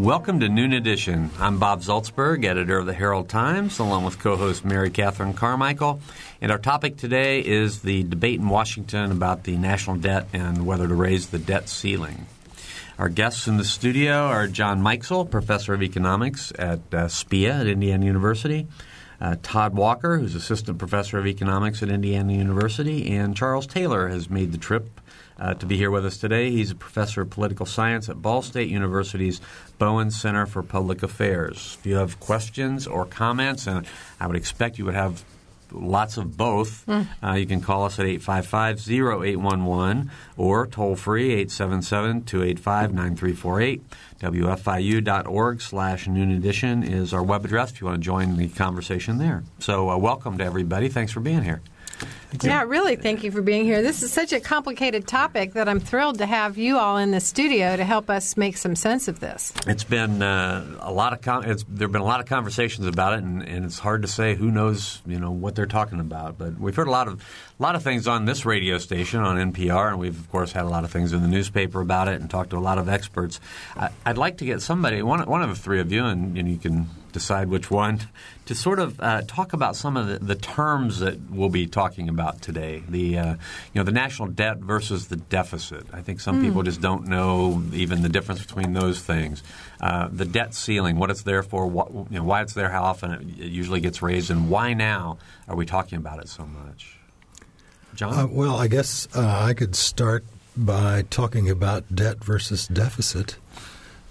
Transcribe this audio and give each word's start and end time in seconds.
Welcome 0.00 0.40
to 0.40 0.48
Noon 0.48 0.72
Edition. 0.72 1.28
I'm 1.38 1.58
Bob 1.58 1.82
Zaltsberg, 1.82 2.46
editor 2.46 2.78
of 2.78 2.86
the 2.86 2.94
Herald 2.94 3.28
Times, 3.28 3.78
along 3.78 4.06
with 4.06 4.18
co 4.18 4.34
host 4.34 4.64
Mary 4.64 4.88
Catherine 4.88 5.34
Carmichael. 5.34 6.00
And 6.40 6.50
our 6.50 6.56
topic 6.56 6.96
today 6.96 7.40
is 7.40 7.80
the 7.80 8.04
debate 8.04 8.40
in 8.40 8.48
Washington 8.48 9.12
about 9.12 9.44
the 9.44 9.58
national 9.58 9.96
debt 9.96 10.26
and 10.32 10.64
whether 10.64 10.88
to 10.88 10.94
raise 10.94 11.26
the 11.26 11.38
debt 11.38 11.68
ceiling. 11.68 12.24
Our 12.98 13.10
guests 13.10 13.46
in 13.46 13.58
the 13.58 13.64
studio 13.64 14.28
are 14.28 14.48
John 14.48 14.80
Mikesell, 14.80 15.30
professor 15.30 15.74
of 15.74 15.82
economics 15.82 16.50
at 16.58 16.78
uh, 16.94 17.06
SPEA 17.06 17.60
at 17.60 17.66
Indiana 17.66 18.06
University, 18.06 18.68
uh, 19.20 19.36
Todd 19.42 19.74
Walker, 19.74 20.16
who's 20.16 20.34
assistant 20.34 20.78
professor 20.78 21.18
of 21.18 21.26
economics 21.26 21.82
at 21.82 21.90
Indiana 21.90 22.32
University, 22.32 23.10
and 23.10 23.36
Charles 23.36 23.66
Taylor 23.66 24.08
has 24.08 24.30
made 24.30 24.52
the 24.52 24.58
trip 24.58 24.98
uh, 25.40 25.54
to 25.54 25.66
be 25.66 25.76
here 25.76 25.90
with 25.90 26.04
us 26.04 26.18
today. 26.18 26.50
He's 26.50 26.70
a 26.70 26.74
professor 26.74 27.22
of 27.22 27.30
political 27.30 27.66
science 27.66 28.08
at 28.08 28.20
Ball 28.20 28.42
State 28.42 28.68
University's 28.68 29.40
Bowen 29.78 30.10
Center 30.10 30.46
for 30.46 30.62
Public 30.62 31.02
Affairs. 31.02 31.78
If 31.80 31.86
you 31.86 31.96
have 31.96 32.20
questions 32.20 32.86
or 32.86 33.06
comments, 33.06 33.66
and 33.66 33.86
I 34.20 34.26
would 34.26 34.36
expect 34.36 34.78
you 34.78 34.84
would 34.84 34.94
have 34.94 35.24
lots 35.72 36.16
of 36.16 36.36
both. 36.36 36.84
Mm. 36.86 37.06
Uh, 37.22 37.34
you 37.34 37.46
can 37.46 37.60
call 37.60 37.84
us 37.84 37.96
at 37.98 38.06
855-0811 38.06 40.10
or 40.36 40.66
toll 40.66 40.96
free 40.96 41.44
877-285-9348. 41.46 43.80
WFIU.org 44.20 45.62
slash 45.62 46.08
noon 46.08 46.32
edition 46.32 46.82
is 46.82 47.14
our 47.14 47.22
web 47.22 47.44
address 47.44 47.70
if 47.70 47.80
you 47.80 47.86
want 47.86 48.00
to 48.00 48.04
join 48.04 48.36
the 48.36 48.48
conversation 48.48 49.18
there. 49.18 49.44
So 49.60 49.90
uh, 49.90 49.96
welcome 49.96 50.38
to 50.38 50.44
everybody. 50.44 50.88
Thanks 50.88 51.12
for 51.12 51.20
being 51.20 51.42
here. 51.42 51.62
Yeah, 52.42 52.62
really, 52.62 52.96
thank 52.96 53.24
you 53.24 53.30
for 53.30 53.42
being 53.42 53.64
here. 53.64 53.82
This 53.82 54.02
is 54.02 54.12
such 54.12 54.32
a 54.32 54.40
complicated 54.40 55.06
topic 55.06 55.54
that 55.54 55.68
I'm 55.68 55.80
thrilled 55.80 56.18
to 56.18 56.26
have 56.26 56.58
you 56.58 56.78
all 56.78 56.96
in 56.96 57.10
the 57.10 57.20
studio 57.20 57.76
to 57.76 57.84
help 57.84 58.08
us 58.08 58.36
make 58.36 58.56
some 58.56 58.76
sense 58.76 59.08
of 59.08 59.20
this. 59.20 59.52
It's 59.66 59.84
been 59.84 60.22
uh, 60.22 60.64
a 60.80 60.92
lot 60.92 61.12
of 61.12 61.22
con- 61.22 61.42
there 61.42 61.50
have 61.50 61.92
been 61.92 62.00
a 62.00 62.04
lot 62.04 62.20
of 62.20 62.26
conversations 62.26 62.86
about 62.86 63.14
it, 63.14 63.22
and, 63.24 63.42
and, 63.42 63.64
it's 63.64 63.78
hard 63.78 64.02
to 64.02 64.08
say 64.08 64.34
who 64.34 64.50
knows 64.50 65.02
you 65.06 65.18
know 65.18 65.30
what 65.30 65.54
they're 65.54 65.66
talking 65.66 66.00
about. 66.00 66.38
But 66.38 66.58
we've 66.58 66.74
heard 66.74 66.88
a 66.88 66.92
lot 66.92 67.08
of 67.08 67.22
a 67.60 67.62
lot 67.62 67.74
of 67.74 67.82
things 67.82 68.08
on 68.08 68.24
this 68.24 68.46
radio 68.46 68.78
station 68.78 69.20
on 69.20 69.52
NPR, 69.52 69.90
and 69.90 69.98
we've 69.98 70.18
of 70.18 70.30
course 70.30 70.52
had 70.52 70.64
a 70.64 70.68
lot 70.68 70.82
of 70.82 70.90
things 70.90 71.12
in 71.12 71.20
the 71.20 71.28
newspaper 71.28 71.82
about 71.82 72.08
it, 72.08 72.18
and 72.18 72.30
talked 72.30 72.50
to 72.50 72.56
a 72.56 72.58
lot 72.58 72.78
of 72.78 72.88
experts. 72.88 73.38
I, 73.76 73.90
would 74.06 74.16
like 74.16 74.38
to 74.38 74.46
get 74.46 74.62
somebody 74.62 75.02
one 75.02 75.20
one 75.28 75.42
of 75.42 75.50
the 75.50 75.54
three 75.54 75.78
of 75.78 75.92
you, 75.92 76.06
and, 76.06 76.38
and 76.38 76.48
you 76.48 76.56
can 76.56 76.88
decide 77.12 77.48
which 77.48 77.70
one, 77.70 78.00
to 78.46 78.54
sort 78.54 78.78
of 78.78 78.98
uh, 79.00 79.22
talk 79.26 79.52
about 79.52 79.76
some 79.76 79.96
of 79.96 80.06
the, 80.06 80.18
the, 80.20 80.36
terms 80.36 81.00
that 81.00 81.18
we'll 81.28 81.48
be 81.50 81.66
talking 81.66 82.08
about 82.08 82.40
today. 82.40 82.82
The 82.88 83.18
uh, 83.18 83.32
you 83.34 83.38
know 83.74 83.82
the 83.82 83.92
national 83.92 84.28
debt 84.28 84.56
versus 84.56 85.08
the 85.08 85.16
deficit. 85.16 85.84
I 85.92 86.00
think 86.00 86.20
some 86.20 86.40
mm. 86.40 86.46
people 86.46 86.62
just 86.62 86.80
don't 86.80 87.08
know 87.08 87.62
even 87.74 88.00
the 88.00 88.08
difference 88.08 88.40
between 88.40 88.72
those 88.72 89.00
things. 89.00 89.42
Uh, 89.82 90.08
the 90.10 90.24
debt 90.24 90.54
ceiling, 90.54 90.96
what 90.96 91.10
it's 91.10 91.24
there 91.24 91.42
for, 91.42 91.66
what, 91.66 91.92
you 91.92 92.18
know, 92.18 92.24
why 92.24 92.40
it's 92.40 92.54
there, 92.54 92.70
how 92.70 92.84
often 92.84 93.10
it, 93.10 93.20
it, 93.20 93.50
usually 93.50 93.80
gets 93.80 94.00
raised, 94.00 94.30
and 94.30 94.48
why 94.48 94.72
now 94.72 95.18
are 95.46 95.56
we 95.56 95.66
talking 95.66 95.98
about 95.98 96.20
it 96.20 96.28
so 96.28 96.46
much? 96.46 96.99
John. 97.94 98.14
Uh, 98.14 98.26
well, 98.26 98.56
I 98.56 98.68
guess 98.68 99.08
uh, 99.14 99.42
I 99.42 99.54
could 99.54 99.74
start 99.74 100.24
by 100.56 101.04
talking 101.10 101.50
about 101.50 101.94
debt 101.94 102.22
versus 102.24 102.66
deficit. 102.68 103.36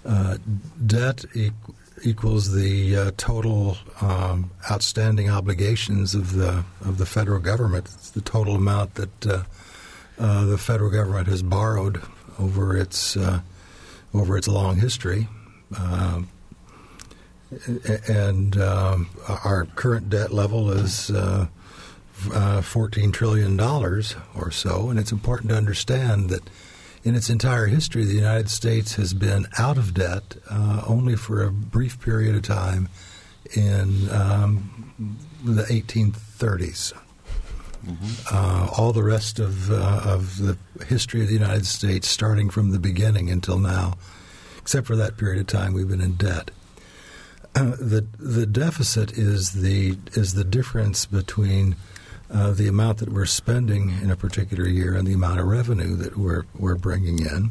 Uh, 0.04 0.38
debt 0.84 1.24
e- 1.34 1.50
equals 2.02 2.52
the 2.54 2.96
uh, 2.96 3.10
total 3.16 3.76
um, 4.00 4.50
outstanding 4.70 5.28
obligations 5.28 6.14
of 6.14 6.32
the 6.32 6.64
of 6.84 6.98
the 6.98 7.06
federal 7.06 7.40
government. 7.40 7.86
It's 7.94 8.10
the 8.10 8.22
total 8.22 8.56
amount 8.56 8.94
that 8.94 9.26
uh, 9.26 9.42
uh, 10.18 10.44
the 10.46 10.58
federal 10.58 10.90
government 10.90 11.28
has 11.28 11.42
borrowed 11.42 12.00
over 12.38 12.76
its 12.76 13.16
over 14.14 14.36
its 14.36 14.48
long 14.48 14.76
history. 14.76 15.28
Um, 15.78 16.28
and 18.08 18.56
um, 18.56 19.10
our 19.44 19.66
current 19.74 20.08
debt 20.08 20.32
level 20.32 20.70
is 20.70 21.10
uh, 22.32 22.58
uh, 22.60 22.62
$14 22.62 23.12
trillion 23.12 23.58
or 23.60 24.50
so. 24.50 24.90
And 24.90 24.98
it's 24.98 25.12
important 25.12 25.50
to 25.50 25.56
understand 25.56 26.30
that 26.30 26.42
in 27.02 27.14
its 27.14 27.30
entire 27.30 27.66
history, 27.66 28.04
the 28.04 28.14
United 28.14 28.50
States 28.50 28.94
has 28.96 29.14
been 29.14 29.46
out 29.58 29.78
of 29.78 29.94
debt 29.94 30.36
uh, 30.50 30.82
only 30.86 31.16
for 31.16 31.42
a 31.42 31.50
brief 31.50 32.00
period 32.00 32.34
of 32.34 32.42
time 32.42 32.88
in 33.54 34.10
um, 34.10 35.18
the 35.44 35.62
1830s. 35.62 36.92
Mm-hmm. 37.86 38.34
Uh, 38.34 38.68
all 38.76 38.92
the 38.92 39.02
rest 39.02 39.38
of 39.38 39.70
uh, 39.70 40.02
of 40.04 40.36
the 40.36 40.58
history 40.84 41.22
of 41.22 41.28
the 41.28 41.32
United 41.32 41.64
States, 41.64 42.06
starting 42.06 42.50
from 42.50 42.72
the 42.72 42.78
beginning 42.78 43.30
until 43.30 43.58
now, 43.58 43.94
except 44.58 44.86
for 44.86 44.96
that 44.96 45.16
period 45.16 45.40
of 45.40 45.46
time, 45.46 45.72
we've 45.72 45.88
been 45.88 46.02
in 46.02 46.12
debt. 46.12 46.50
Uh, 47.54 47.70
the 47.80 48.06
the 48.18 48.44
deficit 48.44 49.12
is 49.16 49.52
the 49.52 49.96
is 50.12 50.34
the 50.34 50.44
difference 50.44 51.06
between 51.06 51.74
uh, 52.32 52.52
the 52.52 52.68
amount 52.68 52.98
that 52.98 53.08
we're 53.08 53.26
spending 53.26 53.90
in 54.02 54.10
a 54.10 54.16
particular 54.16 54.68
year 54.68 54.94
and 54.94 55.06
the 55.06 55.12
amount 55.12 55.40
of 55.40 55.46
revenue 55.46 55.96
that 55.96 56.16
we're, 56.16 56.44
we're 56.56 56.76
bringing 56.76 57.18
in. 57.18 57.50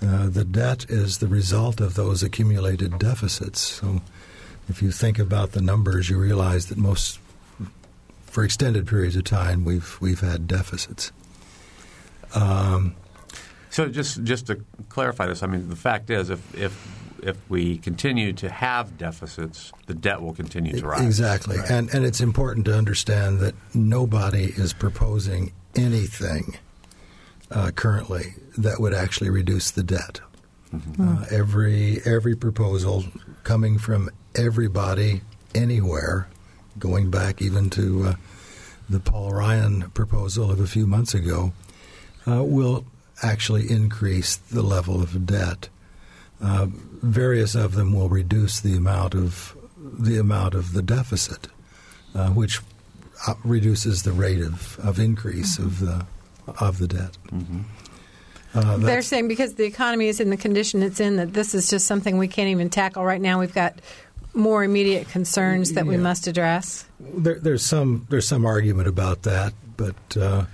Uh, 0.00 0.28
the 0.28 0.44
debt 0.44 0.86
is 0.88 1.18
the 1.18 1.28
result 1.28 1.80
of 1.80 1.94
those 1.94 2.22
accumulated 2.22 2.98
deficits. 2.98 3.60
So 3.60 4.02
if 4.68 4.82
you 4.82 4.90
think 4.90 5.18
about 5.18 5.52
the 5.52 5.60
numbers, 5.60 6.08
you 6.08 6.18
realize 6.18 6.66
that 6.66 6.78
most, 6.78 7.20
for 8.26 8.44
extended 8.44 8.86
periods 8.86 9.14
of 9.16 9.24
time, 9.24 9.64
we've, 9.64 9.98
we've 10.00 10.20
had 10.20 10.48
deficits. 10.48 11.12
Um, 12.34 12.96
so 13.72 13.88
just 13.88 14.22
just 14.24 14.48
to 14.48 14.62
clarify 14.90 15.26
this, 15.26 15.42
I 15.42 15.46
mean, 15.46 15.70
the 15.70 15.76
fact 15.76 16.10
is, 16.10 16.28
if 16.28 16.54
if 16.54 16.72
if 17.22 17.38
we 17.48 17.78
continue 17.78 18.32
to 18.34 18.50
have 18.50 18.98
deficits, 18.98 19.72
the 19.86 19.94
debt 19.94 20.20
will 20.20 20.34
continue 20.34 20.78
to 20.78 20.86
rise. 20.86 21.02
Exactly. 21.02 21.58
Right. 21.58 21.70
And, 21.70 21.94
and 21.94 22.04
it's 22.04 22.20
important 22.20 22.66
to 22.66 22.76
understand 22.76 23.40
that 23.40 23.54
nobody 23.74 24.44
is 24.44 24.72
proposing 24.72 25.52
anything 25.74 26.58
uh, 27.50 27.70
currently 27.70 28.34
that 28.58 28.80
would 28.80 28.94
actually 28.94 29.30
reduce 29.30 29.70
the 29.70 29.82
debt. 29.82 30.20
Mm-hmm. 30.74 31.08
Uh, 31.08 31.24
every 31.30 32.00
every 32.06 32.34
proposal 32.34 33.04
coming 33.44 33.78
from 33.78 34.08
everybody 34.34 35.20
anywhere, 35.54 36.28
going 36.78 37.10
back 37.10 37.42
even 37.42 37.68
to 37.70 38.04
uh, 38.04 38.14
the 38.88 39.00
Paul 39.00 39.32
Ryan 39.32 39.90
proposal 39.90 40.50
of 40.50 40.60
a 40.60 40.66
few 40.66 40.86
months 40.86 41.12
ago, 41.12 41.52
uh, 42.26 42.42
will 42.42 42.86
actually 43.22 43.70
increase 43.70 44.36
the 44.36 44.62
level 44.62 45.02
of 45.02 45.26
debt. 45.26 45.68
Uh, 46.42 46.66
various 47.02 47.54
of 47.54 47.74
them 47.74 47.92
will 47.92 48.08
reduce 48.08 48.60
the 48.60 48.76
amount 48.76 49.14
of 49.14 49.56
the 49.78 50.18
amount 50.18 50.54
of 50.54 50.72
the 50.72 50.82
deficit, 50.82 51.48
uh, 52.14 52.30
which 52.30 52.60
uh, 53.26 53.34
reduces 53.44 54.02
the 54.02 54.12
rate 54.12 54.40
of, 54.40 54.78
of 54.80 54.98
increase 54.98 55.58
mm-hmm. 55.58 55.66
of 55.66 55.80
the 55.80 56.06
of 56.64 56.78
the 56.78 56.88
debt. 56.88 57.16
Mm-hmm. 57.28 57.60
Uh, 58.54 58.76
They're 58.78 59.02
saying 59.02 59.28
because 59.28 59.54
the 59.54 59.64
economy 59.64 60.08
is 60.08 60.20
in 60.20 60.28
the 60.28 60.36
condition 60.36 60.82
it's 60.82 61.00
in 61.00 61.16
that 61.16 61.32
this 61.32 61.54
is 61.54 61.70
just 61.70 61.86
something 61.86 62.18
we 62.18 62.28
can't 62.28 62.48
even 62.48 62.68
tackle 62.68 63.04
right 63.04 63.20
now. 63.20 63.40
We've 63.40 63.54
got 63.54 63.80
more 64.34 64.64
immediate 64.64 65.08
concerns 65.08 65.72
that 65.72 65.84
yeah. 65.84 65.90
we 65.90 65.96
must 65.96 66.26
address. 66.26 66.84
There, 67.00 67.38
there's 67.38 67.64
some 67.64 68.06
there's 68.10 68.26
some 68.26 68.44
argument 68.44 68.88
about 68.88 69.22
that, 69.22 69.54
but 69.76 70.16
uh, 70.16 70.44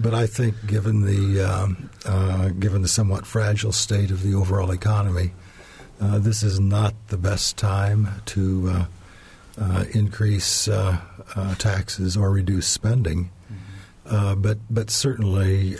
but 0.00 0.14
I 0.14 0.26
think 0.26 0.54
given 0.66 1.02
the 1.02 1.42
um, 1.42 1.90
uh, 2.04 2.48
given 2.50 2.82
the 2.82 2.88
somewhat 2.88 3.26
fragile 3.26 3.72
state 3.72 4.10
of 4.10 4.22
the 4.22 4.34
overall 4.34 4.70
economy, 4.70 5.32
uh, 6.00 6.18
this 6.18 6.42
is 6.42 6.60
not 6.60 6.94
the 7.08 7.18
best 7.18 7.56
time 7.56 8.08
to 8.26 8.68
uh, 8.68 8.86
uh 9.60 9.84
increase 9.92 10.68
uh, 10.68 10.98
uh, 11.34 11.54
taxes 11.56 12.16
or 12.16 12.30
reduce 12.30 12.66
spending. 12.66 13.30
Mm-hmm. 14.10 14.40
but 14.40 14.58
but 14.70 14.90
certainly 14.90 15.76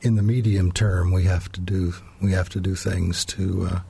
in 0.00 0.14
the 0.14 0.22
medium 0.22 0.70
term, 0.72 1.12
we 1.12 1.24
have 1.24 1.50
to 1.52 1.60
do 1.60 1.94
we 2.20 2.32
have 2.32 2.48
to 2.50 2.60
do 2.60 2.74
things 2.74 3.24
to 3.26 3.80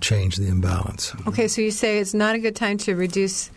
change 0.00 0.36
the 0.36 0.48
imbalance. 0.48 1.14
Okay, 1.26 1.48
so 1.48 1.60
you 1.60 1.70
say 1.70 1.98
it's 1.98 2.14
not 2.14 2.34
a 2.34 2.38
good 2.38 2.56
time 2.56 2.78
to 2.78 2.96
reduce 2.96 3.50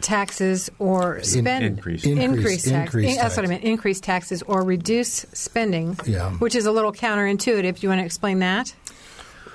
taxes 0.00 0.70
or 0.78 1.22
spend 1.22 1.64
In, 1.64 1.74
increase 1.74 2.04
increase, 2.04 2.64
tax, 2.64 2.94
increase 2.94 3.10
in, 3.12 3.16
that's 3.16 3.36
what 3.36 3.46
I 3.46 3.48
meant 3.48 3.64
increase 3.64 4.00
taxes 4.00 4.42
or 4.42 4.62
reduce 4.62 5.26
spending, 5.32 5.98
yeah. 6.06 6.30
which 6.32 6.54
is 6.54 6.66
a 6.66 6.72
little 6.72 6.92
counterintuitive. 6.92 7.76
Do 7.76 7.80
you 7.80 7.88
want 7.88 8.00
to 8.00 8.04
explain 8.04 8.40
that? 8.40 8.74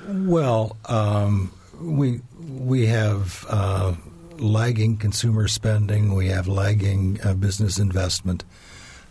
Well, 0.07 0.77
um, 0.85 1.53
we 1.79 2.21
we 2.49 2.87
have 2.87 3.45
uh, 3.49 3.93
lagging 4.37 4.97
consumer 4.97 5.47
spending, 5.47 6.15
we 6.15 6.27
have 6.27 6.47
lagging 6.47 7.19
uh, 7.23 7.33
business 7.33 7.77
investment, 7.77 8.43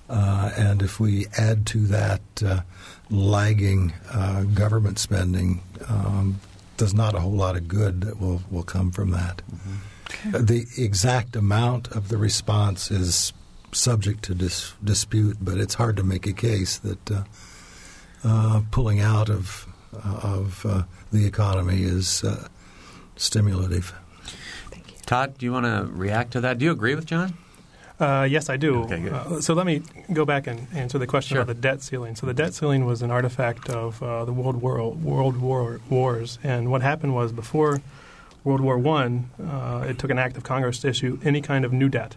uh, 0.08 0.50
and 0.56 0.82
if 0.82 0.98
we 0.98 1.26
add 1.36 1.66
to 1.66 1.86
that 1.86 2.20
uh, 2.44 2.60
lagging 3.10 3.92
uh, 4.10 4.42
government 4.42 4.98
spending, 4.98 5.62
um, 5.88 6.40
there's 6.78 6.94
not 6.94 7.14
a 7.14 7.20
whole 7.20 7.32
lot 7.32 7.56
of 7.56 7.68
good 7.68 8.00
that 8.02 8.20
will, 8.20 8.42
will 8.50 8.62
come 8.62 8.90
from 8.90 9.10
that. 9.10 9.42
Mm-hmm. 9.52 9.74
The 10.24 10.66
exact 10.76 11.36
amount 11.36 11.88
of 11.88 12.08
the 12.08 12.16
response 12.16 12.90
is 12.90 13.32
subject 13.72 14.24
to 14.24 14.34
dis- 14.34 14.74
dispute, 14.82 15.36
but 15.40 15.58
it's 15.58 15.74
hard 15.74 15.96
to 15.96 16.02
make 16.02 16.26
a 16.26 16.32
case 16.32 16.78
that 16.78 17.10
uh, 17.10 17.24
uh, 18.24 18.62
pulling 18.70 19.00
out 19.00 19.28
of 19.28 19.66
of 19.92 20.66
the 21.12 21.24
economy 21.24 21.82
is 21.82 22.24
stimulative. 23.16 23.94
Thank 24.70 24.92
you, 24.92 24.98
Todd, 25.06 25.38
do 25.38 25.46
you 25.46 25.52
want 25.52 25.66
to 25.66 25.88
react 25.90 26.32
to 26.32 26.40
that? 26.42 26.58
Do 26.58 26.64
you 26.64 26.72
agree 26.72 26.94
with 26.94 27.06
John? 27.06 27.34
Uh, 28.00 28.26
yes, 28.30 28.48
I 28.48 28.56
do. 28.56 28.84
Okay, 28.84 29.10
uh, 29.10 29.40
so 29.40 29.54
let 29.54 29.66
me 29.66 29.82
go 30.12 30.24
back 30.24 30.46
and 30.46 30.68
answer 30.72 30.98
the 30.98 31.06
question 31.06 31.34
sure. 31.34 31.42
about 31.42 31.54
the 31.54 31.60
debt 31.60 31.82
ceiling. 31.82 32.14
So 32.14 32.26
the 32.26 32.34
debt 32.34 32.54
ceiling 32.54 32.84
was 32.84 33.02
an 33.02 33.10
artifact 33.10 33.68
of 33.70 34.00
uh, 34.02 34.24
the 34.24 34.32
World 34.32 34.62
War 34.62 34.92
World 34.92 35.36
War 35.38 35.80
Wars, 35.90 36.38
and 36.44 36.70
what 36.70 36.82
happened 36.82 37.14
was 37.14 37.32
before 37.32 37.80
World 38.44 38.60
War 38.60 38.78
One, 38.78 39.30
uh, 39.42 39.84
it 39.88 39.98
took 39.98 40.10
an 40.10 40.18
act 40.18 40.36
of 40.36 40.44
Congress 40.44 40.78
to 40.80 40.88
issue 40.88 41.18
any 41.24 41.40
kind 41.40 41.64
of 41.64 41.72
new 41.72 41.88
debt. 41.88 42.16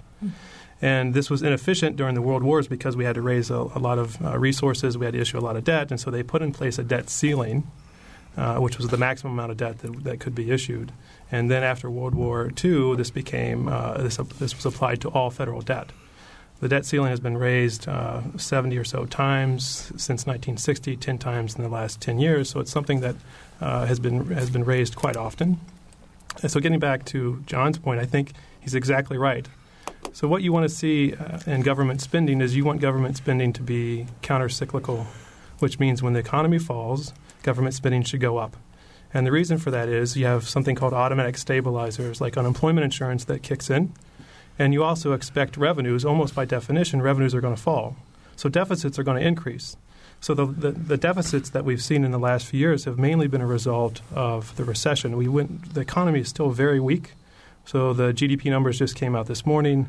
And 0.81 1.13
this 1.13 1.29
was 1.29 1.44
inefficient 1.44 1.95
during 1.95 2.15
the 2.15 2.21
World 2.21 2.41
Wars 2.41 2.68
because 2.68 2.97
we 2.97 3.06
had 3.06 3.15
to 3.15 3.21
raise 3.21 3.51
a, 3.51 3.56
a 3.56 3.79
lot 3.79 4.00
of 4.00 4.23
uh, 4.23 4.38
resources, 4.38 4.97
we 4.97 5.06
had 5.06 5.13
to 5.13 5.21
issue 5.21 5.38
a 5.38 5.41
lot 5.41 5.56
of 5.56 5.63
debt, 5.63 5.91
and 5.91 6.00
so 6.00 6.09
they 6.09 6.23
put 6.23 6.41
in 6.41 6.51
place 6.51 6.79
a 6.79 6.83
debt 6.83 7.09
ceiling, 7.09 7.69
uh, 8.35 8.57
which 8.57 8.77
was 8.77 8.88
the 8.88 8.97
maximum 8.97 9.33
amount 9.33 9.51
of 9.51 9.57
debt 9.57 9.79
that, 9.79 10.03
that 10.03 10.19
could 10.19 10.33
be 10.33 10.50
issued. 10.50 10.91
And 11.31 11.51
then 11.51 11.63
after 11.63 11.89
World 11.89 12.15
War 12.15 12.51
II, 12.63 12.95
this 12.95 13.12
became 13.12 13.67
uh, 13.67 13.97
this, 13.97 14.17
this, 14.39 14.56
was 14.56 14.65
applied 14.65 15.01
to 15.01 15.09
all 15.09 15.29
federal 15.29 15.62
debt. 15.62 15.91
The 16.62 16.69
debt 16.69 16.85
ceiling 16.85 17.09
has 17.09 17.19
been 17.19 17.38
raised 17.38 17.88
uh, 17.88 18.21
70 18.38 18.77
or 18.77 18.83
so 18.83 19.06
times 19.06 19.91
since 19.97 20.25
1960, 20.25 20.95
10 20.95 21.17
times 21.17 21.56
in 21.56 21.63
the 21.63 21.69
last 21.69 22.01
10 22.01 22.19
years. 22.19 22.50
So 22.50 22.59
it's 22.59 22.71
something 22.71 23.01
that 23.01 23.15
uh, 23.59 23.85
has 23.85 24.00
been 24.00 24.27
has 24.31 24.50
been 24.50 24.63
raised 24.63 24.95
quite 24.95 25.17
often. 25.17 25.59
And 26.42 26.51
so 26.51 26.60
getting 26.60 26.80
back 26.80 27.06
to 27.06 27.44
John's 27.45 27.78
point, 27.78 28.00
I 28.00 28.06
think 28.06 28.33
he's 28.60 28.75
exactly 28.75 29.18
right. 29.18 29.48
So 30.13 30.28
what 30.28 30.42
you 30.42 30.51
want 30.51 30.68
to 30.68 30.75
see 30.75 31.13
uh, 31.13 31.39
in 31.45 31.62
government 31.62 32.01
spending 32.01 32.42
is 32.42 32.56
you 32.56 32.66
want 32.66 32.81
government 32.81 33.18
spending 33.18 33.54
to 33.54 33.62
be 33.62 34.07
countercyclical, 34.22 35.06
which 35.60 35.80
means 35.80 36.01
when 36.01 36.13
the 36.13 36.19
economy 36.19 36.60
falls, 36.60 37.13
government 37.44 37.75
spending 37.75 38.04
should 38.04 38.19
go 38.19 38.38
up. 38.38 38.57
And 39.13 39.28
the 39.28 39.31
reason 39.31 39.57
for 39.57 39.72
that 39.72 39.89
is 39.89 40.16
you 40.16 40.25
have 40.25 40.48
something 40.48 40.75
called 40.75 40.94
automatic 40.94 41.38
stabilizers, 41.38 42.22
like 42.22 42.38
unemployment 42.38 42.86
insurance, 42.86 43.25
that 43.25 43.44
kicks 43.44 43.69
in. 43.69 43.94
And 44.57 44.74
you 44.74 44.84
also 44.84 45.13
expect 45.13 45.57
revenues, 45.57 46.06
almost 46.06 46.36
by 46.36 46.45
definition, 46.45 47.01
revenues 47.01 47.36
are 47.36 47.42
going 47.42 47.56
to 47.56 47.62
fall. 47.62 47.95
So 48.36 48.50
deficits 48.50 48.98
are 48.98 49.04
going 49.04 49.19
to 49.19 49.27
increase. 49.27 49.75
So 50.19 50.33
the, 50.36 50.45
the, 50.45 50.71
the, 50.71 50.98
deficits 50.98 51.50
that 51.50 51.65
we've 51.65 51.81
seen 51.81 52.03
in 52.03 52.12
the 52.12 52.19
last 52.19 52.45
few 52.45 52.59
years 52.59 52.86
have 52.86 53.00
mainly 53.00 53.27
been 53.27 53.42
a 53.42 53.48
result 53.48 54.01
of 54.13 54.56
the 54.56 54.63
recession. 54.63 55.18
We 55.18 55.27
went, 55.27 55.74
the 55.74 55.81
economy 55.81 56.19
is 56.19 56.30
still 56.30 56.51
very 56.51 56.80
weak. 56.80 57.13
So 57.65 57.92
the 57.94 58.13
GDP 58.13 58.51
numbers 58.51 58.77
just 58.77 58.95
came 58.95 59.15
out 59.15 59.25
this 59.25 59.45
morning. 59.45 59.88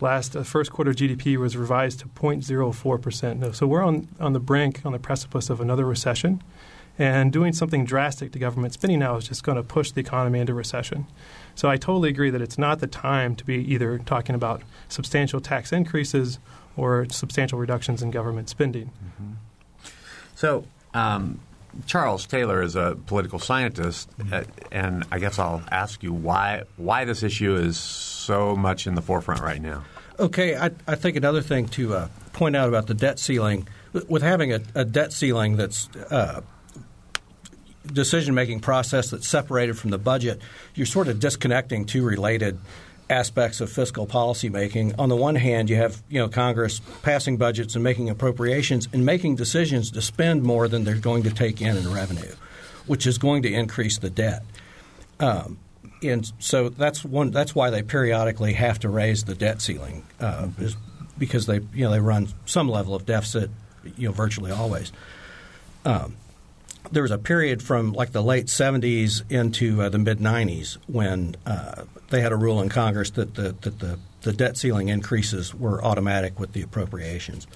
Last 0.00 0.36
uh, 0.36 0.42
first 0.42 0.70
quarter 0.72 0.92
GDP 0.92 1.36
was 1.36 1.56
revised 1.56 2.00
to 2.00 2.08
0.04 2.08 3.02
percent. 3.02 3.54
So 3.54 3.66
we're 3.66 3.82
on 3.82 4.08
on 4.18 4.32
the 4.32 4.40
brink, 4.40 4.80
on 4.84 4.92
the 4.92 4.98
precipice 4.98 5.50
of 5.50 5.60
another 5.60 5.84
recession. 5.84 6.42
And 6.98 7.32
doing 7.32 7.54
something 7.54 7.86
drastic 7.86 8.32
to 8.32 8.38
government 8.38 8.74
spending 8.74 8.98
now 8.98 9.16
is 9.16 9.26
just 9.26 9.42
going 9.42 9.56
to 9.56 9.62
push 9.62 9.90
the 9.90 10.00
economy 10.00 10.40
into 10.40 10.52
recession. 10.52 11.06
So 11.54 11.70
I 11.70 11.78
totally 11.78 12.10
agree 12.10 12.28
that 12.28 12.42
it's 12.42 12.58
not 12.58 12.80
the 12.80 12.86
time 12.86 13.36
to 13.36 13.44
be 13.44 13.56
either 13.72 13.98
talking 13.98 14.34
about 14.34 14.62
substantial 14.88 15.40
tax 15.40 15.72
increases 15.72 16.38
or 16.76 17.06
substantial 17.08 17.58
reductions 17.58 18.02
in 18.02 18.10
government 18.10 18.50
spending. 18.50 18.86
Mm-hmm. 18.86 19.32
So, 20.40 20.64
um, 20.94 21.38
Charles 21.84 22.26
Taylor 22.26 22.62
is 22.62 22.74
a 22.74 22.96
political 23.04 23.38
scientist, 23.38 24.08
mm-hmm. 24.16 24.32
uh, 24.32 24.42
and 24.72 25.04
I 25.12 25.18
guess 25.18 25.38
I'll 25.38 25.62
ask 25.70 26.02
you 26.02 26.14
why 26.14 26.62
why 26.78 27.04
this 27.04 27.22
issue 27.22 27.56
is 27.56 27.76
so 27.78 28.56
much 28.56 28.86
in 28.86 28.94
the 28.94 29.02
forefront 29.02 29.42
right 29.42 29.60
now. 29.60 29.84
Okay, 30.18 30.56
I, 30.56 30.70
I 30.88 30.94
think 30.94 31.18
another 31.18 31.42
thing 31.42 31.68
to 31.68 31.94
uh, 31.94 32.08
point 32.32 32.56
out 32.56 32.70
about 32.70 32.86
the 32.86 32.94
debt 32.94 33.18
ceiling, 33.18 33.68
with 34.08 34.22
having 34.22 34.50
a, 34.50 34.60
a 34.74 34.82
debt 34.82 35.12
ceiling 35.12 35.58
that's 35.58 35.90
uh, 36.10 36.40
decision 37.92 38.34
making 38.34 38.60
process 38.60 39.10
that's 39.10 39.28
separated 39.28 39.76
from 39.76 39.90
the 39.90 39.98
budget, 39.98 40.40
you're 40.74 40.86
sort 40.86 41.08
of 41.08 41.20
disconnecting 41.20 41.84
two 41.84 42.02
related 42.02 42.58
aspects 43.10 43.60
of 43.60 43.70
fiscal 43.70 44.06
policy 44.06 44.48
making. 44.48 44.94
On 44.98 45.08
the 45.08 45.16
one 45.16 45.34
hand, 45.34 45.68
you 45.68 45.76
have 45.76 46.02
you 46.08 46.18
know 46.18 46.28
Congress 46.28 46.80
passing 47.02 47.36
budgets 47.36 47.74
and 47.74 47.84
making 47.84 48.08
appropriations 48.08 48.88
and 48.92 49.04
making 49.04 49.36
decisions 49.36 49.90
to 49.90 50.00
spend 50.00 50.42
more 50.42 50.68
than 50.68 50.84
they're 50.84 50.94
going 50.94 51.24
to 51.24 51.30
take 51.30 51.60
in 51.60 51.76
in 51.76 51.92
revenue, 51.92 52.34
which 52.86 53.06
is 53.06 53.18
going 53.18 53.42
to 53.42 53.52
increase 53.52 53.98
the 53.98 54.10
debt. 54.10 54.44
Um, 55.18 55.58
and 56.02 56.32
so 56.38 56.68
that's 56.70 57.04
one. 57.04 57.30
That's 57.30 57.54
why 57.54 57.70
they 57.70 57.82
periodically 57.82 58.54
have 58.54 58.78
to 58.80 58.88
raise 58.88 59.24
the 59.24 59.34
debt 59.34 59.60
ceiling, 59.60 60.04
uh, 60.20 60.48
is 60.58 60.76
because 61.18 61.46
they 61.46 61.60
you 61.74 61.84
know 61.84 61.90
they 61.90 62.00
run 62.00 62.28
some 62.46 62.68
level 62.68 62.94
of 62.94 63.04
deficit, 63.04 63.50
you 63.96 64.08
know, 64.08 64.12
virtually 64.12 64.50
always. 64.50 64.92
Um, 65.84 66.16
there 66.92 67.02
was 67.02 67.10
a 67.10 67.18
period 67.18 67.62
from 67.62 67.92
like 67.92 68.12
the 68.12 68.22
late 68.22 68.46
70s 68.46 69.22
into 69.30 69.82
uh, 69.82 69.88
the 69.88 69.98
mid 69.98 70.18
90s 70.18 70.78
when 70.86 71.36
uh, 71.46 71.84
they 72.10 72.20
had 72.20 72.32
a 72.32 72.36
rule 72.36 72.60
in 72.60 72.68
Congress 72.68 73.10
that 73.10 73.34
the, 73.34 73.54
that 73.60 73.78
the, 73.78 73.98
the 74.22 74.32
debt 74.32 74.56
ceiling 74.56 74.88
increases 74.88 75.54
were 75.54 75.82
automatic 75.84 76.38
with 76.38 76.52
the 76.52 76.62
appropriations. 76.62 77.46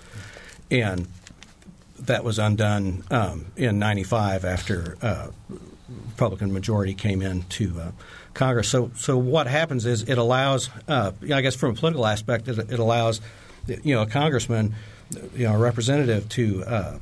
And 0.70 1.08
that 2.00 2.24
was 2.24 2.38
undone 2.38 3.04
um, 3.10 3.46
in 3.56 3.78
95 3.78 4.44
after 4.44 4.96
uh, 5.02 5.28
Republican 5.88 6.52
majority 6.52 6.94
came 6.94 7.22
into 7.22 7.80
uh, 7.80 7.92
Congress. 8.32 8.68
So, 8.68 8.90
so 8.96 9.16
what 9.16 9.46
happens 9.46 9.86
is 9.86 10.02
it 10.02 10.18
allows, 10.18 10.70
uh, 10.88 11.12
I 11.32 11.40
guess 11.40 11.54
from 11.54 11.72
a 11.72 11.74
political 11.74 12.06
aspect, 12.06 12.48
it, 12.48 12.58
it, 12.58 12.78
allows 12.78 13.20
you 13.66 13.94
know 13.94 14.02
a 14.02 14.06
congressman, 14.06 14.74
you 15.34 15.46
know, 15.46 15.54
a 15.54 15.58
representative 15.58 16.28
to 16.30 16.64
uh, 16.64 16.98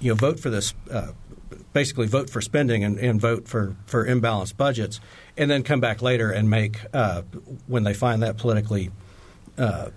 you 0.00 0.10
know 0.10 0.14
vote 0.14 0.38
for 0.38 0.50
this 0.50 0.74
basically 1.78 2.08
vote 2.08 2.28
for 2.28 2.40
spending 2.40 2.82
and, 2.82 2.98
and, 2.98 3.20
vote 3.20 3.46
for, 3.46 3.76
for 3.86 4.04
imbalanced 4.04 4.56
budgets, 4.56 5.00
and 5.36 5.48
then 5.48 5.62
come 5.62 5.78
back 5.78 6.02
later 6.02 6.28
and 6.28 6.50
make 6.50 6.80
uh, 6.92 7.22
when 7.68 7.84
they 7.84 7.94
find 7.94 8.20
that 8.20 8.36
politically 8.36 8.90
uh, 9.56 9.88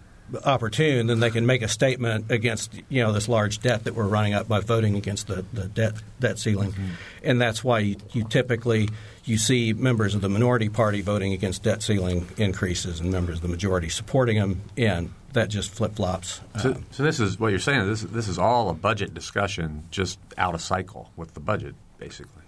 opportune, 0.45 1.07
then 1.07 1.19
they 1.19 1.31
can 1.31 1.47
make 1.47 1.63
a 1.63 1.67
statement 1.67 2.29
against 2.29 2.79
you 2.87 3.01
know 3.01 3.11
this 3.11 3.27
large 3.27 3.61
debt 3.61 3.85
that 3.85 3.95
we're 3.95 4.07
running 4.07 4.35
up 4.35 4.47
by 4.47 4.59
voting 4.59 4.95
against 4.95 5.25
the, 5.25 5.43
the 5.53 5.67
debt 5.69 5.95
debt 6.19 6.37
ceiling, 6.37 6.71
mm-hmm. 6.71 6.89
and 7.23 7.41
that's 7.41 7.63
why 7.63 7.79
you, 7.79 7.95
you, 8.11 8.23
typically 8.25 8.87
you 9.25 9.39
see 9.39 9.73
members 9.73 10.13
of 10.13 10.21
the 10.21 10.29
minority 10.29 10.69
party 10.69 11.01
voting 11.01 11.33
against 11.33 11.63
debt 11.63 11.81
ceiling 11.81 12.27
increases 12.37 12.99
and 12.99 13.11
members 13.11 13.37
of 13.37 13.41
the 13.41 13.47
majority 13.47 13.89
supporting 13.89 14.37
them, 14.37 14.61
and 14.77 15.11
that 15.33 15.49
just 15.49 15.71
flip 15.71 15.95
flops. 15.95 16.41
So, 16.61 16.71
um, 16.71 16.85
so, 16.91 17.03
this 17.03 17.19
is 17.19 17.39
what 17.39 17.49
you're 17.49 17.59
saying. 17.59 17.87
This 17.87 18.01
this 18.01 18.27
is 18.27 18.37
all 18.37 18.69
a 18.69 18.73
budget 18.73 19.13
discussion, 19.13 19.83
just 19.91 20.19
out 20.37 20.53
of 20.53 20.61
cycle 20.61 21.11
with 21.15 21.33
the 21.33 21.39
budget, 21.39 21.75
basically. 21.97 22.41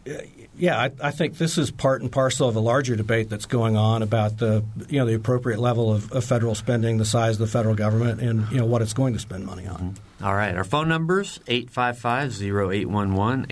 Yeah, 0.57 0.77
I, 0.77 0.91
I, 1.01 1.11
think 1.11 1.37
this 1.37 1.57
is 1.57 1.71
part 1.71 2.01
and 2.01 2.11
parcel 2.11 2.49
of 2.49 2.57
a 2.57 2.59
larger 2.59 2.97
debate 2.97 3.29
that's 3.29 3.45
going 3.45 3.77
on 3.77 4.01
about 4.01 4.37
the 4.37 4.63
you 4.89 4.99
know 4.99 5.05
the 5.05 5.13
appropriate 5.13 5.59
level 5.59 5.93
of, 5.93 6.11
of 6.11 6.25
federal 6.25 6.55
spending, 6.55 6.97
the 6.97 7.05
size 7.05 7.35
of 7.35 7.39
the 7.39 7.47
federal 7.47 7.75
government, 7.75 8.19
and 8.19 8.49
you 8.51 8.57
know 8.57 8.65
what 8.65 8.81
it's 8.81 8.93
going 8.93 9.13
to 9.13 9.19
spend 9.19 9.45
money 9.45 9.65
on. 9.65 9.77
Mm-hmm. 9.77 10.12
All 10.24 10.34
right, 10.34 10.56
our 10.56 10.63
phone 10.63 10.88
numbers 10.88 11.39
855-0811, 11.48 13.46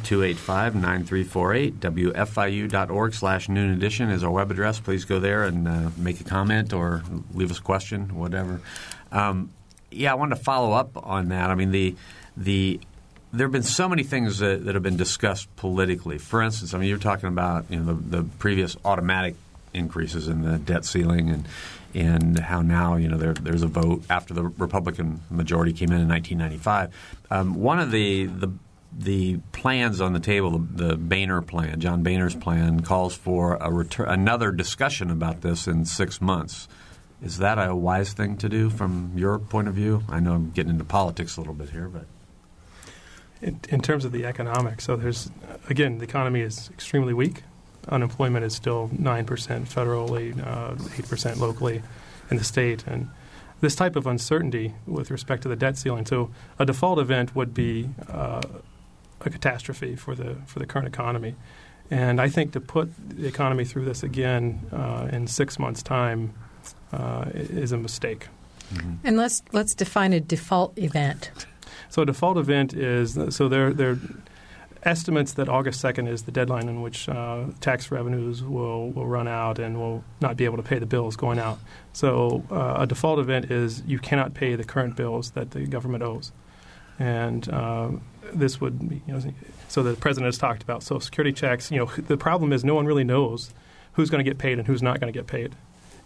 877-285-9348, 0.00 1.72
wfiu.org 1.80 3.12
slash 3.12 3.50
noon 3.50 3.74
edition 3.74 4.08
is 4.08 4.24
our 4.24 4.30
web 4.30 4.50
address. 4.50 4.80
Please 4.80 5.04
go 5.04 5.20
there 5.20 5.44
and 5.44 5.68
uh, 5.68 5.90
make 5.98 6.18
a 6.22 6.24
comment 6.24 6.72
or 6.72 7.02
leave 7.34 7.50
us 7.50 7.58
a 7.58 7.62
question, 7.62 8.14
whatever. 8.14 8.62
Um, 9.12 9.50
yeah, 9.90 10.12
I 10.12 10.14
wanted 10.14 10.36
to 10.36 10.42
follow 10.42 10.72
up 10.72 10.96
on 10.96 11.28
that. 11.28 11.50
I 11.50 11.54
mean, 11.54 11.72
the 11.72 11.94
the 12.38 12.80
there 13.34 13.46
have 13.46 13.52
been 13.52 13.62
so 13.62 13.86
many 13.86 14.02
things 14.02 14.38
that, 14.38 14.64
that, 14.64 14.76
have 14.76 14.82
been 14.82 14.96
discussed 14.96 15.54
politically. 15.56 16.16
For 16.16 16.40
instance, 16.40 16.72
I 16.72 16.78
mean, 16.78 16.88
you're 16.88 16.96
talking 16.96 17.28
about 17.28 17.66
you 17.68 17.80
know 17.80 17.92
the, 17.92 18.22
the 18.22 18.28
previous 18.38 18.78
automatic 18.82 19.36
increases 19.74 20.26
in 20.26 20.40
the 20.40 20.56
debt 20.58 20.86
ceiling 20.86 21.28
and 21.28 21.46
and 21.96 22.38
how 22.38 22.60
now 22.60 22.96
you 22.96 23.08
know 23.08 23.16
there, 23.16 23.32
there's 23.32 23.62
a 23.62 23.66
vote 23.66 24.04
after 24.10 24.34
the 24.34 24.44
Republican 24.44 25.22
majority 25.30 25.72
came 25.72 25.90
in 25.90 26.02
in 26.02 26.08
1995. 26.08 26.94
Um, 27.30 27.54
one 27.54 27.80
of 27.80 27.90
the 27.90 28.26
the 28.26 28.52
the 28.98 29.38
plans 29.52 30.00
on 30.00 30.12
the 30.12 30.20
table, 30.20 30.58
the, 30.58 30.88
the 30.88 30.96
Boehner 30.96 31.42
plan, 31.42 31.80
John 31.80 32.02
Boehner's 32.02 32.34
plan, 32.34 32.80
calls 32.80 33.14
for 33.14 33.56
a 33.56 33.70
return, 33.70 34.08
another 34.08 34.52
discussion 34.52 35.10
about 35.10 35.40
this 35.40 35.66
in 35.66 35.84
six 35.84 36.20
months. 36.20 36.68
Is 37.22 37.38
that 37.38 37.58
a 37.58 37.74
wise 37.74 38.12
thing 38.12 38.36
to 38.38 38.48
do 38.48 38.68
from 38.68 39.12
your 39.16 39.38
point 39.38 39.68
of 39.68 39.74
view? 39.74 40.02
I 40.08 40.20
know 40.20 40.34
I'm 40.34 40.50
getting 40.50 40.72
into 40.72 40.84
politics 40.84 41.36
a 41.36 41.40
little 41.40 41.54
bit 41.54 41.70
here, 41.70 41.88
but 41.88 42.06
in, 43.40 43.60
in 43.70 43.80
terms 43.80 44.04
of 44.04 44.12
the 44.12 44.26
economics, 44.26 44.84
so 44.84 44.96
there's 44.96 45.30
again 45.70 45.96
the 45.98 46.04
economy 46.04 46.40
is 46.42 46.68
extremely 46.70 47.14
weak. 47.14 47.42
Unemployment 47.88 48.44
is 48.44 48.54
still 48.54 48.90
nine 48.92 49.24
percent 49.24 49.68
federally, 49.68 50.34
uh, 50.46 50.74
eight 50.98 51.08
percent 51.08 51.38
locally 51.38 51.82
in 52.30 52.36
the 52.36 52.44
state, 52.44 52.84
and 52.86 53.08
this 53.60 53.74
type 53.74 53.96
of 53.96 54.06
uncertainty 54.06 54.74
with 54.86 55.10
respect 55.10 55.42
to 55.42 55.48
the 55.48 55.56
debt 55.56 55.76
ceiling. 55.78 56.06
So 56.06 56.30
a 56.58 56.66
default 56.66 56.98
event 56.98 57.34
would 57.34 57.54
be 57.54 57.88
uh, 58.08 58.42
a 59.20 59.30
catastrophe 59.30 59.96
for 59.96 60.14
the 60.14 60.36
for 60.46 60.58
the 60.58 60.66
current 60.66 60.88
economy. 60.88 61.34
And 61.90 62.20
I 62.20 62.28
think 62.28 62.52
to 62.52 62.60
put 62.60 62.90
the 63.08 63.26
economy 63.26 63.64
through 63.64 63.84
this 63.84 64.02
again 64.02 64.60
uh, 64.72 65.08
in 65.12 65.28
six 65.28 65.58
months' 65.58 65.82
time 65.82 66.34
uh, 66.92 67.26
is 67.32 67.72
a 67.72 67.76
mistake. 67.76 68.26
Mm-hmm. 68.74 68.94
And 69.04 69.16
let's 69.16 69.42
let's 69.52 69.74
define 69.74 70.12
a 70.12 70.20
default 70.20 70.76
event. 70.78 71.30
So 71.88 72.02
a 72.02 72.06
default 72.06 72.38
event 72.38 72.74
is 72.74 73.18
so 73.30 73.48
there 73.48 73.72
there 73.72 73.98
estimates 74.86 75.32
that 75.34 75.48
August 75.48 75.84
2nd 75.84 76.08
is 76.08 76.22
the 76.22 76.30
deadline 76.30 76.68
in 76.68 76.80
which 76.80 77.08
uh, 77.08 77.44
tax 77.60 77.90
revenues 77.90 78.42
will, 78.42 78.90
will 78.90 79.06
run 79.06 79.26
out 79.26 79.58
and 79.58 79.78
will 79.78 80.04
not 80.20 80.36
be 80.36 80.44
able 80.44 80.56
to 80.56 80.62
pay 80.62 80.78
the 80.78 80.86
bills 80.86 81.16
going 81.16 81.38
out. 81.38 81.58
So 81.92 82.44
uh, 82.50 82.76
a 82.78 82.86
default 82.86 83.18
event 83.18 83.50
is 83.50 83.82
you 83.86 83.98
cannot 83.98 84.32
pay 84.32 84.54
the 84.54 84.64
current 84.64 84.96
bills 84.96 85.32
that 85.32 85.50
the 85.50 85.66
government 85.66 86.04
owes. 86.04 86.32
And 86.98 87.48
uh, 87.48 87.90
this 88.32 88.60
would, 88.60 88.88
be, 88.88 89.02
you 89.06 89.14
know, 89.14 89.22
so 89.68 89.82
the 89.82 89.94
president 89.94 90.26
has 90.26 90.38
talked 90.38 90.62
about 90.62 90.82
Social 90.82 91.00
Security 91.00 91.32
checks. 91.32 91.70
You 91.70 91.80
know, 91.80 91.86
the 91.86 92.16
problem 92.16 92.52
is 92.52 92.64
no 92.64 92.74
one 92.74 92.86
really 92.86 93.04
knows 93.04 93.52
who's 93.94 94.08
going 94.08 94.24
to 94.24 94.30
get 94.30 94.38
paid 94.38 94.58
and 94.58 94.66
who's 94.66 94.82
not 94.82 95.00
going 95.00 95.12
to 95.12 95.18
get 95.18 95.26
paid 95.26 95.54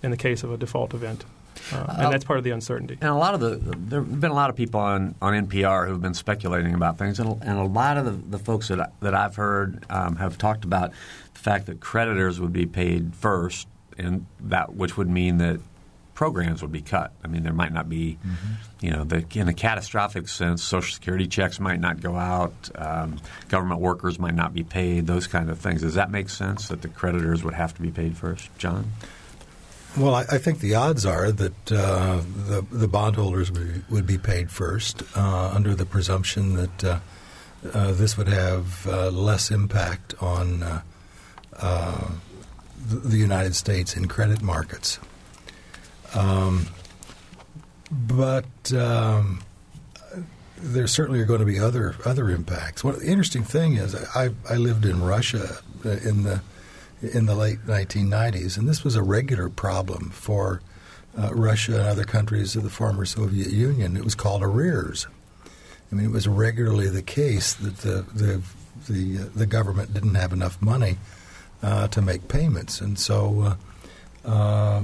in 0.02 0.10
the 0.10 0.16
case 0.16 0.42
of 0.42 0.50
a 0.50 0.56
default 0.56 0.94
event. 0.94 1.25
Uh, 1.73 1.97
and 1.99 2.12
that's 2.12 2.25
part 2.25 2.38
of 2.38 2.45
the 2.45 2.50
uncertainty. 2.50 2.99
And 3.00 3.11
a 3.11 3.14
lot 3.14 3.35
of 3.35 3.40
the 3.40 3.57
there 3.76 4.00
have 4.00 4.21
been 4.21 4.30
a 4.30 4.35
lot 4.35 4.50
of 4.50 4.57
people 4.57 4.80
on, 4.80 5.14
on 5.23 5.47
NPR 5.47 5.87
who 5.87 5.92
have 5.92 6.02
been 6.02 6.14
speculating 6.14 6.75
about 6.75 6.99
things, 6.99 7.21
and, 7.21 7.42
and 7.42 7.59
a 7.59 7.64
lot 7.64 7.97
of 7.97 8.04
the, 8.04 8.37
the 8.37 8.38
folks 8.38 8.69
that 8.69 8.80
I, 8.80 8.88
that 9.00 9.14
I've 9.14 9.37
heard 9.37 9.85
um, 9.90 10.16
have 10.16 10.38
talked 10.38 10.64
about 10.64 10.92
the 11.35 11.40
fact 11.40 11.66
that 11.66 11.80
creditors 11.80 12.40
would 12.40 12.52
be 12.52 12.66
paid 12.66 13.14
first, 13.14 13.69
and 13.99 14.26
that 14.40 14.75
which 14.75 14.97
would 14.97 15.09
mean 15.09 15.38
that 15.38 15.61
programs 16.21 16.61
would 16.61 16.71
be 16.71 16.83
cut. 16.83 17.12
I 17.25 17.28
mean, 17.28 17.45
there 17.45 17.54
might 17.54 17.73
not 17.73 17.88
be, 17.88 18.19
mm-hmm. 18.23 18.85
you 18.85 18.90
know, 18.90 19.04
the, 19.04 19.25
in 19.33 19.49
a 19.49 19.54
catastrophic 19.54 20.28
sense, 20.28 20.62
Social 20.62 20.92
Security 20.92 21.26
checks 21.26 21.59
might 21.59 21.80
not 21.80 22.02
go 22.02 22.14
out, 22.14 22.52
um, 22.75 23.19
government 23.49 23.80
workers 23.80 24.19
might 24.19 24.35
not 24.35 24.52
be 24.52 24.62
paid, 24.62 25.07
those 25.07 25.26
kind 25.26 25.49
of 25.49 25.59
things. 25.59 25.80
Does 25.80 25.95
that 25.95 26.11
make 26.11 26.28
sense 26.28 26.69
that 26.69 26.83
the 26.83 26.88
creditors 26.88 27.42
would 27.42 27.54
have 27.54 27.73
to 27.73 27.80
be 27.80 27.90
paid 27.90 28.19
first, 28.19 28.50
John? 28.59 28.92
Well, 29.97 30.14
I, 30.14 30.20
I 30.23 30.38
think 30.38 30.61
the 30.61 30.76
odds 30.76 31.04
are 31.04 31.32
that 31.32 31.73
uh, 31.73 32.20
the 32.47 32.64
the 32.70 32.87
bondholders 32.87 33.50
would 33.90 34.06
be, 34.06 34.18
paid 34.18 34.50
first 34.50 35.02
uh, 35.16 35.50
under 35.52 35.75
the 35.75 35.85
presumption 35.85 36.54
that 36.54 36.85
uh, 36.85 36.99
uh 37.73 37.92
this 37.92 38.16
would 38.16 38.28
have 38.28 38.87
uh, 38.87 39.11
less 39.11 39.50
impact 39.50 40.14
on 40.20 40.62
uh, 40.62 42.11
the 42.87 43.16
United 43.16 43.56
States 43.56 43.97
in 43.97 44.06
credit 44.06 44.42
markets. 44.42 45.00
Um, 46.14 46.66
but 47.90 48.73
um, 48.73 49.42
there 50.56 50.87
certainly 50.87 51.20
are 51.20 51.25
going 51.25 51.40
to 51.40 51.47
be 51.47 51.59
other 51.59 51.97
other 52.04 52.30
impacts. 52.30 52.85
One 52.85 52.97
the 52.99 53.06
interesting 53.06 53.42
thing 53.42 53.75
is, 53.75 53.97
I, 54.14 54.30
I 54.49 54.54
lived 54.54 54.85
in 54.85 55.02
Russia 55.02 55.59
in 55.85 56.23
the 56.23 56.42
in 57.02 57.26
the 57.26 57.35
late 57.35 57.66
1990s, 57.66 58.59
and 58.59 58.69
this 58.69 58.85
was 58.85 58.95
a 58.95 59.02
regular 59.02 59.49
problem 59.49 60.11
for 60.11 60.61
uh, 61.19 61.30
Russia 61.35 61.78
and 61.78 61.88
other 61.88 62.04
countries 62.04 62.54
of 62.57 62.62
the 62.62 62.71
former 62.71 63.04
Soviet 63.04 63.50
Union. 63.50 63.97
It 63.97 64.04
was 64.04 64.14
called 64.14 64.42
arrears. 64.42 65.07
I 65.90 65.95
mean, 65.95 66.07
it 66.07 66.12
was 66.12 66.28
regularly 66.28 66.88
the 66.88 67.02
case 67.02 67.54
that 67.54 67.78
the 67.78 68.04
the 68.14 68.42
the, 68.88 69.19
uh, 69.19 69.28
the 69.35 69.47
government 69.47 69.92
didn't 69.92 70.14
have 70.14 70.33
enough 70.33 70.61
money 70.62 70.97
uh, 71.62 71.88
to 71.88 72.00
make 72.00 72.28
payments, 72.28 72.80
and 72.80 72.99
so 72.99 73.57
uh, 74.25 74.28
uh, 74.28 74.83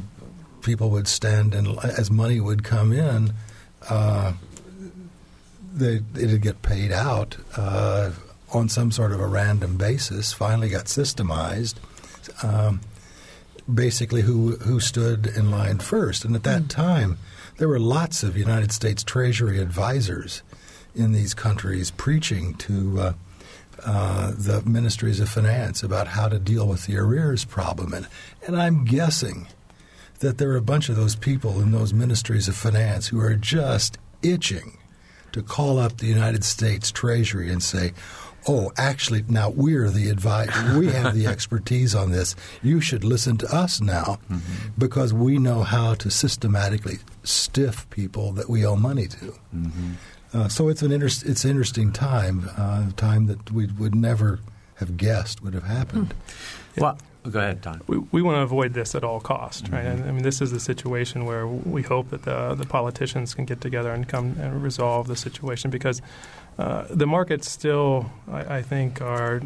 people 0.63 0.91
would 0.91 1.09
stand 1.09 1.55
and 1.55 1.79
as 1.85 2.11
money 2.11 2.41
would 2.41 2.65
come 2.65 2.93
in, 2.93 3.33
uh, 3.89 4.33
they 5.75 6.01
it'd 6.15 6.43
get 6.43 6.63
paid 6.63 6.93
out 6.93 7.37
on 8.53 8.69
some 8.69 8.91
sort 8.91 9.13
of 9.13 9.21
a 9.21 9.27
random 9.27 9.77
basis. 9.77 10.33
Finally, 10.33 10.71
got 10.71 10.87
systemized 10.87 11.75
um, 12.43 12.81
basically 13.73 14.23
who 14.23 14.57
who 14.57 14.81
stood 14.81 15.27
in 15.27 15.51
line 15.51 15.79
first. 15.79 16.25
And 16.25 16.35
at 16.35 16.45
that 16.45 16.63
mm. 16.63 16.69
time, 16.69 17.19
there 17.59 17.69
were 17.69 17.81
lots 17.81 18.23
of 18.23 18.37
United 18.37 18.73
States 18.73 19.03
Treasury 19.03 19.61
advisors 19.61 20.43
in 20.95 21.13
these 21.13 21.35
countries 21.35 21.91
preaching 21.91 22.55
to 22.55 23.01
uh, 23.01 23.13
uh, 23.85 24.33
the 24.37 24.63
ministries 24.63 25.21
of 25.21 25.29
finance 25.29 25.83
about 25.83 26.09
how 26.09 26.29
to 26.29 26.39
deal 26.39 26.67
with 26.67 26.87
the 26.87 26.97
arrears 26.97 27.45
problem. 27.45 27.93
And, 27.93 28.09
and 28.47 28.57
I'm 28.57 28.85
guessing 28.85 29.49
that 30.21 30.39
there 30.39 30.51
are 30.51 30.57
a 30.57 30.63
bunch 30.63 30.89
of 30.89 30.97
those 30.97 31.15
people 31.15 31.61
in 31.61 31.73
those 31.73 31.93
ministries 31.93 32.49
of 32.49 32.57
finance 32.57 33.09
who 33.09 33.21
are 33.21 33.35
just 33.35 33.99
itching 34.23 34.79
to 35.33 35.43
call 35.43 35.79
up 35.79 35.99
the 35.99 36.07
United 36.07 36.43
States 36.45 36.91
Treasury 36.91 37.51
and 37.53 37.63
say, 37.63 37.93
oh, 38.47 38.73
actually, 38.77 39.25
now 39.29 39.51
we're 39.51 39.91
the 39.91 40.09
advisor. 40.09 40.79
We 40.79 40.89
have 40.89 41.15
the 41.15 41.27
expertise 41.35 41.95
on 41.95 42.11
this. 42.11 42.37
You 42.63 42.81
should 42.81 43.05
listen 43.05 43.37
to 43.39 43.55
us 43.55 43.81
now 43.81 44.19
mm-hmm. 44.31 44.71
because 44.79 45.13
we 45.13 45.39
know 45.39 45.63
how 45.63 45.95
to 45.95 46.11
systematically 46.11 46.99
stiff 47.25 47.89
people 47.91 48.33
that 48.33 48.49
we 48.49 48.65
owe 48.65 48.77
money 48.77 49.07
to. 49.09 49.35
Mm-hmm. 49.55 49.93
Uh, 50.35 50.49
so 50.49 50.69
it's 50.69 50.83
an 50.83 50.93
inter- 50.93 51.07
it's 51.07 51.45
an 51.45 51.51
interesting 51.51 51.93
time, 51.93 52.51
uh, 52.57 52.91
time 52.97 53.27
that 53.27 53.51
we 53.51 53.67
would 53.67 53.95
never 53.95 54.41
have 54.75 54.97
guessed 54.97 55.43
would 55.43 55.55
have 55.55 55.65
happened. 55.65 56.15
Hmm. 56.75 56.81
Well, 56.81 56.99
go 57.31 57.39
ahead, 57.39 57.63
Tom. 57.63 57.81
We, 57.87 57.99
we 57.99 58.23
want 58.23 58.37
to 58.37 58.43
avoid 58.43 58.75
this 58.75 58.95
at 58.95 59.03
all 59.03 59.21
costs, 59.21 59.69
right? 59.71 59.85
Mm-hmm. 59.85 60.09
I 60.09 60.13
mean, 60.13 60.23
this 60.23 60.43
is 60.43 60.51
the 60.51 60.61
situation 60.61 61.25
where 61.25 61.47
we 61.47 61.83
hope 61.83 62.11
that 62.11 62.25
the 62.25 62.55
the 62.55 62.67
politicians 62.67 63.35
can 63.35 63.45
get 63.45 63.61
together 63.61 63.93
and 63.93 64.07
come 64.07 64.37
and 64.39 64.63
resolve 64.63 65.07
the 65.07 65.17
situation 65.17 65.71
because 65.71 66.03
uh, 66.59 66.87
the 66.89 67.07
markets 67.07 67.51
still, 67.51 68.11
I, 68.31 68.59
I 68.59 68.63
think, 68.63 69.01
are 69.01 69.43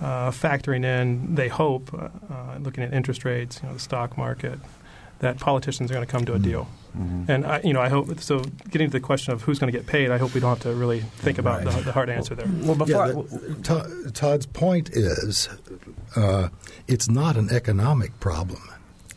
uh, 0.00 0.30
factoring 0.30 0.84
in. 0.84 1.34
They 1.34 1.48
hope, 1.48 1.92
uh, 1.94 2.08
uh, 2.32 2.58
looking 2.58 2.84
at 2.84 2.92
interest 2.92 3.24
rates, 3.24 3.60
you 3.62 3.68
know, 3.68 3.74
the 3.74 3.80
stock 3.80 4.18
market, 4.18 4.58
that 5.20 5.38
politicians 5.38 5.90
are 5.90 5.94
going 5.94 6.06
to 6.06 6.10
come 6.10 6.24
to 6.26 6.34
a 6.34 6.38
deal. 6.38 6.68
Mm-hmm. 6.96 7.30
And 7.30 7.46
I, 7.46 7.60
you 7.62 7.72
know, 7.72 7.80
I 7.80 7.88
hope 7.88 8.20
so. 8.20 8.40
Getting 8.70 8.88
to 8.88 8.92
the 8.92 9.00
question 9.00 9.32
of 9.32 9.42
who's 9.42 9.58
going 9.58 9.72
to 9.72 9.78
get 9.78 9.86
paid, 9.86 10.10
I 10.10 10.18
hope 10.18 10.34
we 10.34 10.40
don't 10.40 10.50
have 10.50 10.60
to 10.60 10.74
really 10.74 11.00
think 11.00 11.38
about 11.38 11.64
right. 11.64 11.74
the, 11.74 11.82
the, 11.82 11.92
hard 11.92 12.10
answer 12.10 12.34
there. 12.34 12.46
Well, 12.62 12.74
before 12.74 13.06
yeah, 13.06 13.12
the, 13.12 14.10
Todd's 14.12 14.46
point 14.46 14.90
is, 14.90 15.48
uh, 16.16 16.48
it's 16.86 17.08
not 17.08 17.36
an 17.36 17.50
economic 17.50 18.18
problem. 18.20 18.62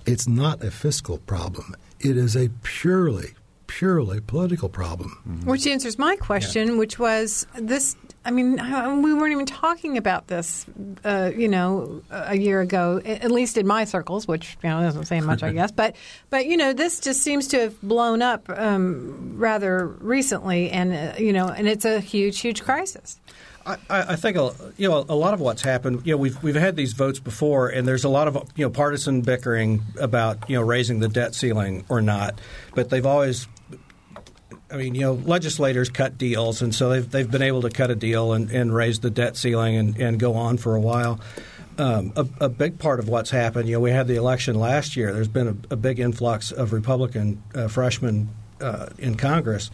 It's 0.06 0.28
not 0.28 0.64
a 0.64 0.72
fiscal 0.72 1.20
problem. 1.20 1.76
It 2.00 2.18
is 2.18 2.36
a 2.36 2.50
purely 2.64 3.34
purely 3.70 4.20
political 4.20 4.68
problem. 4.68 5.18
Mm-hmm. 5.28 5.50
Which 5.50 5.68
answers 5.68 6.00
my 6.00 6.16
question, 6.16 6.70
yeah. 6.70 6.78
which 6.78 6.98
was 6.98 7.46
this. 7.54 7.96
I 8.26 8.32
mean, 8.32 8.54
we 9.02 9.14
weren't 9.14 9.32
even 9.32 9.46
talking 9.46 9.96
about 9.98 10.28
this, 10.28 10.66
uh, 11.06 11.32
you 11.36 11.48
know, 11.48 12.02
a 12.10 12.36
year 12.36 12.60
ago. 12.62 13.00
At 13.06 13.32
least 13.32 13.58
in 13.58 13.66
my 13.66 13.86
circles, 13.86 14.28
which 14.28 14.58
you 14.64 14.70
know 14.70 14.82
doesn't 14.82 15.06
say 15.06 15.22
much, 15.22 15.44
I 15.44 15.52
guess. 15.60 15.72
But, 15.72 15.96
but 16.30 16.48
you 16.48 16.58
know, 16.58 16.74
this 16.74 17.00
just 17.00 17.22
seems 17.22 17.48
to 17.50 17.60
have 17.60 17.82
blown 17.82 18.22
up 18.22 18.50
um, 18.50 19.36
rather 19.38 19.86
recently, 19.88 20.72
and 20.72 20.94
uh, 20.94 21.20
you 21.20 21.32
know, 21.32 21.48
and 21.48 21.68
it's 21.68 21.86
a 21.86 22.00
huge, 22.00 22.40
huge 22.40 22.64
crisis. 22.64 23.20
I, 23.66 23.78
I, 23.90 24.16
think 24.16 24.36
you 24.78 24.90
know 24.90 25.06
a 25.08 25.16
lot 25.16 25.34
of 25.34 25.42
what's 25.42 25.62
happened. 25.62 26.02
You 26.06 26.14
know, 26.14 26.18
we've 26.18 26.42
we've 26.42 26.56
had 26.56 26.76
these 26.76 26.94
votes 26.94 27.20
before, 27.20 27.70
and 27.70 27.88
there's 27.88 28.04
a 28.04 28.10
lot 28.10 28.28
of 28.28 28.36
you 28.56 28.66
know 28.66 28.72
partisan 28.72 29.22
bickering 29.22 29.84
about 30.00 30.50
you 30.50 30.56
know 30.56 30.64
raising 30.64 31.00
the 31.00 31.08
debt 31.08 31.36
ceiling 31.36 31.86
or 31.88 32.02
not. 32.02 32.40
But 32.74 32.90
they've 32.90 33.06
always 33.06 33.48
I 34.72 34.78
mean, 34.78 34.96
you 34.96 35.02
know, 35.02 35.14
legislators 35.14 35.90
cut 35.90 36.18
deals, 36.18 36.62
and 36.62 36.74
so 36.74 36.90
they've 36.90 37.10
they've 37.10 37.30
been 37.30 37.42
able 37.42 37.62
to 37.64 37.70
cut 37.70 37.90
a 37.90 37.96
deal 37.96 38.34
and, 38.34 38.52
and 38.52 38.74
raise 38.74 39.00
the 39.00 39.10
debt 39.10 39.36
ceiling 39.36 39.76
and, 39.76 39.98
and 39.98 40.20
go 40.20 40.36
on 40.36 40.58
for 40.58 40.76
a 40.76 40.80
while. 40.82 41.20
Um, 41.78 42.12
a, 42.18 42.28
a, 42.42 42.50
big 42.50 42.78
part 42.78 43.00
of 43.00 43.08
what's 43.08 43.30
happened, 43.30 43.70
you 43.70 43.76
know, 43.76 43.80
we 43.80 43.92
had 43.92 44.06
the 44.06 44.18
election 44.18 44.60
last 44.60 44.98
year. 44.98 45.14
There's 45.14 45.30
been 45.30 45.48
a, 45.48 45.74
a 45.74 45.76
big 45.78 45.98
influx 46.00 46.52
of 46.52 46.74
Republican 46.74 47.42
uh, 47.56 47.70
freshmen 47.70 48.28
uh, 48.60 48.88
in 48.98 49.16
Congress 49.16 49.72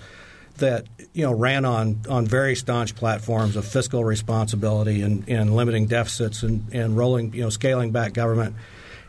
that 0.57 0.85
you 1.13 1.23
know 1.23 1.33
ran 1.33 1.65
on 1.65 2.01
on 2.07 2.25
very 2.25 2.55
staunch 2.55 2.95
platforms 2.95 3.55
of 3.55 3.65
fiscal 3.65 4.05
responsibility 4.05 5.01
and, 5.01 5.27
and 5.27 5.55
limiting 5.55 5.87
deficits 5.87 6.43
and, 6.43 6.71
and 6.73 6.95
rolling, 6.95 7.33
you 7.33 7.41
know, 7.41 7.49
scaling 7.49 7.91
back 7.91 8.13
government. 8.13 8.55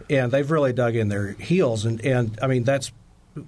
And 0.09 0.31
they've 0.33 0.51
really 0.51 0.73
dug 0.73 0.95
in 0.95 1.09
their 1.09 1.33
heels, 1.33 1.85
and, 1.85 2.05
and 2.05 2.39
I 2.43 2.47
mean 2.47 2.65
that's 2.65 2.93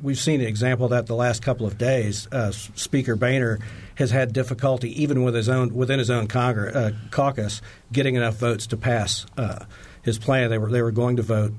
we've 0.03 0.19
seen 0.19 0.41
an 0.41 0.47
example 0.47 0.87
of 0.87 0.91
that 0.91 1.07
the 1.07 1.15
last 1.15 1.43
couple 1.43 1.67
of 1.67 1.79
days. 1.79 2.29
Uh, 2.31 2.51
Speaker 2.51 3.17
Boehner 3.17 3.59
has 3.97 4.11
had 4.11 4.33
difficulty, 4.33 5.03
even 5.03 5.25
with 5.25 5.35
his 5.35 5.49
own 5.49 5.75
within 5.75 5.99
his 5.99 6.11
own 6.11 6.27
Congress, 6.27 6.75
uh, 6.75 6.93
caucus, 7.11 7.61
getting 7.93 8.15
enough 8.15 8.37
votes 8.37 8.67
to 8.69 8.77
pass 8.77 9.27
uh, 9.37 9.65
his 10.03 10.19
plan. 10.19 10.51
They 10.51 10.59
were 10.59 10.71
they 10.71 10.83
were 10.83 10.93
going 10.93 11.17
to 11.17 11.23
vote 11.23 11.53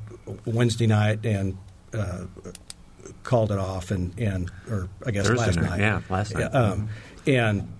Wednesday 0.45 0.87
night 0.87 1.25
and 1.25 1.57
uh, 1.93 2.25
called 3.23 3.51
it 3.51 3.59
off, 3.59 3.91
and, 3.91 4.17
and 4.19 4.51
or 4.69 4.89
I 5.05 5.11
guess 5.11 5.27
Thursday 5.27 5.45
last 5.45 5.55
night, 5.55 5.69
night. 5.69 5.79
Yeah, 5.79 6.01
last 6.09 6.33
night. 6.33 6.43
Um, 6.53 6.89
and 7.27 7.71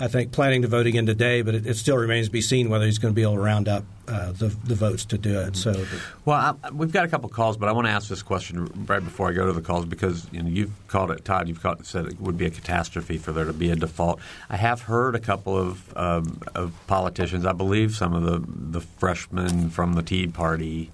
I 0.00 0.08
think, 0.08 0.32
planning 0.32 0.62
to 0.62 0.68
vote 0.68 0.86
again 0.86 1.04
today, 1.04 1.42
but 1.42 1.54
it, 1.54 1.66
it, 1.66 1.76
still 1.76 1.98
remains 1.98 2.28
to 2.28 2.32
be 2.32 2.40
seen 2.40 2.70
whether 2.70 2.86
he's 2.86 2.98
going 2.98 3.12
to 3.12 3.16
be 3.16 3.20
able 3.20 3.34
to 3.34 3.40
round 3.40 3.68
up 3.68 3.84
uh, 4.08 4.32
the, 4.32 4.48
the 4.48 4.74
votes 4.74 5.04
to 5.04 5.18
do 5.18 5.38
it. 5.40 5.56
So, 5.56 5.84
well, 6.24 6.58
I, 6.64 6.70
we've 6.70 6.90
got 6.90 7.04
a 7.04 7.08
couple 7.08 7.28
calls, 7.28 7.58
but 7.58 7.68
I 7.68 7.72
want 7.72 7.86
to 7.86 7.90
ask 7.90 8.08
this 8.08 8.22
question 8.22 8.86
right 8.86 9.04
before 9.04 9.28
I 9.28 9.32
go 9.32 9.44
to 9.44 9.52
the 9.52 9.60
calls 9.60 9.84
because 9.84 10.26
you 10.32 10.42
know 10.42 10.48
you've 10.48 10.72
called 10.88 11.10
it, 11.10 11.22
Todd. 11.26 11.48
You've 11.48 11.62
called, 11.62 11.84
said 11.84 12.06
it 12.06 12.18
would 12.18 12.38
be 12.38 12.46
a 12.46 12.50
catastrophe 12.50 13.18
for 13.18 13.32
there 13.32 13.44
to 13.44 13.52
be 13.52 13.70
a 13.70 13.76
default. 13.76 14.20
I 14.48 14.56
have 14.56 14.82
heard 14.82 15.14
a 15.14 15.20
couple 15.20 15.56
of 15.58 15.94
um, 15.98 16.40
of 16.54 16.72
politicians, 16.86 17.44
I 17.44 17.52
believe 17.52 17.94
some 17.94 18.14
of 18.14 18.22
the 18.22 18.42
the 18.46 18.80
freshmen 18.80 19.68
from 19.68 19.92
the 19.92 20.02
Tea 20.02 20.26
Party 20.28 20.90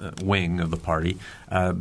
uh, 0.00 0.10
wing 0.24 0.58
of 0.58 0.72
the 0.72 0.76
party. 0.76 1.18
Uh, 1.48 1.74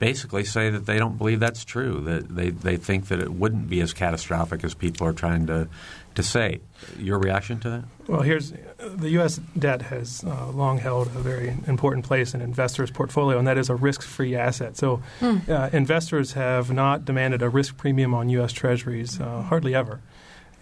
basically 0.00 0.44
say 0.44 0.70
that 0.70 0.86
they 0.86 0.98
don't 0.98 1.16
believe 1.16 1.38
that's 1.38 1.64
true. 1.64 2.00
That 2.00 2.34
they, 2.34 2.50
they 2.50 2.76
think 2.76 3.06
that 3.08 3.20
it 3.20 3.32
wouldn't 3.32 3.70
be 3.70 3.80
as 3.80 3.92
catastrophic 3.92 4.64
as 4.64 4.74
people 4.74 5.06
are 5.06 5.12
trying 5.12 5.46
to 5.46 5.68
to 6.16 6.22
say. 6.24 6.60
Your 6.98 7.18
reaction 7.18 7.60
to 7.60 7.70
that? 7.70 7.84
Well, 8.08 8.22
here's 8.22 8.52
the 8.78 9.10
U.S. 9.10 9.38
debt 9.56 9.82
has 9.82 10.24
uh, 10.24 10.50
long 10.50 10.78
held 10.78 11.06
a 11.08 11.20
very 11.20 11.56
important 11.66 12.04
place 12.04 12.34
in 12.34 12.40
investors' 12.40 12.90
portfolio, 12.90 13.38
and 13.38 13.46
that 13.46 13.58
is 13.58 13.68
a 13.70 13.76
risk-free 13.76 14.34
asset. 14.34 14.76
So, 14.76 15.02
mm. 15.20 15.48
uh, 15.48 15.70
investors 15.72 16.32
have 16.32 16.72
not 16.72 17.04
demanded 17.04 17.42
a 17.42 17.48
risk 17.48 17.76
premium 17.76 18.14
on 18.14 18.28
U.S. 18.30 18.52
Treasuries 18.52 19.20
uh, 19.20 19.42
hardly 19.42 19.74
ever. 19.74 20.00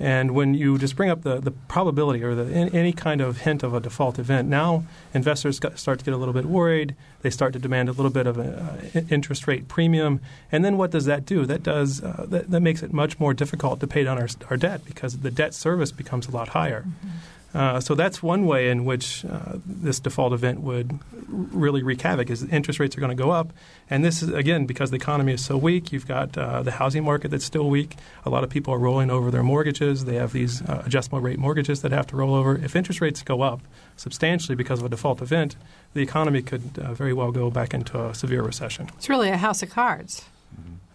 And 0.01 0.31
when 0.31 0.55
you 0.55 0.79
just 0.79 0.95
bring 0.95 1.11
up 1.11 1.23
the, 1.23 1.41
the 1.41 1.51
probability 1.51 2.23
or 2.23 2.35
the, 2.35 2.55
any 2.55 2.93
kind 2.93 3.21
of 3.21 3.39
hint 3.39 3.63
of 3.63 3.75
a 3.75 3.81
default 3.81 4.19
event, 4.19 4.49
now 4.49 4.85
investors 5.13 5.57
start 5.57 5.99
to 5.99 6.05
get 6.05 6.15
a 6.15 6.17
little 6.17 6.35
bit 6.35 6.45
worried. 6.45 6.95
They 7.23 7.31
start 7.31 7.53
to 7.55 7.59
demand 7.59 7.89
a 7.89 7.93
little 7.93 8.11
bit 8.11 8.27
of 8.27 8.39
an 8.39 9.07
interest 9.11 9.49
rate 9.49 9.67
premium. 9.67 10.21
And 10.53 10.65
then 10.65 10.77
what 10.77 10.93
does 10.93 11.07
that 11.07 11.27
do? 11.27 11.47
That 11.47 11.63
does 11.63 12.03
uh, 12.03 12.27
that, 12.29 12.51
that, 12.51 12.61
makes 12.61 12.83
it 12.83 12.93
much 12.93 13.19
more 13.19 13.35
difficult 13.35 13.81
to 13.81 13.87
pay 13.87 14.05
down 14.05 14.19
our, 14.19 14.29
our 14.51 14.57
debt 14.57 14.85
because 14.85 15.19
the 15.19 15.31
debt 15.31 15.55
service 15.55 15.91
becomes 15.91 16.29
a 16.29 16.31
lot 16.31 16.49
higher. 16.49 16.83
Mm-hmm. 16.83 17.09
Uh, 17.55 17.81
so 17.81 17.95
that's 17.95 18.23
one 18.23 18.45
way 18.45 18.69
in 18.69 18.85
which 18.85 19.25
uh, 19.25 19.55
this 19.65 20.01
default 20.01 20.35
event 20.35 20.61
would 20.61 20.99
really 21.29 21.83
wreak 21.83 22.01
havoc. 22.03 22.29
Is 22.29 22.45
interest 22.45 22.79
rates 22.79 22.97
are 22.97 23.01
going 23.01 23.17
to 23.17 23.23
go 23.23 23.31
up, 23.31 23.53
and 23.89 24.05
this 24.05 24.23
is 24.23 24.31
again 24.31 24.67
because 24.67 24.91
the 24.91 24.97
economy 24.97 25.33
is 25.33 25.43
so 25.45 25.57
weak. 25.57 25.91
You've 25.91 26.07
got 26.07 26.37
uh, 26.37 26.63
the 26.63 26.73
housing 26.73 27.05
market 27.05 27.31
that's 27.31 27.47
still 27.47 27.71
weak. 27.71 27.97
A 28.27 28.31
lot 28.31 28.45
of 28.45 28.51
people 28.51 28.75
are 28.75 28.79
rolling 28.79 29.11
over 29.11 29.31
their 29.31 29.43
mortgages. 29.43 30.05
They 30.05 30.17
have 30.17 30.33
these 30.33 30.61
uh, 30.63 30.83
adjustable 30.85 31.21
rate 31.21 31.39
mortgages 31.39 31.81
that 31.83 31.93
have 31.93 32.07
to 32.09 32.17
roll 32.17 32.35
over. 32.35 32.57
If 32.57 32.77
interest 32.77 33.01
rates 33.01 33.23
go 33.23 33.41
up 33.41 33.63
substantially 33.97 34.55
because 34.55 34.81
of 34.81 34.87
a 34.87 34.91
default 34.91 35.23
event, 35.23 35.57
the 35.95 36.03
economy 36.03 36.43
could 36.43 36.79
uh, 36.79 36.93
very 36.93 37.15
well 37.15 37.33
go 37.33 37.51
back 37.51 37.73
into 37.73 37.99
a 37.99 38.15
severe 38.15 38.43
recession. 38.43 38.91
It's 38.99 39.09
really 39.09 39.31
a 39.31 39.39
house 39.39 39.63
of 39.63 39.71
cards. 39.71 40.25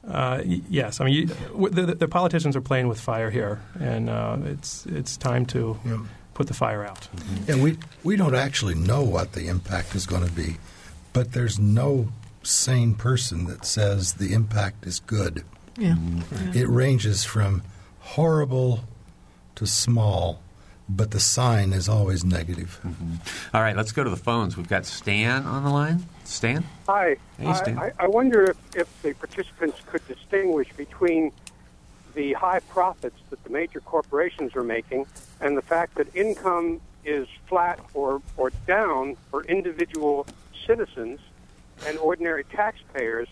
Uh, 0.08 0.42
yes, 0.46 1.00
I 1.00 1.06
mean 1.06 1.14
you, 1.14 1.70
the, 1.70 1.96
the, 1.96 2.10
politicians 2.10 2.58
are 2.58 2.62
playing 2.62 2.90
with 2.90 3.00
fire 3.00 3.30
here, 3.30 3.62
and 3.80 4.10
uh, 4.10 4.36
it's 4.44 4.86
it's 4.86 5.16
time 5.16 5.46
to 5.48 5.80
put 6.34 6.48
the 6.48 6.54
fire 6.54 6.86
out. 6.86 7.08
Mm-hmm. 7.16 7.52
And 7.52 7.64
we 7.64 7.78
we 8.04 8.16
don't 8.16 8.36
actually 8.36 8.76
know 8.76 9.02
what 9.02 9.34
the 9.34 9.48
impact 9.48 9.96
is 9.96 10.06
going 10.06 10.26
to 10.26 10.32
be, 10.32 10.58
but 11.14 11.34
there's 11.34 11.60
no 11.60 12.10
sane 12.44 12.96
person 12.96 13.46
that 13.46 13.66
says 13.66 14.14
the 14.14 14.34
impact 14.34 14.86
is 14.86 15.00
good. 15.00 15.44
Yeah. 15.78 15.94
Mm-hmm. 15.94 16.58
It 16.58 16.68
ranges 16.68 17.24
from 17.24 17.64
horrible 18.00 18.84
to 19.56 19.66
small, 19.66 20.42
but 20.90 21.12
the 21.12 21.20
sign 21.20 21.74
is 21.74 21.88
always 21.88 22.26
negative. 22.26 22.80
Mm-hmm. 22.84 23.56
All 23.56 23.62
right, 23.62 23.76
let's 23.76 23.92
go 23.92 24.04
to 24.04 24.10
the 24.10 24.18
phones. 24.18 24.58
We've 24.58 24.68
got 24.68 24.86
Stan 24.86 25.46
on 25.46 25.64
the 25.64 25.70
line. 25.70 26.06
Stan? 26.26 26.64
Hi. 26.88 27.18
Hey, 27.38 27.54
Stan. 27.54 27.80
I, 27.80 27.92
I 28.00 28.08
wonder 28.08 28.44
if, 28.44 28.58
if 28.76 29.02
the 29.02 29.14
participants 29.14 29.80
could 29.86 30.06
distinguish 30.08 30.72
between 30.76 31.32
the 32.14 32.34
high 32.34 32.60
profits 32.60 33.18
that 33.30 33.44
the 33.44 33.50
major 33.50 33.80
corporations 33.80 34.56
are 34.56 34.64
making 34.64 35.06
and 35.42 35.58
the 35.58 35.62
fact 35.62 35.96
that 35.96 36.16
income 36.16 36.80
is 37.06 37.28
flat 37.48 37.80
or, 37.94 38.22
or 38.38 38.52
down 38.68 39.16
for 39.30 39.44
individual 39.46 40.26
citizens 40.66 41.20
and 41.86 41.98
ordinary 41.98 42.44
taxpayers, 42.46 43.28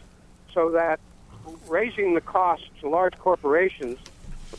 so 0.53 0.71
that 0.71 0.99
raising 1.67 2.13
the 2.13 2.21
costs 2.21 2.67
to 2.81 2.89
large 2.89 3.17
corporations 3.17 3.97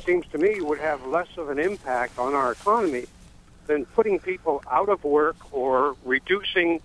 seems 0.05 0.27
to 0.29 0.39
me 0.39 0.61
would 0.61 0.79
have 0.79 1.05
less 1.07 1.29
of 1.37 1.51
an 1.51 1.59
impact 1.59 2.19
on 2.19 2.35
our 2.35 2.53
economy 2.53 3.05
than 3.67 3.85
putting 3.87 4.19
people 4.19 4.63
out 4.71 4.89
of 4.89 5.05
work 5.05 5.37
or 5.53 5.95
reducing 6.05 6.81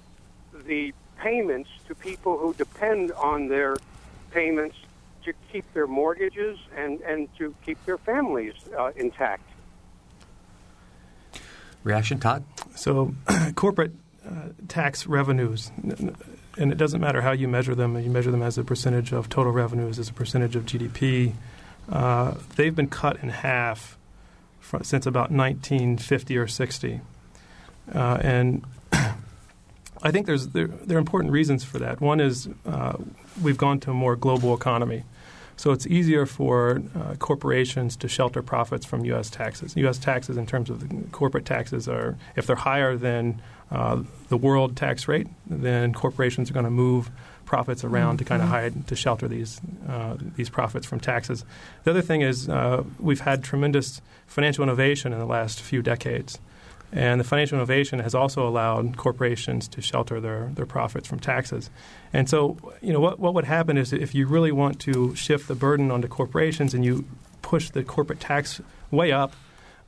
the 0.65 0.93
payments 1.17 1.69
to 1.88 1.95
people 1.95 2.38
who 2.38 2.54
depend 2.54 3.12
on 3.13 3.47
their 3.47 3.76
payments 4.32 4.76
to 5.28 5.34
keep 5.52 5.72
their 5.74 5.88
mortgages 5.88 6.58
and, 6.76 7.02
and 7.02 7.28
to 7.38 7.54
keep 7.66 7.84
their 7.86 7.98
families 7.98 8.54
uh, 8.78 8.92
intact. 8.96 9.44
Reaction, 11.84 12.20
Todd? 12.20 12.44
So, 12.76 13.13
corporate 13.56 13.92
uh, 14.26 14.50
tax 14.68 15.06
revenues, 15.06 15.72
and 16.58 16.72
it 16.72 16.78
doesn't 16.78 17.00
matter 17.00 17.22
how 17.22 17.32
you 17.32 17.48
measure 17.48 17.76
them, 17.76 17.98
you 18.00 18.10
measure 18.10 18.32
them 18.32 18.42
as 18.42 18.58
a 18.58 18.63
percentage 18.63 19.12
of 19.12 19.30
total 19.30 19.52
revenues, 19.52 20.00
as 20.00 20.10
a 20.10 20.13
percentage 20.13 20.56
of 20.56 20.66
GDP, 20.66 21.34
uh, 21.90 22.36
they've 22.56 22.76
been 22.76 22.90
cut 22.90 23.22
in 23.22 23.30
half 23.30 23.98
for, 24.60 24.84
since 24.84 25.06
about 25.06 25.32
1950 25.32 26.38
or 26.38 26.48
60. 26.48 27.02
Uh, 27.94 28.18
and 28.22 28.66
I 28.92 30.12
think 30.12 30.26
there's 30.26 30.50
there, 30.50 30.68
there, 30.68 30.98
are 30.98 31.00
important 31.00 31.32
reasons 31.32 31.63
for 31.63 31.80
that. 31.80 32.02
One 32.02 32.20
is 32.20 32.50
uh, 32.66 32.98
we've 33.42 33.58
gone 33.58 33.80
to 33.82 33.92
a 33.92 33.94
more 33.94 34.16
global 34.16 34.54
economy. 34.54 35.04
So 35.58 35.72
it's 35.72 35.88
easier 35.88 36.26
for 36.28 36.82
uh, 36.96 37.15
corporations 37.15 37.96
to 37.98 38.08
shelter 38.08 38.43
profits 38.43 38.86
from 38.86 39.04
U.S. 39.06 39.30
taxes. 39.30 39.76
U.S. 39.76 39.98
taxes, 39.98 40.38
in 40.38 40.46
terms 40.46 40.70
of 40.70 40.88
the 40.88 41.08
corporate 41.10 41.46
taxes, 41.46 41.89
are 41.89 42.15
if 42.36 42.46
they're 42.46 42.56
higher 42.56 42.96
than 42.96 43.41
uh, 43.72 44.04
the 44.30 44.38
world 44.38 44.78
tax 44.78 45.08
rate, 45.08 45.28
then 45.48 45.93
corporations 45.93 46.50
are 46.50 46.54
going 46.54 46.65
to 46.65 46.72
move 46.72 47.10
profits 47.46 47.84
around 47.84 48.15
mm-hmm. 48.15 48.17
to 48.17 48.26
kind 48.26 48.41
of 48.43 48.50
hide 48.50 48.88
to 48.88 48.96
shelter 48.96 49.28
these 49.28 49.60
uh, 49.89 50.15
these 50.36 50.50
profits 50.50 50.86
from 50.86 51.00
taxes. 51.00 51.43
The 51.84 51.91
other 51.91 52.02
thing 52.04 52.22
is 52.22 52.48
uh, 52.48 52.84
we've 53.00 53.22
had 53.22 53.43
tremendous 53.43 54.02
financial 54.28 54.63
innovation 54.63 55.12
in 55.12 55.20
the 55.20 55.26
last 55.26 55.60
few 55.62 55.82
decades. 55.82 56.39
And 56.91 57.19
the 57.19 57.26
financial 57.26 57.58
innovation 57.58 58.00
has 58.00 58.15
also 58.15 58.47
allowed 58.47 58.95
corporations 58.95 59.67
to 59.69 59.82
shelter 59.82 60.21
their, 60.21 60.52
their 60.54 60.65
profits 60.65 61.08
from 61.08 61.19
taxes. 61.19 61.69
And 62.13 62.30
so, 62.30 62.58
you 62.82 62.93
know, 62.93 63.00
what, 63.02 63.19
what 63.19 63.34
would 63.34 63.45
happen 63.45 63.78
is 63.78 63.91
if 63.91 64.15
you 64.15 64.26
really 64.26 64.54
want 64.54 64.80
to 64.82 65.13
shift 65.15 65.47
the 65.47 65.56
burden 65.56 65.91
onto 65.91 66.08
corporations 66.08 66.73
and 66.73 66.86
you 66.86 67.06
push 67.41 67.69
the 67.69 67.84
corporate 67.84 68.21
tax 68.21 68.62
way 68.89 69.12
up, 69.12 69.34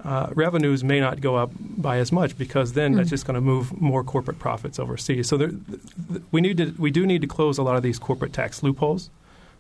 uh, 0.04 0.28
revenues 0.34 0.84
may 0.84 1.00
not 1.00 1.20
go 1.20 1.36
up 1.36 1.52
by 1.60 1.98
as 1.98 2.12
much 2.12 2.38
because 2.38 2.74
then 2.74 2.94
mm. 2.94 2.98
that's 2.98 3.10
just 3.10 3.26
going 3.26 3.36
to 3.36 3.42
move 3.42 3.80
more 3.82 4.04
corporate 4.04 4.40
profits 4.40 4.80
overseas. 4.80 5.28
So 5.28 5.38
there, 5.38 5.52
we 6.32 6.40
need 6.42 6.58
to 6.58 6.74
we 6.78 6.90
do 6.90 7.06
need 7.06 7.22
to 7.22 7.28
close 7.28 7.58
a 7.58 7.64
lot 7.64 7.76
of 7.76 7.84
these 7.84 8.00
corporate 8.00 8.32
tax 8.32 8.64
loopholes, 8.64 9.10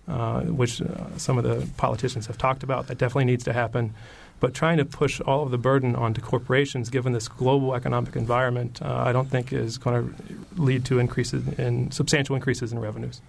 uh, 0.08 0.41
which 0.41 0.82
uh, 0.82 1.17
some 1.17 1.38
of 1.38 1.43
the 1.43 1.67
politicians 1.75 2.28
have 2.28 2.38
talked 2.38 2.63
about. 2.63 2.88
That 2.88 2.97
definitely 2.97 3.25
needs 3.25 3.43
to 3.45 3.54
happen. 3.54 3.93
But 4.39 4.54
trying 4.54 4.78
to 4.78 4.86
push 4.86 5.19
all 5.21 5.43
of 5.43 5.52
the 5.52 5.58
burden 5.58 5.95
onto 5.95 6.21
corporations, 6.21 6.89
given 6.89 7.13
this 7.13 7.28
global 7.28 7.75
economic 7.75 8.15
environment, 8.15 8.82
uh, 8.82 9.04
I 9.06 9.12
don't 9.12 9.30
think 9.30 9.52
is 9.52 9.78
going 9.78 10.13
to 10.13 10.62
lead 10.62 10.86
to 10.86 10.99
increases 10.99 11.47
in 11.60 11.91
substantial 11.91 12.36
increases 12.36 12.71
in 12.71 12.80
revenues. 12.80 13.21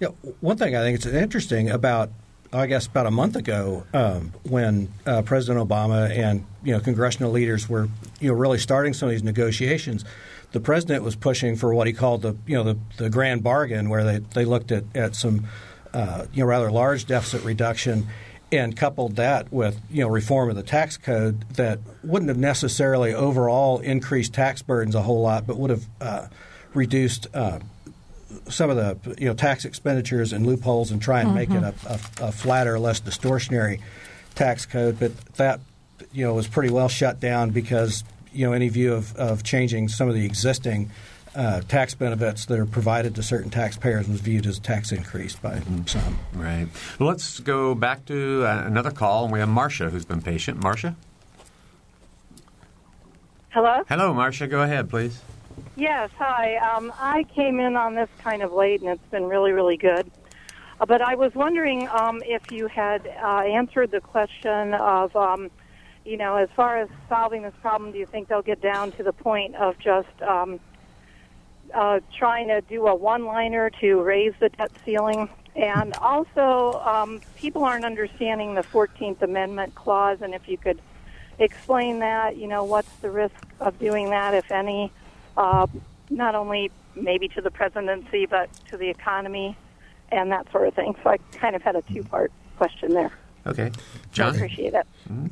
Yeah, 0.00 0.08
one 0.40 0.56
thing 0.56 0.76
I 0.76 0.80
think 0.80 0.96
it's 0.96 1.06
interesting 1.06 1.70
about 1.70 2.10
I 2.52 2.66
guess 2.66 2.86
about 2.86 3.06
a 3.06 3.10
month 3.10 3.36
ago, 3.36 3.84
um, 3.92 4.32
when 4.44 4.92
uh, 5.04 5.22
President 5.22 5.66
Obama 5.66 6.10
and 6.10 6.44
you 6.62 6.72
know 6.72 6.80
congressional 6.80 7.32
leaders 7.32 7.68
were 7.68 7.88
you 8.20 8.28
know 8.28 8.34
really 8.34 8.58
starting 8.58 8.94
some 8.94 9.08
of 9.08 9.12
these 9.12 9.22
negotiations, 9.22 10.04
the 10.52 10.60
president 10.60 11.02
was 11.02 11.16
pushing 11.16 11.56
for 11.56 11.74
what 11.74 11.86
he 11.86 11.92
called 11.92 12.22
the 12.22 12.36
you 12.46 12.54
know 12.54 12.62
the, 12.62 12.78
the 12.98 13.10
grand 13.10 13.42
bargain, 13.42 13.88
where 13.88 14.04
they, 14.04 14.18
they 14.18 14.44
looked 14.44 14.70
at 14.72 14.84
at 14.94 15.16
some 15.16 15.46
uh, 15.92 16.26
you 16.32 16.42
know 16.42 16.48
rather 16.48 16.70
large 16.70 17.06
deficit 17.06 17.42
reduction 17.44 18.06
and 18.56 18.76
coupled 18.76 19.16
that 19.16 19.52
with 19.52 19.80
you 19.90 20.02
know 20.02 20.08
reform 20.08 20.50
of 20.50 20.56
the 20.56 20.62
tax 20.62 20.96
code 20.96 21.48
that 21.54 21.78
wouldn't 22.02 22.28
have 22.28 22.38
necessarily 22.38 23.14
overall 23.14 23.78
increased 23.78 24.34
tax 24.34 24.62
burdens 24.62 24.94
a 24.94 25.02
whole 25.02 25.22
lot, 25.22 25.46
but 25.46 25.56
would 25.56 25.70
have 25.70 25.84
uh, 26.00 26.26
reduced 26.74 27.26
uh, 27.34 27.58
some 28.48 28.70
of 28.70 28.76
the 28.76 29.16
you 29.18 29.26
know 29.26 29.34
tax 29.34 29.64
expenditures 29.64 30.32
and 30.32 30.46
loopholes 30.46 30.90
and 30.90 31.00
try 31.00 31.20
and 31.20 31.28
mm-hmm. 31.28 31.36
make 31.36 31.50
it 31.50 31.62
mm-hmm. 31.62 32.22
a, 32.22 32.24
a, 32.24 32.28
a, 32.28 32.32
flatter, 32.32 32.78
less 32.78 33.00
distortionary 33.00 33.80
tax 34.34 34.66
code. 34.66 34.98
But 34.98 35.16
that 35.36 35.60
you 36.12 36.24
know 36.24 36.34
was 36.34 36.48
pretty 36.48 36.72
well 36.72 36.88
shut 36.88 37.20
down 37.20 37.50
because 37.50 38.04
you 38.32 38.46
know 38.46 38.52
any 38.52 38.68
view 38.68 38.94
of, 38.94 39.14
of 39.16 39.42
changing 39.42 39.88
some 39.88 40.08
of 40.08 40.14
the 40.14 40.24
existing 40.24 40.90
uh, 41.36 41.60
tax 41.62 41.94
benefits 41.94 42.46
that 42.46 42.58
are 42.58 42.66
provided 42.66 43.14
to 43.14 43.22
certain 43.22 43.50
taxpayers 43.50 44.08
was 44.08 44.20
viewed 44.20 44.46
as 44.46 44.58
a 44.58 44.60
tax 44.60 44.90
increase 44.90 45.36
by 45.36 45.56
mm-hmm. 45.56 45.84
some. 45.86 46.18
Right. 46.34 46.68
Well, 46.98 47.08
let's 47.08 47.40
go 47.40 47.74
back 47.74 48.06
to 48.06 48.44
uh, 48.44 48.64
another 48.66 48.90
call, 48.90 49.24
and 49.24 49.32
we 49.32 49.38
have 49.40 49.48
Marcia 49.48 49.90
who's 49.90 50.04
been 50.04 50.22
patient. 50.22 50.62
Marcia? 50.62 50.96
Hello? 53.50 53.84
Hello, 53.88 54.12
Marcia. 54.12 54.46
Go 54.46 54.62
ahead, 54.62 54.90
please. 54.90 55.20
Yes, 55.76 56.10
hi. 56.18 56.56
Um, 56.56 56.92
I 56.98 57.24
came 57.34 57.60
in 57.60 57.76
on 57.76 57.94
this 57.94 58.08
kind 58.22 58.42
of 58.42 58.52
late, 58.52 58.80
and 58.80 58.90
it's 58.90 59.10
been 59.10 59.24
really, 59.24 59.52
really 59.52 59.76
good. 59.76 60.10
Uh, 60.80 60.86
but 60.86 61.00
I 61.00 61.14
was 61.14 61.34
wondering 61.34 61.88
um, 61.88 62.22
if 62.24 62.50
you 62.50 62.66
had 62.66 63.06
uh, 63.06 63.40
answered 63.40 63.90
the 63.90 64.00
question 64.00 64.74
of 64.74 65.14
um, 65.16 65.50
you 66.06 66.16
know, 66.16 66.36
as 66.36 66.48
far 66.54 66.78
as 66.78 66.88
solving 67.08 67.42
this 67.42 67.54
problem, 67.60 67.92
do 67.92 67.98
you 67.98 68.06
think 68.06 68.28
they'll 68.28 68.40
get 68.40 68.60
down 68.62 68.92
to 68.92 69.02
the 69.02 69.12
point 69.12 69.56
of 69.56 69.76
just 69.78 70.22
um, 70.22 70.60
uh, 71.74 72.00
trying 72.16 72.48
to 72.48 72.60
do 72.62 72.86
a 72.86 72.94
one-liner 72.94 73.70
to 73.80 74.02
raise 74.02 74.34
the 74.40 74.48
debt 74.50 74.72
ceiling? 74.84 75.28
And 75.54 75.94
also, 75.94 76.80
um, 76.84 77.20
people 77.36 77.64
aren't 77.64 77.84
understanding 77.84 78.54
the 78.54 78.62
14th 78.62 79.22
Amendment 79.22 79.74
clause, 79.74 80.18
and 80.20 80.34
if 80.34 80.48
you 80.48 80.58
could 80.58 80.80
explain 81.38 82.00
that, 82.00 82.36
you 82.36 82.46
know, 82.46 82.64
what's 82.64 82.92
the 82.96 83.10
risk 83.10 83.34
of 83.60 83.78
doing 83.78 84.10
that, 84.10 84.34
if 84.34 84.50
any, 84.50 84.92
uh, 85.36 85.66
not 86.10 86.34
only 86.34 86.70
maybe 86.94 87.28
to 87.28 87.40
the 87.40 87.50
presidency, 87.50 88.26
but 88.26 88.50
to 88.70 88.76
the 88.76 88.88
economy 88.88 89.56
and 90.10 90.30
that 90.32 90.50
sort 90.52 90.68
of 90.68 90.74
thing. 90.74 90.94
So 91.02 91.10
I 91.10 91.18
kind 91.32 91.56
of 91.56 91.62
had 91.62 91.76
a 91.76 91.82
two-part 91.82 92.32
question 92.56 92.94
there. 92.94 93.12
Okay. 93.46 93.70
John? 94.12 94.32
I 94.32 94.36
appreciate 94.36 94.74
it. 94.74 94.86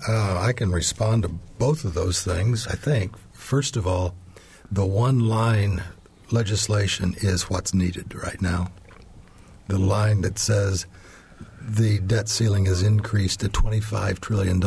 Uh, 0.08 0.38
I 0.38 0.52
can 0.52 0.70
respond 0.70 1.24
to 1.24 1.28
both 1.58 1.84
of 1.84 1.94
those 1.94 2.22
things, 2.22 2.66
I 2.66 2.74
think. 2.74 3.16
First 3.32 3.76
of 3.76 3.86
all, 3.86 4.14
the 4.70 4.86
one 4.86 5.20
line 5.20 5.82
legislation 6.34 7.14
is 7.18 7.48
what's 7.48 7.72
needed 7.72 8.14
right 8.14 8.42
now. 8.42 8.70
The 9.68 9.78
line 9.78 10.20
that 10.20 10.38
says 10.38 10.86
the 11.60 12.00
debt 12.00 12.28
ceiling 12.28 12.66
is 12.66 12.82
increased 12.82 13.40
to 13.40 13.48
$25 13.48 14.20
trillion, 14.20 14.60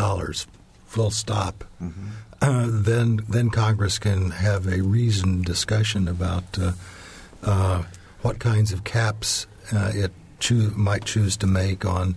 full 0.85 1.11
stop. 1.11 1.63
Mm-hmm. 1.81 2.07
Uh, 2.41 2.65
then, 2.69 3.19
then 3.29 3.49
Congress 3.51 3.99
can 3.99 4.31
have 4.31 4.65
a 4.65 4.81
reasoned 4.81 5.45
discussion 5.45 6.07
about 6.07 6.57
uh, 6.57 6.71
uh, 7.43 7.83
what 8.21 8.39
kinds 8.39 8.71
of 8.71 8.83
caps 8.83 9.45
uh, 9.71 9.91
it 9.93 10.11
choo- 10.39 10.73
might 10.75 11.05
choose 11.05 11.37
to 11.37 11.45
make 11.47 11.85
on 11.85 12.15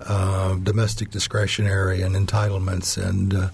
uh, 0.00 0.54
domestic 0.56 1.10
discretionary 1.10 2.02
and 2.02 2.16
entitlements 2.16 2.96
and 3.02 3.34
uh, 3.34 3.48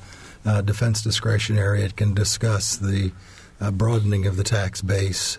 uh, 0.47 0.61
defense 0.63 1.03
discretionary. 1.03 1.83
It 1.83 1.97
can 1.97 2.15
discuss 2.15 2.77
the 2.77 3.13
uh, 3.61 3.71
broadening 3.71 4.27
of 4.27 4.37
the 4.37 4.45
tax 4.45 4.83
base 4.83 5.39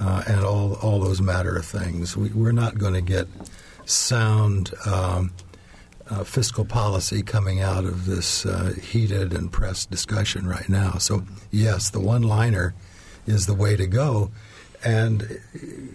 uh, 0.00 0.22
and 0.26 0.44
all 0.44 0.74
all 0.74 1.00
those 1.00 1.20
matter 1.20 1.56
of 1.56 1.64
things. 1.64 2.16
We, 2.16 2.30
are 2.48 2.52
not 2.52 2.78
going 2.78 2.94
to 2.94 3.02
get 3.02 3.28
sound 3.84 4.72
um, 4.86 5.32
uh, 6.08 6.24
fiscal 6.24 6.64
policy 6.64 7.22
coming 7.22 7.60
out 7.60 7.84
of 7.84 8.06
this 8.06 8.46
heated 8.82 9.32
and 9.32 9.50
pressed 9.50 9.90
discussion 9.90 10.46
right 10.46 10.68
now. 10.68 10.92
So 10.98 11.24
yes, 11.50 11.90
the 11.90 12.00
one 12.00 12.22
liner 12.22 12.74
is 13.26 13.46
the 13.46 13.54
way 13.54 13.76
to 13.76 13.86
go. 13.86 14.30
And, 14.84 15.40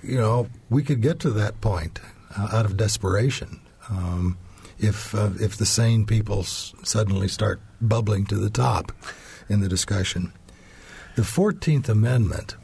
you 0.01 0.17
know, 0.17 0.47
we 0.69 0.83
could 0.83 1.01
get 1.01 1.19
to 1.19 1.29
that 1.31 1.59
point 1.59 1.99
uh, 2.37 2.49
out 2.53 2.65
of 2.65 2.77
desperation 2.77 3.59
um, 3.89 4.37
if 4.79 5.13
uh, 5.13 5.31
if 5.39 5.57
the 5.57 5.65
sane 5.65 6.05
people 6.05 6.39
s- 6.39 6.73
suddenly 6.83 7.27
start 7.27 7.59
bubbling 7.81 8.25
to 8.27 8.35
the 8.35 8.49
top 8.49 8.91
in 9.49 9.59
the 9.59 9.67
discussion. 9.67 10.31
The 11.17 11.23
Fourteenth 11.23 11.89
Amendment, 11.89 12.55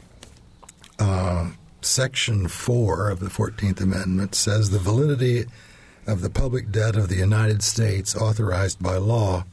uh, 1.00 1.50
Section 1.80 2.46
Four 2.46 3.10
of 3.10 3.18
the 3.18 3.28
Fourteenth 3.28 3.80
Amendment, 3.80 4.36
says 4.36 4.70
the 4.70 4.78
validity 4.78 5.46
of 6.06 6.20
the 6.20 6.30
public 6.30 6.70
debt 6.70 6.94
of 6.94 7.08
the 7.08 7.16
United 7.16 7.64
States 7.64 8.14
authorized 8.14 8.80
by 8.80 8.96
law, 8.96 9.44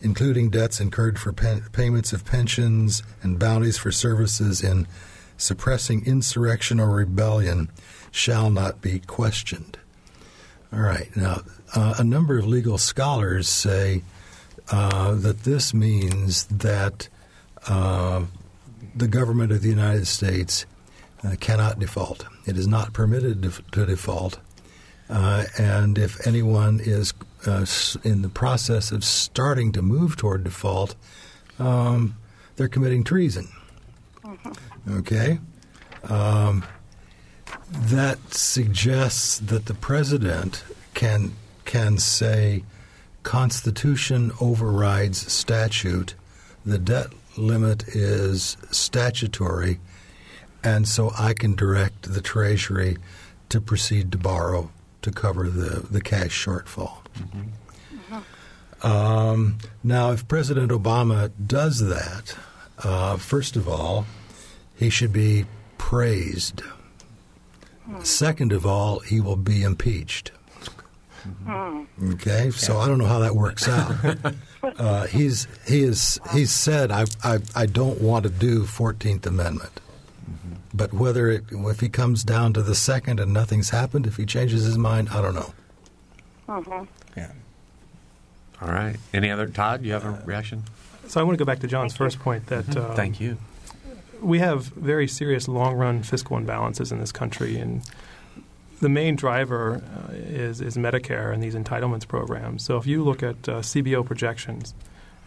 including 0.00 0.50
debts 0.50 0.78
incurred 0.78 1.18
for 1.18 1.32
pen- 1.32 1.64
payments 1.72 2.12
of 2.12 2.24
pensions 2.24 3.02
and 3.20 3.36
bounties 3.36 3.78
for 3.78 3.90
services 3.90 4.62
in 4.62 4.86
suppressing 5.36 6.06
insurrection 6.06 6.78
or 6.78 6.90
rebellion, 6.90 7.68
shall 8.12 8.48
not 8.48 8.80
be 8.80 9.00
questioned. 9.00 9.76
All 10.72 10.78
right. 10.78 11.10
Now, 11.16 11.40
uh, 11.74 11.94
a 11.98 12.04
number 12.04 12.38
of 12.38 12.46
legal 12.46 12.78
scholars 12.78 13.48
say 13.48 14.04
uh, 14.70 15.16
that 15.16 15.42
this 15.42 15.74
means 15.74 16.44
that 16.44 17.08
uh, 17.68 18.24
the 18.94 19.08
government 19.08 19.52
of 19.52 19.62
the 19.62 19.68
United 19.68 20.06
States 20.06 20.66
uh, 21.24 21.36
cannot 21.40 21.78
default. 21.78 22.24
It 22.46 22.56
is 22.56 22.66
not 22.66 22.92
permitted 22.92 23.42
to, 23.42 23.62
to 23.72 23.86
default. 23.86 24.38
Uh, 25.08 25.44
and 25.58 25.98
if 25.98 26.26
anyone 26.26 26.80
is 26.82 27.14
uh, 27.46 27.64
in 28.02 28.22
the 28.22 28.28
process 28.28 28.90
of 28.90 29.04
starting 29.04 29.72
to 29.72 29.82
move 29.82 30.16
toward 30.16 30.44
default, 30.44 30.94
um, 31.58 32.16
they're 32.56 32.68
committing 32.68 33.04
treason. 33.04 33.48
Mm-hmm. 34.24 34.98
Okay? 34.98 35.38
Um, 36.04 36.64
that 37.70 38.18
suggests 38.32 39.38
that 39.38 39.66
the 39.66 39.74
president 39.74 40.64
can 40.94 41.32
can 41.64 41.98
say 41.98 42.62
Constitution 43.22 44.30
overrides 44.40 45.32
statute. 45.32 46.14
The 46.64 46.78
debt 46.78 47.08
limit 47.36 47.88
is 47.88 48.56
statutory, 48.70 49.80
and 50.62 50.86
so 50.88 51.12
I 51.18 51.34
can 51.34 51.54
direct 51.54 52.12
the 52.12 52.20
Treasury 52.20 52.98
to 53.48 53.60
proceed 53.60 54.12
to 54.12 54.18
borrow 54.18 54.70
to 55.02 55.10
cover 55.12 55.48
the, 55.48 55.86
the 55.88 56.00
cash 56.00 56.44
shortfall. 56.44 56.98
Mm-hmm. 57.18 58.86
Um, 58.86 59.58
now, 59.82 60.12
if 60.12 60.28
President 60.28 60.70
Obama 60.70 61.30
does 61.44 61.80
that, 61.80 62.36
uh, 62.82 63.16
first 63.16 63.56
of 63.56 63.68
all, 63.68 64.06
he 64.74 64.90
should 64.90 65.12
be 65.12 65.46
praised. 65.78 66.62
Second 68.02 68.52
of 68.52 68.66
all, 68.66 68.98
he 68.98 69.20
will 69.20 69.36
be 69.36 69.62
impeached. 69.62 70.32
Okay, 72.02 72.50
so 72.50 72.78
I 72.78 72.86
don't 72.86 72.98
know 72.98 73.06
how 73.06 73.20
that 73.20 73.34
works 73.34 73.68
out. 73.68 74.16
Uh, 74.78 75.06
he's 75.06 75.46
he 75.66 75.82
is 75.82 76.20
he's 76.32 76.50
said 76.50 76.90
I, 76.90 77.04
I 77.22 77.38
I 77.54 77.66
don't 77.66 78.00
want 78.00 78.24
to 78.24 78.30
do 78.30 78.64
Fourteenth 78.64 79.26
Amendment, 79.26 79.80
but 80.74 80.92
whether 80.92 81.28
it, 81.30 81.44
if 81.50 81.80
he 81.80 81.88
comes 81.88 82.24
down 82.24 82.52
to 82.54 82.62
the 82.62 82.74
second 82.74 83.20
and 83.20 83.32
nothing's 83.32 83.70
happened, 83.70 84.06
if 84.06 84.16
he 84.16 84.26
changes 84.26 84.64
his 84.64 84.78
mind, 84.78 85.10
I 85.10 85.22
don't 85.22 85.34
know. 85.34 85.52
Mm-hmm. 86.48 86.84
Yeah. 87.16 87.32
All 88.62 88.72
right. 88.72 88.96
Any 89.12 89.30
other 89.30 89.46
Todd? 89.46 89.84
You 89.84 89.92
have 89.92 90.04
a 90.04 90.22
reaction? 90.24 90.64
So 91.08 91.20
I 91.20 91.22
want 91.22 91.38
to 91.38 91.44
go 91.44 91.46
back 91.46 91.60
to 91.60 91.66
John's 91.66 91.96
first 91.96 92.18
point 92.18 92.46
that 92.46 92.64
mm-hmm. 92.66 92.90
um, 92.90 92.96
thank 92.96 93.20
you 93.20 93.38
we 94.20 94.38
have 94.38 94.66
very 94.66 95.06
serious 95.08 95.48
long 95.48 95.74
run 95.74 96.02
fiscal 96.02 96.38
imbalances 96.38 96.92
in 96.92 96.98
this 96.98 97.12
country, 97.12 97.58
and 97.58 97.82
the 98.80 98.88
main 98.88 99.16
driver 99.16 99.82
uh, 99.82 100.12
is, 100.12 100.60
is 100.60 100.76
Medicare 100.76 101.32
and 101.32 101.42
these 101.42 101.54
entitlements 101.54 102.06
programs. 102.06 102.64
So 102.64 102.76
if 102.76 102.86
you 102.86 103.02
look 103.02 103.22
at 103.22 103.48
uh, 103.48 103.60
CBO 103.60 104.04
projections, 104.04 104.74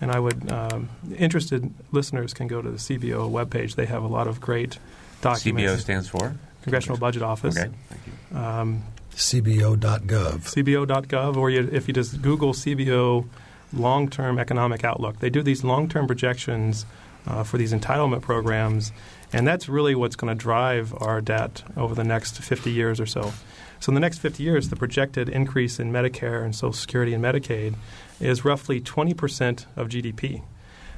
and 0.01 0.11
I 0.11 0.19
would 0.19 0.51
um, 0.51 0.89
interested 1.17 1.73
listeners 1.91 2.33
can 2.33 2.47
go 2.47 2.61
to 2.61 2.69
the 2.69 2.77
CBO 2.77 3.29
webpage. 3.29 3.75
They 3.75 3.85
have 3.85 4.03
a 4.03 4.07
lot 4.07 4.27
of 4.27 4.39
great 4.39 4.77
documents. 5.21 5.71
CBO 5.71 5.79
stands 5.79 6.07
for 6.07 6.35
Congressional 6.63 6.97
Budget 6.97 7.21
Office. 7.21 7.57
Okay, 7.57 7.69
thank 7.89 8.01
you. 8.07 8.37
Um, 8.37 8.83
CBO.gov. 9.11 10.07
CBO.gov, 10.07 11.35
or 11.35 11.49
you, 11.49 11.69
if 11.71 11.87
you 11.87 11.93
just 11.93 12.21
Google 12.21 12.53
CBO 12.53 13.27
long 13.73 14.09
term 14.09 14.39
economic 14.39 14.83
outlook, 14.83 15.19
they 15.19 15.29
do 15.29 15.43
these 15.43 15.63
long 15.63 15.89
term 15.89 16.07
projections 16.07 16.85
uh, 17.27 17.43
for 17.43 17.57
these 17.57 17.73
entitlement 17.73 18.21
programs, 18.21 18.91
and 19.31 19.47
that's 19.47 19.69
really 19.69 19.95
what's 19.95 20.15
going 20.15 20.35
to 20.35 20.41
drive 20.41 20.93
our 20.97 21.21
debt 21.21 21.63
over 21.77 21.93
the 21.95 22.03
next 22.03 22.39
50 22.39 22.71
years 22.71 22.99
or 22.99 23.05
so. 23.05 23.33
So 23.79 23.91
in 23.91 23.93
the 23.93 24.01
next 24.01 24.19
50 24.19 24.43
years, 24.43 24.69
the 24.69 24.75
projected 24.75 25.29
increase 25.29 25.79
in 25.79 25.91
Medicare 25.91 26.43
and 26.43 26.53
Social 26.53 26.73
Security 26.73 27.13
and 27.13 27.23
Medicaid 27.23 27.75
is 28.19 28.43
roughly 28.43 28.81
20% 28.81 29.65
of 29.77 29.87
GDP. 29.87 30.43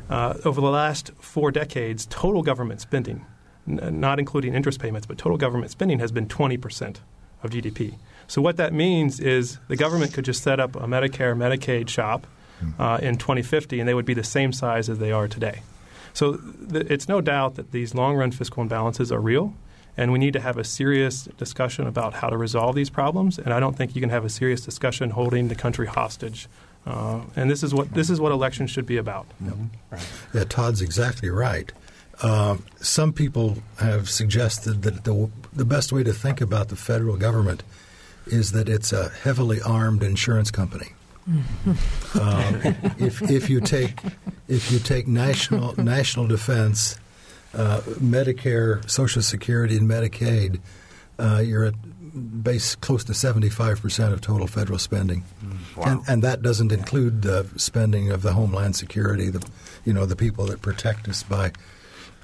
Uh, 0.10 0.34
over 0.44 0.60
the 0.60 0.68
last 0.70 1.12
four 1.20 1.52
decades, 1.52 2.06
total 2.08 2.42
government 2.42 2.82
spending, 2.82 3.26
n- 3.68 4.00
not 4.00 4.20
including 4.20 4.54
interest 4.56 4.80
payments, 4.80 5.06
but 5.06 5.18
total 5.18 5.38
government 5.38 5.72
spending 5.72 6.00
has 6.00 6.12
been 6.12 6.28
20% 6.28 6.98
of 7.44 7.52
GDP. 7.52 7.96
So 8.28 8.42
what 8.42 8.58
that 8.58 8.74
means 8.74 9.20
is 9.20 9.60
the 9.68 9.76
government 9.76 10.14
could 10.14 10.26
just 10.26 10.42
set 10.42 10.60
up 10.60 10.76
a 10.76 10.82
Medicare 10.88 11.36
Medicaid 11.36 11.88
shop 11.90 12.26
uh, 12.80 13.00
in 13.02 13.18
2050, 13.18 13.80
and 13.80 13.88
they 13.90 13.94
would 13.94 14.06
be 14.06 14.14
the 14.14 14.24
same 14.24 14.54
size 14.54 14.90
as 14.90 15.00
they 15.00 15.12
are 15.12 15.28
today. 15.28 15.62
So 16.14 16.38
th- 16.72 16.88
it's 16.90 17.08
no 17.08 17.22
doubt 17.22 17.56
that 17.56 17.72
these 17.72 17.96
long 17.96 18.16
run 18.16 18.32
fiscal 18.32 18.64
imbalances 18.64 19.12
are 19.12 19.20
real, 19.20 19.54
and 19.98 20.12
we 20.12 20.20
need 20.20 20.34
to 20.34 20.42
have 20.42 20.58
a 20.58 20.64
serious 20.64 21.26
discussion 21.38 21.88
about 21.88 22.16
how 22.16 22.30
to 22.30 22.38
resolve 22.38 22.76
these 22.76 22.90
problems. 22.90 23.38
And 23.38 23.54
I 23.54 23.60
don't 23.60 23.76
think 23.76 23.96
you 23.96 24.02
can 24.02 24.10
have 24.10 24.26
a 24.26 24.30
serious 24.30 24.62
discussion 24.62 25.12
holding 25.12 25.48
the 25.48 25.56
country 25.56 25.88
hostage. 25.88 26.48
Uh, 26.86 27.22
and 27.36 27.50
this 27.50 27.62
is 27.62 27.74
what 27.74 27.94
this 27.94 28.10
is 28.10 28.20
what 28.20 28.32
elections 28.32 28.72
should 28.72 28.86
be 28.86 28.98
about. 28.98 29.28
Mm-hmm. 29.44 29.66
Right. 29.92 30.10
Yeah, 30.34 30.44
Todd's 30.46 30.82
exactly 30.82 31.30
right. 31.30 31.72
Uh, 32.22 32.58
some 32.80 33.14
people 33.14 33.58
have 33.80 34.10
suggested 34.10 34.82
that 34.84 35.04
the 35.04 35.30
the 35.54 35.66
best 35.66 35.92
way 35.92 36.04
to 36.04 36.14
think 36.14 36.42
about 36.42 36.70
the 36.70 36.76
federal 36.76 37.18
government 37.18 37.64
is 38.26 38.52
that 38.52 38.70
it's 38.70 38.94
a 38.94 39.10
heavily 39.10 39.62
armed 39.62 40.04
insurance 40.04 40.52
company 40.52 40.94
um, 42.20 42.62
if, 42.98 43.22
if 43.22 43.50
you 43.50 43.62
take 43.62 44.02
if 44.48 44.72
you 44.72 44.80
take 44.80 45.08
national 45.08 45.76
national 45.82 46.28
defense, 46.28 47.00
uh, 47.54 47.82
Medicare, 48.00 48.88
Social 48.90 49.22
Security, 49.22 49.78
and 49.78 49.90
Medicaid, 49.90 50.60
uh, 51.20 51.42
you're 51.46 51.66
at 51.66 51.74
base 52.44 52.76
close 52.76 53.04
to 53.06 53.14
75% 53.14 54.12
of 54.12 54.22
total 54.22 54.48
federal 54.48 54.78
spending. 54.78 55.24
Mm, 55.44 55.78
wow. 55.78 55.84
And, 55.86 56.02
and 56.08 56.24
that 56.24 56.42
doesn't 56.42 56.72
include 56.72 57.22
the 57.22 57.48
spending 57.56 58.12
of 58.12 58.22
the 58.22 58.34
Homeland 58.34 58.76
Security, 58.76 59.30
the 59.30 59.46
you 59.86 59.94
know 59.94 60.06
the 60.06 60.16
people 60.16 60.46
that 60.48 60.62
protect 60.62 61.08
us 61.08 61.24
by 61.24 61.52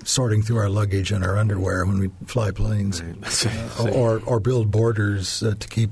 sorting 0.03 0.41
through 0.41 0.57
our 0.57 0.69
luggage 0.69 1.11
and 1.11 1.23
our 1.23 1.37
underwear 1.37 1.85
when 1.85 1.99
we 1.99 2.09
fly 2.25 2.51
planes, 2.51 3.01
uh, 3.01 3.89
or 3.93 4.21
or 4.25 4.39
build 4.39 4.71
borders 4.71 5.43
uh, 5.43 5.53
to 5.59 5.67
keep 5.67 5.91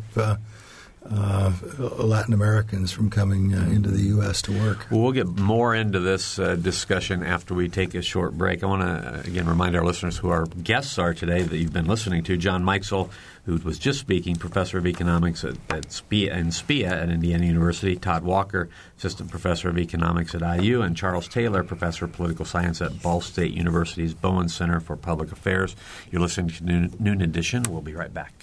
uh, 1.10 1.52
uh, 1.80 2.04
Latin 2.04 2.34
Americans 2.34 2.91
from 2.91 3.10
coming 3.10 3.54
uh, 3.54 3.62
into 3.70 3.89
the 3.91 4.02
U.S. 4.04 4.41
to 4.44 4.52
work. 4.60 4.88
Well, 4.89 5.02
we'll 5.02 5.12
get 5.12 5.28
more 5.28 5.76
into 5.76 6.00
this 6.00 6.39
uh, 6.39 6.56
discussion 6.56 7.22
after 7.22 7.54
we 7.54 7.70
take 7.70 7.94
a 7.94 8.02
short 8.02 8.36
break. 8.36 8.63
I 8.63 8.65
want 8.65 8.82
to 8.82 9.30
again 9.30 9.46
remind 9.46 9.76
our 9.76 9.86
listeners 9.86 10.18
who 10.18 10.30
our 10.30 10.46
guests 10.46 10.98
are 10.98 11.13
today 11.13 11.44
that 11.44 11.58
you've 11.58 11.74
been 11.74 11.86
listening 11.86 12.24
to. 12.24 12.38
John 12.38 12.63
Mikesell, 12.63 13.12
who 13.46 13.58
was 13.58 13.78
just 13.78 14.00
speaking, 14.00 14.36
professor 14.36 14.80
of 14.80 14.88
economics 14.88 15.44
at, 15.44 15.56
at 15.70 15.91
SPEA, 15.91 16.32
in 16.32 16.48
SPEA 16.48 16.88
at 16.88 17.10
Indiana 17.10 17.46
University. 17.46 17.96
Todd 17.96 18.24
Walker, 18.24 18.68
assistant 18.98 19.30
professor 19.30 19.70
of 19.70 19.78
economics 19.78 20.34
at 20.34 20.41
IU, 20.41 20.82
and 20.82 20.98
Charles 20.98 21.28
Taylor, 21.28 21.63
professor 21.63 22.06
of 22.06 22.13
political 22.13 22.46
science 22.46 22.82
at 22.82 23.04
Ball 23.04 23.22
State 23.22 23.54
University's 23.54 24.15
Bowen 24.15 24.50
Center 24.50 24.80
for 24.80 24.96
Public 24.96 25.32
Affairs. 25.32 25.76
You're 26.10 26.22
listening 26.22 26.50
to 26.50 26.63
Noon, 26.63 26.96
Noon 27.00 27.22
Edition. 27.22 27.63
We'll 27.70 27.82
be 27.82 27.94
right 27.94 28.13
back. 28.13 28.34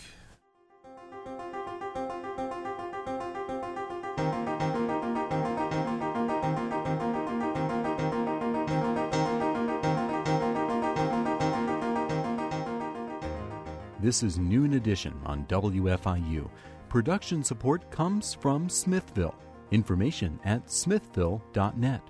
This 14.03 14.25
is 14.25 14.37
Noon 14.37 14.73
Edition 14.73 15.15
on 15.25 15.45
WFIU. 15.45 16.51
Production 16.89 17.45
support 17.45 17.89
comes 17.93 18.35
from 18.35 18.69
Smithville. 18.69 19.37
Information 19.71 20.41
at 20.45 20.69
smithville.net. 20.69 22.03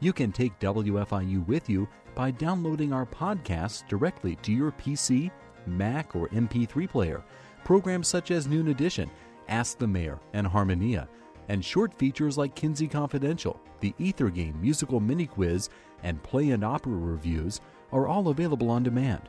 You 0.00 0.14
can 0.14 0.32
take 0.32 0.58
WFIU 0.60 1.46
with 1.46 1.68
you 1.68 1.86
by 2.14 2.30
downloading 2.30 2.94
our 2.94 3.04
podcasts 3.04 3.86
directly 3.86 4.36
to 4.36 4.50
your 4.50 4.72
PC, 4.72 5.30
Mac, 5.66 6.16
or 6.16 6.28
MP3 6.28 6.88
player. 6.88 7.22
Programs 7.64 8.08
such 8.08 8.30
as 8.30 8.46
Noon 8.46 8.68
Edition, 8.68 9.10
Ask 9.48 9.76
the 9.76 9.86
Mayor, 9.86 10.18
and 10.32 10.46
Harmonia, 10.46 11.06
and 11.50 11.62
short 11.62 11.92
features 11.98 12.38
like 12.38 12.54
Kinsey 12.54 12.88
Confidential, 12.88 13.60
the 13.80 13.92
Ether 13.98 14.30
Game 14.30 14.58
musical 14.58 15.00
mini 15.00 15.26
quiz, 15.26 15.68
and 16.02 16.22
play 16.22 16.52
and 16.52 16.64
opera 16.64 16.96
reviews 16.96 17.60
are 17.92 18.08
all 18.08 18.28
available 18.28 18.70
on 18.70 18.82
demand. 18.82 19.28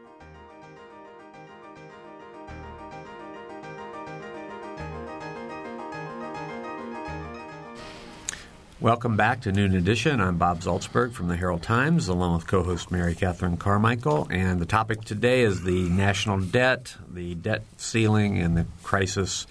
Welcome 8.81 9.15
back 9.15 9.41
to 9.41 9.51
Noon 9.51 9.75
Edition. 9.75 10.19
I'm 10.19 10.39
Bob 10.39 10.61
Zaltsberg 10.61 11.13
from 11.13 11.27
the 11.27 11.35
Herald 11.35 11.61
Times, 11.61 12.07
along 12.07 12.33
with 12.33 12.47
co-host 12.47 12.89
Mary 12.89 13.13
Catherine 13.13 13.55
Carmichael. 13.55 14.27
And 14.31 14.59
the 14.59 14.65
topic 14.65 15.03
today 15.03 15.41
is 15.43 15.61
the 15.61 15.87
national 15.89 16.39
debt, 16.39 16.95
the 17.07 17.35
debt 17.35 17.63
ceiling, 17.77 18.39
and 18.39 18.57
the 18.57 18.65
crisis 18.81 19.45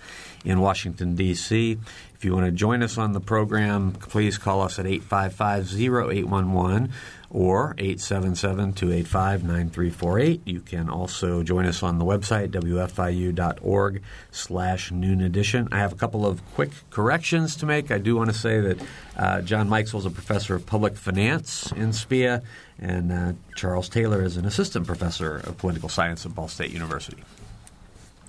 in 0.45 0.59
Washington, 0.59 1.15
D.C. 1.15 1.79
If 2.21 2.27
you 2.27 2.35
want 2.35 2.45
to 2.45 2.53
join 2.53 2.83
us 2.83 2.99
on 2.99 3.15
the 3.15 3.21
program, 3.21 3.93
please 3.93 4.37
call 4.37 4.61
us 4.61 4.79
at 4.79 4.85
855-0811 4.85 6.91
or 7.31 7.75
877-285-9348. 7.77 10.41
You 10.45 10.61
can 10.61 10.91
also 10.91 11.43
join 11.43 11.65
us 11.65 11.83
on 11.83 11.99
the 11.99 12.05
website, 12.05 12.49
wfiu.org 12.49 14.03
slash 14.31 14.93
noon 14.93 15.23
edition. 15.23 15.69
I 15.73 15.79
have 15.79 15.95
a 15.95 15.97
couple 15.97 16.27
of 16.27 16.45
quick 16.55 16.73
corrections 16.91 17.57
to 17.57 17.65
make. 17.65 17.91
I 17.91 17.97
do 17.97 18.17
want 18.17 18.29
to 18.29 18.37
say 18.37 18.61
that 18.61 18.79
uh, 19.17 19.41
John 19.41 19.71
Mikesell 19.71 20.01
is 20.01 20.05
a 20.05 20.11
professor 20.11 20.55
of 20.55 20.67
public 20.67 20.99
finance 20.99 21.73
in 21.73 21.95
SPEA, 21.95 22.43
and 22.79 23.11
uh, 23.11 23.33
Charles 23.57 23.89
Taylor 23.89 24.23
is 24.23 24.37
an 24.37 24.45
assistant 24.45 24.87
professor 24.87 25.37
of 25.37 25.57
political 25.57 25.89
science 25.89 26.27
at 26.27 26.35
Ball 26.35 26.49
State 26.49 26.71
University. 26.71 27.25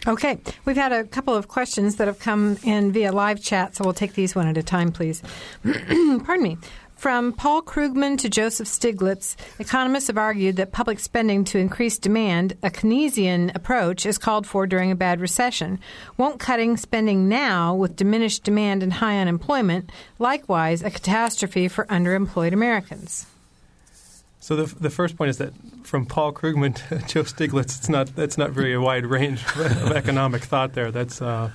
Okay, 0.07 0.39
we've 0.65 0.75
had 0.75 0.91
a 0.91 1.03
couple 1.03 1.35
of 1.35 1.47
questions 1.47 1.97
that 1.97 2.07
have 2.07 2.17
come 2.17 2.57
in 2.63 2.91
via 2.91 3.11
live 3.11 3.39
chat, 3.41 3.75
so 3.75 3.83
we'll 3.83 3.93
take 3.93 4.13
these 4.13 4.35
one 4.35 4.47
at 4.47 4.57
a 4.57 4.63
time, 4.63 4.91
please. 4.91 5.21
Pardon 5.63 6.41
me. 6.41 6.57
From 6.95 7.33
Paul 7.33 7.63
Krugman 7.63 8.17
to 8.19 8.29
Joseph 8.29 8.67
Stiglitz, 8.67 9.35
economists 9.59 10.07
have 10.07 10.19
argued 10.19 10.57
that 10.57 10.71
public 10.71 10.99
spending 10.99 11.43
to 11.45 11.57
increase 11.57 11.97
demand, 11.97 12.53
a 12.61 12.69
Keynesian 12.69 13.53
approach, 13.55 14.05
is 14.05 14.19
called 14.19 14.45
for 14.45 14.67
during 14.67 14.91
a 14.91 14.95
bad 14.95 15.19
recession. 15.19 15.79
Won't 16.17 16.39
cutting 16.39 16.77
spending 16.77 17.27
now 17.27 17.73
with 17.73 17.95
diminished 17.95 18.43
demand 18.43 18.83
and 18.83 18.93
high 18.93 19.17
unemployment 19.17 19.91
likewise 20.19 20.83
a 20.83 20.91
catastrophe 20.91 21.67
for 21.67 21.85
underemployed 21.85 22.53
Americans? 22.53 23.25
So 24.39 24.55
the, 24.55 24.75
the 24.75 24.89
first 24.91 25.17
point 25.17 25.29
is 25.29 25.37
that 25.37 25.53
from 25.91 26.05
Paul 26.05 26.31
Krugman 26.31 26.73
to 26.87 26.97
Joe 27.07 27.23
Stiglitz, 27.23 27.77
it's 27.77 27.89
not 27.89 28.15
that's 28.15 28.37
not 28.37 28.51
very 28.51 28.73
a 28.73 28.79
wide 28.79 29.05
range 29.05 29.43
of 29.57 29.91
economic 29.91 30.41
thought 30.41 30.73
there. 30.73 30.89
That's 30.89 31.21
uh, 31.21 31.51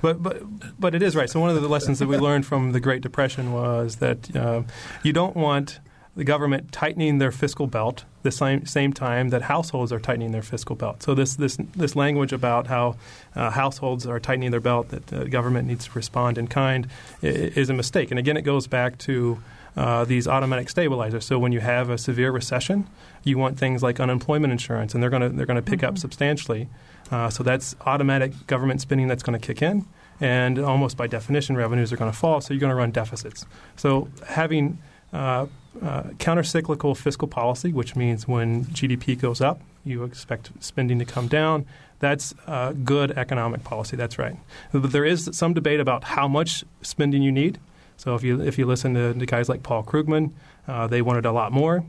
but 0.00 0.22
but 0.22 0.42
but 0.78 0.94
it 0.94 1.02
is 1.02 1.16
right. 1.16 1.28
So 1.28 1.40
one 1.40 1.50
of 1.50 1.60
the 1.60 1.68
lessons 1.68 1.98
that 1.98 2.06
we 2.06 2.16
learned 2.16 2.46
from 2.46 2.70
the 2.70 2.78
Great 2.78 3.02
Depression 3.02 3.52
was 3.52 3.96
that 3.96 4.34
uh, 4.34 4.62
you 5.02 5.12
don't 5.12 5.34
want 5.34 5.80
the 6.14 6.22
government 6.22 6.70
tightening 6.70 7.18
their 7.18 7.32
fiscal 7.32 7.66
belt 7.66 8.04
the 8.22 8.30
same 8.30 8.64
same 8.64 8.92
time 8.92 9.30
that 9.30 9.42
households 9.42 9.92
are 9.92 9.98
tightening 9.98 10.30
their 10.30 10.42
fiscal 10.42 10.76
belt. 10.76 11.02
So 11.02 11.14
this 11.14 11.34
this 11.34 11.58
this 11.74 11.96
language 11.96 12.32
about 12.32 12.68
how 12.68 12.94
uh, 13.34 13.50
households 13.50 14.06
are 14.06 14.20
tightening 14.20 14.52
their 14.52 14.60
belt 14.60 14.90
that 14.90 15.12
uh, 15.12 15.24
government 15.24 15.66
needs 15.66 15.86
to 15.86 15.92
respond 15.94 16.38
in 16.38 16.46
kind 16.46 16.86
is 17.22 17.68
a 17.68 17.74
mistake. 17.74 18.10
And 18.10 18.20
again, 18.20 18.36
it 18.36 18.42
goes 18.42 18.68
back 18.68 18.98
to 18.98 19.40
uh, 19.80 20.04
these 20.04 20.28
automatic 20.28 20.68
stabilizers. 20.68 21.24
So 21.24 21.38
when 21.38 21.52
you 21.52 21.60
have 21.60 21.88
a 21.88 21.96
severe 21.96 22.30
recession, 22.30 22.86
you 23.24 23.38
want 23.38 23.58
things 23.58 23.82
like 23.82 23.98
unemployment 23.98 24.52
insurance, 24.52 24.92
and 24.92 25.02
they're 25.02 25.08
going 25.08 25.22
to 25.22 25.30
they're 25.30 25.46
going 25.46 25.56
to 25.56 25.62
pick 25.62 25.80
mm-hmm. 25.80 25.88
up 25.88 25.98
substantially. 25.98 26.68
Uh, 27.10 27.30
so 27.30 27.42
that's 27.42 27.74
automatic 27.86 28.46
government 28.46 28.82
spending 28.82 29.08
that's 29.08 29.22
going 29.22 29.38
to 29.40 29.44
kick 29.44 29.62
in, 29.62 29.86
and 30.20 30.58
almost 30.58 30.98
by 30.98 31.06
definition, 31.06 31.56
revenues 31.56 31.94
are 31.94 31.96
going 31.96 32.12
to 32.12 32.16
fall. 32.16 32.42
So 32.42 32.52
you're 32.52 32.60
going 32.60 32.76
to 32.76 32.76
run 32.76 32.90
deficits. 32.90 33.46
So 33.76 34.10
having 34.28 34.78
uh, 35.14 35.46
uh, 35.80 36.02
countercyclical 36.18 36.94
fiscal 36.94 37.26
policy, 37.26 37.72
which 37.72 37.96
means 37.96 38.28
when 38.28 38.66
GDP 38.66 39.18
goes 39.18 39.40
up, 39.40 39.62
you 39.82 40.04
expect 40.04 40.50
spending 40.60 40.98
to 40.98 41.06
come 41.06 41.26
down. 41.26 41.64
That's 42.00 42.34
uh, 42.46 42.72
good 42.72 43.12
economic 43.12 43.64
policy. 43.64 43.96
That's 43.96 44.18
right. 44.18 44.36
But 44.72 44.92
there 44.92 45.06
is 45.06 45.30
some 45.32 45.54
debate 45.54 45.80
about 45.80 46.04
how 46.04 46.28
much 46.28 46.64
spending 46.82 47.22
you 47.22 47.32
need. 47.32 47.58
So 48.00 48.14
if 48.14 48.22
you 48.22 48.40
if 48.40 48.58
you 48.58 48.64
listen 48.64 48.94
to, 48.94 49.12
to 49.12 49.26
guys 49.26 49.50
like 49.50 49.62
Paul 49.62 49.84
Krugman, 49.84 50.32
uh, 50.66 50.86
they 50.86 51.02
wanted 51.02 51.26
a 51.26 51.32
lot 51.32 51.52
more. 51.52 51.84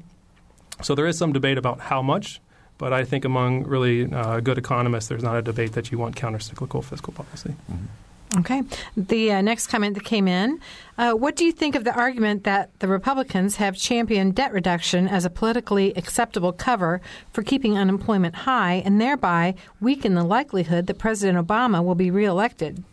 So 0.83 0.93
there 0.93 1.07
is 1.07 1.17
some 1.17 1.31
debate 1.31 1.57
about 1.57 1.79
how 1.79 2.01
much, 2.01 2.41
but 2.77 2.91
I 2.91 3.05
think 3.05 3.23
among 3.23 3.63
really 3.63 4.11
uh, 4.11 4.41
good 4.41 4.57
economists, 4.57 5.07
there's 5.07 5.23
not 5.23 5.37
a 5.37 5.41
debate 5.41 5.71
that 5.71 5.89
you 5.89 5.97
want 5.97 6.17
countercyclical 6.17 6.83
fiscal 6.83 7.13
policy. 7.13 7.55
Mm-hmm. 7.71 8.39
Okay. 8.39 8.63
The 8.97 9.31
uh, 9.31 9.41
next 9.41 9.67
comment 9.67 9.95
that 9.95 10.03
came 10.03 10.27
in 10.27 10.59
uh, 10.97 11.13
What 11.13 11.37
do 11.37 11.45
you 11.45 11.53
think 11.53 11.75
of 11.75 11.85
the 11.85 11.93
argument 11.93 12.43
that 12.43 12.77
the 12.79 12.89
Republicans 12.89 13.55
have 13.57 13.77
championed 13.77 14.35
debt 14.35 14.51
reduction 14.51 15.07
as 15.07 15.23
a 15.23 15.29
politically 15.29 15.93
acceptable 15.95 16.51
cover 16.51 16.99
for 17.31 17.41
keeping 17.41 17.77
unemployment 17.77 18.35
high 18.35 18.81
and 18.85 18.99
thereby 18.99 19.55
weaken 19.79 20.15
the 20.15 20.25
likelihood 20.25 20.87
that 20.87 20.97
President 20.97 21.45
Obama 21.45 21.81
will 21.81 21.95
be 21.95 22.11
reelected? 22.11 22.83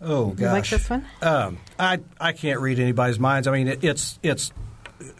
Oh 0.00 0.26
gosh, 0.26 0.40
you 0.40 0.46
like 0.46 0.68
this 0.68 0.90
one? 0.90 1.06
Um, 1.22 1.58
I 1.78 2.00
I 2.20 2.32
can't 2.32 2.60
read 2.60 2.78
anybody's 2.78 3.18
minds. 3.18 3.48
I 3.48 3.52
mean, 3.52 3.68
it, 3.68 3.84
it's 3.84 4.18
it's 4.22 4.52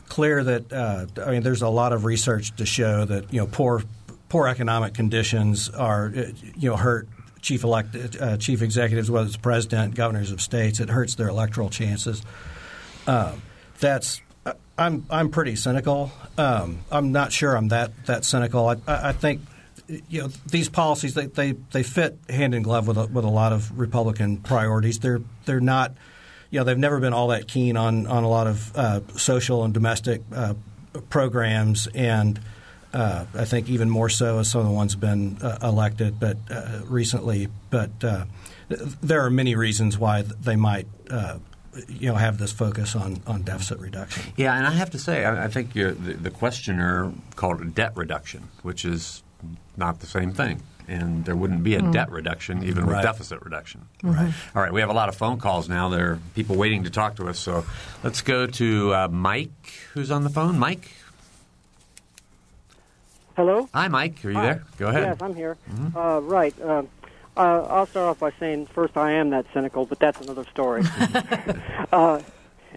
clear 0.08 0.44
that 0.44 0.72
uh, 0.72 1.06
I 1.24 1.30
mean, 1.30 1.42
there's 1.42 1.62
a 1.62 1.68
lot 1.68 1.92
of 1.92 2.04
research 2.04 2.54
to 2.56 2.66
show 2.66 3.04
that 3.04 3.32
you 3.32 3.40
know 3.40 3.46
poor 3.46 3.82
poor 4.28 4.48
economic 4.48 4.94
conditions 4.94 5.70
are 5.70 6.12
uh, 6.14 6.22
you 6.56 6.70
know 6.70 6.76
hurt 6.76 7.08
chief 7.40 7.64
elected 7.64 8.20
uh, 8.20 8.36
chief 8.36 8.60
executives, 8.60 9.10
whether 9.10 9.26
it's 9.26 9.36
president, 9.36 9.94
governors 9.94 10.30
of 10.30 10.40
states. 10.40 10.80
It 10.80 10.90
hurts 10.90 11.14
their 11.14 11.28
electoral 11.28 11.70
chances. 11.70 12.22
Um, 13.06 13.40
that's 13.80 14.20
I'm 14.78 15.06
I'm 15.10 15.30
pretty 15.30 15.56
cynical. 15.56 16.12
Um, 16.36 16.80
I'm 16.90 17.12
not 17.12 17.32
sure 17.32 17.56
I'm 17.56 17.68
that 17.68 17.92
that 18.06 18.24
cynical. 18.24 18.68
I, 18.68 18.76
I 18.86 19.12
think 19.12 19.40
you 19.88 20.22
know 20.22 20.28
these 20.50 20.68
policies 20.68 21.14
they, 21.14 21.26
they, 21.26 21.52
they 21.72 21.82
fit 21.82 22.18
hand 22.28 22.54
in 22.54 22.62
glove 22.62 22.88
with 22.88 22.96
a, 22.96 23.06
with 23.06 23.24
a 23.24 23.30
lot 23.30 23.52
of 23.52 23.78
Republican 23.78 24.38
priorities. 24.38 24.98
They're 24.98 25.20
they're 25.44 25.60
not 25.60 25.94
you 26.50 26.60
know 26.60 26.64
they've 26.64 26.78
never 26.78 27.00
been 27.00 27.12
all 27.12 27.28
that 27.28 27.48
keen 27.48 27.76
on 27.76 28.06
on 28.06 28.24
a 28.24 28.28
lot 28.28 28.46
of 28.46 28.76
uh, 28.76 29.00
social 29.16 29.64
and 29.64 29.72
domestic 29.72 30.22
uh, 30.34 30.54
programs, 31.10 31.86
and 31.94 32.40
uh, 32.92 33.26
I 33.34 33.44
think 33.44 33.68
even 33.68 33.90
more 33.90 34.08
so 34.08 34.38
as 34.38 34.50
some 34.50 34.60
of 34.60 34.66
the 34.66 34.72
ones 34.72 34.96
been 34.96 35.38
uh, 35.42 35.58
elected, 35.62 36.18
but 36.18 36.36
uh, 36.50 36.80
recently. 36.86 37.48
But 37.70 38.02
uh, 38.02 38.24
there 38.68 39.20
are 39.24 39.30
many 39.30 39.54
reasons 39.54 39.98
why 39.98 40.22
they 40.22 40.56
might. 40.56 40.86
you 41.88 42.08
know, 42.08 42.14
have 42.14 42.38
this 42.38 42.52
focus 42.52 42.96
on, 42.96 43.20
on 43.26 43.42
deficit 43.42 43.78
reduction. 43.80 44.32
Yeah, 44.34 44.56
and 44.56 44.66
I 44.66 44.70
have 44.70 44.88
to 44.92 44.98
say, 44.98 45.26
I, 45.26 45.44
I 45.44 45.48
think 45.48 45.74
the, 45.74 45.92
the 45.92 46.30
questioner 46.30 47.12
called 47.34 47.60
it 47.60 47.74
debt 47.74 47.92
reduction, 47.94 48.48
which 48.62 48.86
is 48.86 49.22
not 49.76 50.00
the 50.00 50.06
same 50.06 50.32
thing 50.32 50.62
and 50.88 51.24
there 51.24 51.36
wouldn't 51.36 51.62
be 51.62 51.74
a 51.74 51.80
mm. 51.80 51.92
debt 51.92 52.10
reduction 52.10 52.62
even 52.62 52.84
right. 52.86 52.96
with 52.96 53.02
deficit 53.02 53.42
reduction. 53.42 53.86
Mm-hmm. 54.02 54.10
Right. 54.12 54.34
All 54.54 54.62
right. 54.62 54.72
We 54.72 54.80
have 54.80 54.90
a 54.90 54.94
lot 54.94 55.08
of 55.08 55.16
phone 55.16 55.38
calls 55.38 55.68
now. 55.68 55.88
There 55.88 56.12
are 56.12 56.18
people 56.34 56.56
waiting 56.56 56.84
to 56.84 56.90
talk 56.90 57.16
to 57.16 57.28
us. 57.28 57.38
So 57.38 57.64
let's 58.02 58.22
go 58.22 58.46
to 58.46 58.94
uh, 58.94 59.08
Mike, 59.08 59.50
who's 59.94 60.10
on 60.10 60.24
the 60.24 60.30
phone. 60.30 60.58
Mike. 60.58 60.90
Hello. 63.36 63.68
Hi, 63.74 63.88
Mike. 63.88 64.24
Are 64.24 64.30
you 64.30 64.36
Hi. 64.36 64.46
there? 64.46 64.64
Go 64.78 64.86
ahead. 64.88 65.02
Yes, 65.02 65.16
I'm 65.20 65.34
here. 65.34 65.56
Mm-hmm. 65.70 65.96
Uh, 65.96 66.20
right. 66.20 66.60
Uh, 66.60 66.82
uh, 67.36 67.66
I'll 67.68 67.86
start 67.86 68.08
off 68.08 68.18
by 68.18 68.32
saying 68.40 68.66
first 68.66 68.96
I 68.96 69.12
am 69.12 69.30
that 69.30 69.44
cynical, 69.52 69.84
but 69.84 69.98
that's 69.98 70.20
another 70.20 70.44
story. 70.52 70.82
Uh, 71.92 72.20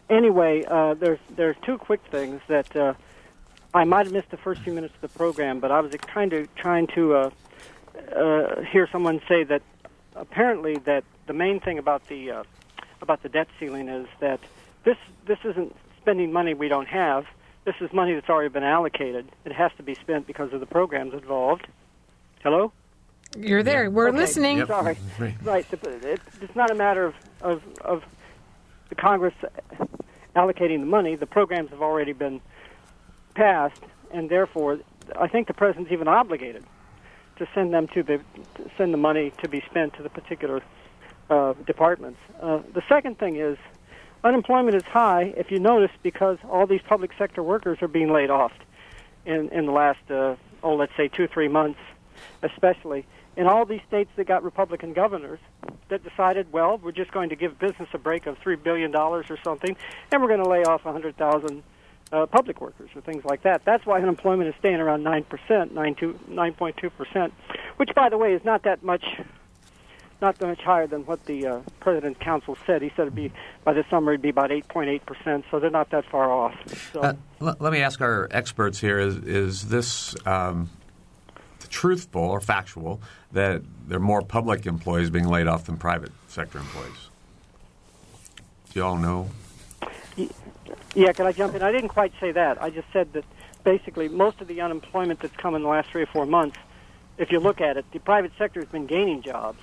anyway, 0.08 0.64
uh, 0.66 0.94
there's 0.94 1.18
there's 1.36 1.56
two 1.64 1.80
quick 1.80 2.00
things 2.12 2.42
that 2.48 2.76
I 3.74 3.84
might 3.84 4.06
have 4.06 4.14
missed 4.14 4.32
the 4.32 4.38
first 4.38 4.62
few 4.62 4.74
minutes 4.74 4.96
of 4.96 5.02
the 5.02 5.18
program, 5.18 5.60
but 5.60 5.72
I 5.72 5.80
was 5.80 5.94
trying 6.08 6.30
to 6.32 6.48
trying 6.56 6.88
to 6.96 7.16
uh, 7.16 8.62
hear 8.72 8.88
someone 8.92 9.22
say 9.28 9.44
that 9.44 9.62
apparently 10.16 10.78
that 10.86 11.04
the 11.28 11.34
main 11.34 11.60
thing 11.60 11.78
about 11.78 12.08
the 12.08 12.32
uh, 12.32 12.44
about 13.02 13.22
the 13.22 13.30
debt 13.30 13.48
ceiling 13.60 13.88
is 13.88 14.08
that 14.20 14.40
this 14.84 14.98
this 15.28 15.38
isn't 15.44 15.76
spending 16.02 16.32
money 16.32 16.54
we 16.54 16.68
don't 16.68 16.88
have. 16.88 17.26
This 17.66 17.76
is 17.82 17.94
money 17.94 18.16
that's 18.16 18.30
already 18.30 18.50
been 18.50 18.64
allocated. 18.64 19.30
It 19.46 19.52
has 19.52 19.72
to 19.78 19.84
be 19.84 19.94
spent 19.94 20.26
because 20.26 20.54
of 20.54 20.60
the 20.60 20.66
programs 20.66 21.14
involved. 21.14 21.68
Hello. 22.42 22.72
You're 23.38 23.62
there. 23.62 23.92
We're 23.92 24.10
okay. 24.10 24.18
listening. 24.18 24.58
Yep. 24.58 24.68
Sorry. 24.68 24.98
Right. 25.44 25.66
It's 25.72 26.56
not 26.56 26.72
a 26.72 26.76
matter 26.76 27.06
of, 27.06 27.16
of 27.42 27.62
of 27.82 28.04
the 28.90 28.96
Congress 28.96 29.36
allocating 30.36 30.80
the 30.80 30.88
money. 30.88 31.16
The 31.16 31.28
programs 31.28 31.70
have 31.70 31.84
already 31.84 32.14
been 32.14 32.42
passed, 33.40 33.82
and 34.12 34.30
therefore, 34.30 34.80
I 35.18 35.30
think 35.30 35.48
the 35.48 35.54
president's 35.54 35.94
even 35.94 36.10
obligated 36.10 36.66
to 37.38 37.48
send 37.56 37.74
them 37.74 37.88
to 37.96 38.04
the 38.04 38.18
to 38.56 38.70
send 38.78 38.94
the 38.94 38.98
money 38.98 39.32
to 39.42 39.48
be 39.48 39.64
spent 39.70 39.94
to 39.94 40.04
the 40.04 40.10
particular 40.10 40.62
uh, 41.30 41.54
departments. 41.66 42.20
Uh, 42.42 42.60
the 42.74 42.84
second 42.90 43.18
thing 43.18 43.38
is 43.38 43.58
unemployment 44.26 44.76
is 44.76 44.84
high. 44.84 45.34
If 45.38 45.52
you 45.52 45.60
notice, 45.60 45.92
because 46.04 46.38
all 46.50 46.68
these 46.68 46.82
public 46.82 47.12
sector 47.18 47.42
workers 47.42 47.78
are 47.82 47.88
being 47.88 48.12
laid 48.12 48.30
off 48.30 48.52
in 49.26 49.48
in 49.50 49.66
the 49.66 49.72
last 49.72 50.04
uh, 50.12 50.36
oh 50.62 50.76
let's 50.76 50.96
say 50.98 51.08
two 51.08 51.28
three 51.28 51.48
months, 51.48 51.80
especially 52.44 53.06
in 53.38 53.48
all 53.48 53.66
these 53.66 53.82
states 53.88 54.10
that 54.18 54.28
got 54.28 54.44
Republican 54.44 54.92
governors 54.92 55.40
that 55.88 56.04
decided, 56.04 56.52
well, 56.52 56.78
we're 56.84 56.92
just 56.92 57.12
going 57.12 57.30
to 57.30 57.38
give 57.38 57.58
business 57.58 57.88
a 57.94 57.98
break 57.98 58.28
of 58.28 58.38
three 58.40 58.58
billion 58.58 58.92
dollars 58.92 59.28
or 59.30 59.38
something, 59.46 59.78
and 60.12 60.22
we're 60.22 60.28
going 60.28 60.44
to 60.44 60.50
lay 60.50 60.64
off 60.66 60.86
a 60.86 60.92
hundred 60.92 61.16
thousand 61.16 61.64
uh, 62.12 62.26
public 62.26 62.60
workers 62.62 62.90
or 62.96 63.02
things 63.02 63.24
like 63.26 63.44
that. 63.44 63.64
That's 63.66 63.86
why 63.86 64.02
unemployment 64.02 64.50
is 64.50 64.56
staying 64.60 64.78
around 64.80 65.04
9%, 65.04 65.26
9.2%, 65.74 67.32
which, 67.78 67.90
by 67.96 68.10
the 68.10 68.18
way, 68.18 68.34
is 68.34 68.44
not 68.44 68.64
that 68.64 68.84
much 68.84 69.04
not 70.22 70.38
that 70.40 70.48
much 70.48 70.60
higher 70.60 70.86
than 70.86 71.06
what 71.06 71.26
the 71.28 71.48
uh, 71.48 71.60
President's 71.80 72.20
Council 72.20 72.58
said. 72.66 72.82
He 72.82 72.90
said 72.90 73.04
it'd 73.04 73.16
be 73.16 73.32
by 73.64 73.72
the 73.72 73.86
summer 73.90 74.12
it'd 74.12 74.22
be 74.22 74.30
about 74.30 74.50
8.8 74.50 75.06
percent, 75.06 75.46
so 75.50 75.60
they're 75.62 75.70
not 75.70 75.92
that 75.92 76.06
far 76.06 76.30
off. 76.30 76.56
So, 76.92 77.00
uh, 77.00 77.14
l- 77.40 77.56
let 77.60 77.72
me 77.72 77.80
ask 77.80 78.02
our 78.02 78.28
experts 78.30 78.82
here: 78.82 79.00
Is 79.00 79.16
is 79.18 79.70
this 79.70 80.16
um, 80.28 80.70
truthful 81.70 82.22
or 82.22 82.42
factual 82.42 83.02
that 83.32 83.62
there 83.88 83.98
are 83.98 84.02
more 84.02 84.22
public 84.22 84.66
employees 84.66 85.10
being 85.10 85.28
laid 85.28 85.48
off 85.48 85.66
than 85.66 85.78
private 85.78 86.12
sector 86.28 86.58
employees? 86.58 87.10
Do 88.72 88.80
you 88.80 88.86
all 88.86 88.98
know? 88.98 89.30
Yeah, 90.96 91.14
can 91.14 91.26
I 91.26 91.32
jump 91.32 91.56
in? 91.56 91.62
I 91.62 91.72
didn't 91.72 91.90
quite 91.90 92.14
say 92.20 92.32
that. 92.32 92.62
I 92.62 92.70
just 92.70 92.88
said 92.92 93.14
that 93.14 93.24
basically 93.64 94.10
most 94.10 94.42
of 94.42 94.48
the 94.48 94.62
unemployment 94.62 95.20
that's 95.20 95.36
come 95.36 95.56
in 95.56 95.62
the 95.62 95.68
last 95.68 95.90
three 95.90 96.02
or 96.02 96.08
four 96.08 96.26
months, 96.26 96.58
if 97.18 97.32
you 97.32 97.40
look 97.40 97.62
at 97.62 97.78
it, 97.78 97.86
the 97.92 98.00
private 98.00 98.32
sector 98.38 98.60
has 98.60 98.70
been 98.70 98.88
gaining 98.88 99.22
jobs. 99.22 99.60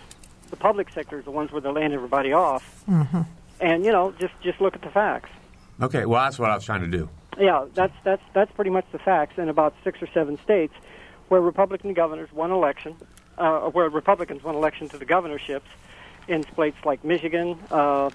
The 0.50 0.56
public 0.56 0.90
sector 0.90 1.18
is 1.18 1.24
the 1.24 1.30
ones 1.30 1.50
where 1.50 1.60
they're 1.60 1.72
laying 1.72 1.92
everybody 1.92 2.32
off. 2.32 2.84
Mm-hmm. 2.88 3.22
And 3.60 3.84
you 3.84 3.90
know, 3.90 4.12
just 4.20 4.34
just 4.42 4.60
look 4.60 4.74
at 4.74 4.82
the 4.82 4.90
facts. 4.90 5.30
Okay, 5.80 6.04
well 6.04 6.22
that's 6.22 6.38
what 6.38 6.50
I 6.50 6.54
was 6.54 6.64
trying 6.64 6.82
to 6.82 6.98
do. 6.98 7.08
Yeah, 7.38 7.66
that's 7.74 7.94
that's 8.04 8.22
that's 8.32 8.52
pretty 8.52 8.70
much 8.70 8.84
the 8.92 8.98
facts 8.98 9.38
in 9.38 9.48
about 9.48 9.74
six 9.82 10.00
or 10.00 10.06
seven 10.08 10.38
states 10.44 10.74
where 11.28 11.40
Republican 11.40 11.92
governors 11.92 12.32
won 12.32 12.50
election, 12.52 12.94
uh, 13.38 13.60
where 13.70 13.88
Republicans 13.88 14.44
won 14.44 14.54
election 14.54 14.88
to 14.90 14.98
the 14.98 15.04
governorships 15.04 15.68
in 16.28 16.44
states 16.52 16.76
like 16.84 17.04
Michigan, 17.04 17.58
uh, 17.70 18.10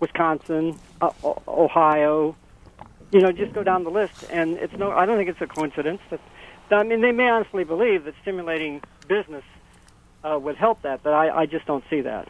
Wisconsin, 0.00 0.78
uh, 1.00 1.10
Ohio. 1.46 2.34
You 3.12 3.20
know, 3.20 3.32
just 3.32 3.52
go 3.52 3.62
down 3.62 3.84
the 3.84 3.90
list, 3.90 4.24
and 4.30 4.56
it's 4.56 4.72
no. 4.74 4.92
I 4.92 5.04
don't 5.06 5.16
think 5.16 5.28
it's 5.28 5.40
a 5.40 5.46
coincidence. 5.46 6.00
That, 6.10 6.20
I 6.70 6.82
mean, 6.84 7.00
they 7.00 7.12
may 7.12 7.28
honestly 7.28 7.64
believe 7.64 8.04
that 8.04 8.14
stimulating 8.22 8.82
business 9.08 9.44
uh, 10.24 10.38
would 10.38 10.56
help 10.56 10.82
that, 10.82 11.02
but 11.02 11.12
I, 11.12 11.40
I 11.40 11.46
just 11.46 11.66
don't 11.66 11.84
see 11.90 12.02
that. 12.02 12.28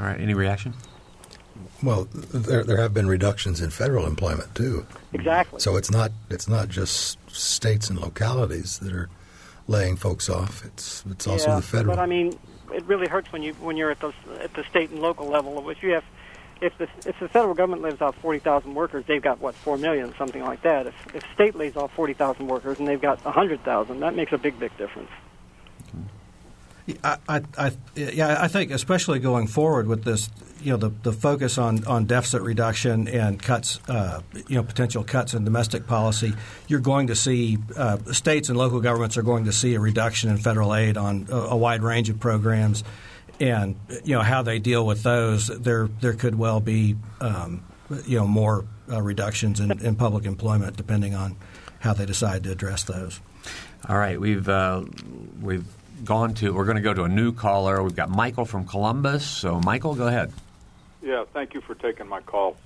All 0.00 0.06
right. 0.06 0.20
Any 0.20 0.34
reaction? 0.34 0.74
Well, 1.82 2.08
there 2.12 2.64
there 2.64 2.80
have 2.80 2.92
been 2.92 3.06
reductions 3.06 3.60
in 3.60 3.70
federal 3.70 4.06
employment 4.06 4.54
too. 4.54 4.86
Exactly. 5.12 5.60
So 5.60 5.76
it's 5.76 5.90
not 5.90 6.10
it's 6.30 6.48
not 6.48 6.68
just 6.68 7.18
states 7.30 7.88
and 7.88 8.00
localities 8.00 8.78
that 8.80 8.92
are 8.92 9.08
laying 9.68 9.96
folks 9.96 10.28
off. 10.28 10.64
It's 10.64 11.04
it's 11.10 11.26
also 11.26 11.50
yeah, 11.50 11.56
the 11.56 11.62
federal. 11.62 11.96
But 11.96 12.02
I 12.02 12.06
mean, 12.06 12.38
it 12.72 12.84
really 12.84 13.06
hurts 13.06 13.32
when 13.32 13.42
you 13.42 13.54
when 13.54 13.76
you're 13.76 13.90
at 13.90 14.00
the 14.00 14.12
at 14.40 14.54
the 14.54 14.64
state 14.64 14.90
and 14.90 15.00
local 15.00 15.28
level. 15.28 15.68
If 15.70 15.82
you 15.82 15.90
have 15.90 16.04
if 16.60 16.76
the 16.78 16.88
if 17.06 17.18
the 17.20 17.28
federal 17.28 17.54
government 17.54 17.82
lays 17.82 18.00
off 18.00 18.16
forty 18.16 18.38
thousand 18.38 18.74
workers, 18.74 19.04
they've 19.06 19.22
got 19.22 19.40
what 19.40 19.54
four 19.54 19.76
million, 19.76 20.14
something 20.16 20.42
like 20.42 20.62
that. 20.62 20.86
If 20.86 21.14
if 21.14 21.24
state 21.34 21.54
lays 21.54 21.76
off 21.76 21.92
forty 21.94 22.14
thousand 22.14 22.46
workers 22.46 22.78
and 22.78 22.88
they've 22.88 23.00
got 23.00 23.20
hundred 23.20 23.62
thousand, 23.64 24.00
that 24.00 24.14
makes 24.14 24.32
a 24.32 24.38
big 24.38 24.58
big 24.58 24.76
difference. 24.76 25.10
I, 27.04 27.18
I, 27.28 27.42
I, 27.58 27.72
yeah, 27.94 28.38
I 28.40 28.48
think 28.48 28.70
especially 28.70 29.18
going 29.18 29.46
forward 29.46 29.88
with 29.88 30.04
this, 30.04 30.30
you 30.62 30.70
know, 30.70 30.78
the, 30.78 30.88
the 31.02 31.12
focus 31.12 31.58
on, 31.58 31.84
on 31.84 32.06
deficit 32.06 32.40
reduction 32.40 33.08
and 33.08 33.40
cuts, 33.42 33.78
uh, 33.88 34.22
you 34.48 34.56
know, 34.56 34.62
potential 34.62 35.04
cuts 35.04 35.34
in 35.34 35.44
domestic 35.44 35.86
policy, 35.86 36.32
you're 36.66 36.80
going 36.80 37.08
to 37.08 37.14
see 37.14 37.58
uh, 37.76 37.98
states 38.12 38.48
and 38.48 38.56
local 38.56 38.80
governments 38.80 39.18
are 39.18 39.22
going 39.22 39.44
to 39.44 39.52
see 39.52 39.74
a 39.74 39.80
reduction 39.80 40.30
in 40.30 40.38
federal 40.38 40.74
aid 40.74 40.96
on 40.96 41.26
a, 41.30 41.36
a 41.36 41.56
wide 41.56 41.82
range 41.82 42.08
of 42.08 42.18
programs 42.18 42.84
and 43.40 43.76
you 44.04 44.14
know 44.14 44.22
how 44.22 44.42
they 44.42 44.58
deal 44.58 44.84
with 44.86 45.02
those, 45.02 45.46
there 45.46 45.88
there 46.00 46.14
could 46.14 46.36
well 46.36 46.60
be 46.60 46.96
um, 47.20 47.62
you 48.06 48.18
know 48.18 48.26
more 48.26 48.64
uh, 48.90 49.00
reductions 49.00 49.60
in, 49.60 49.70
in, 49.84 49.94
public 49.96 50.24
employment 50.24 50.76
depending 50.76 51.14
on 51.14 51.36
how 51.80 51.92
they 51.92 52.06
decide 52.06 52.44
to 52.44 52.52
address 52.52 52.84
those. 52.84 53.20
All 53.88 53.96
right, 53.96 54.20
we've 54.20 54.48
uh, 54.48 54.84
we've 55.40 55.66
gone 56.04 56.34
to. 56.34 56.52
We're 56.52 56.64
going 56.64 56.76
to 56.76 56.82
go 56.82 56.94
to 56.94 57.04
a 57.04 57.08
new 57.08 57.32
caller. 57.32 57.82
We've 57.82 57.94
got 57.94 58.10
Michael 58.10 58.44
from 58.44 58.66
Columbus. 58.66 59.24
So, 59.24 59.60
Michael, 59.60 59.94
go 59.94 60.08
ahead. 60.08 60.32
Yeah, 61.02 61.24
thank 61.32 61.54
you 61.54 61.60
for 61.60 61.74
taking 61.74 62.08
my 62.08 62.20
call. 62.20 62.56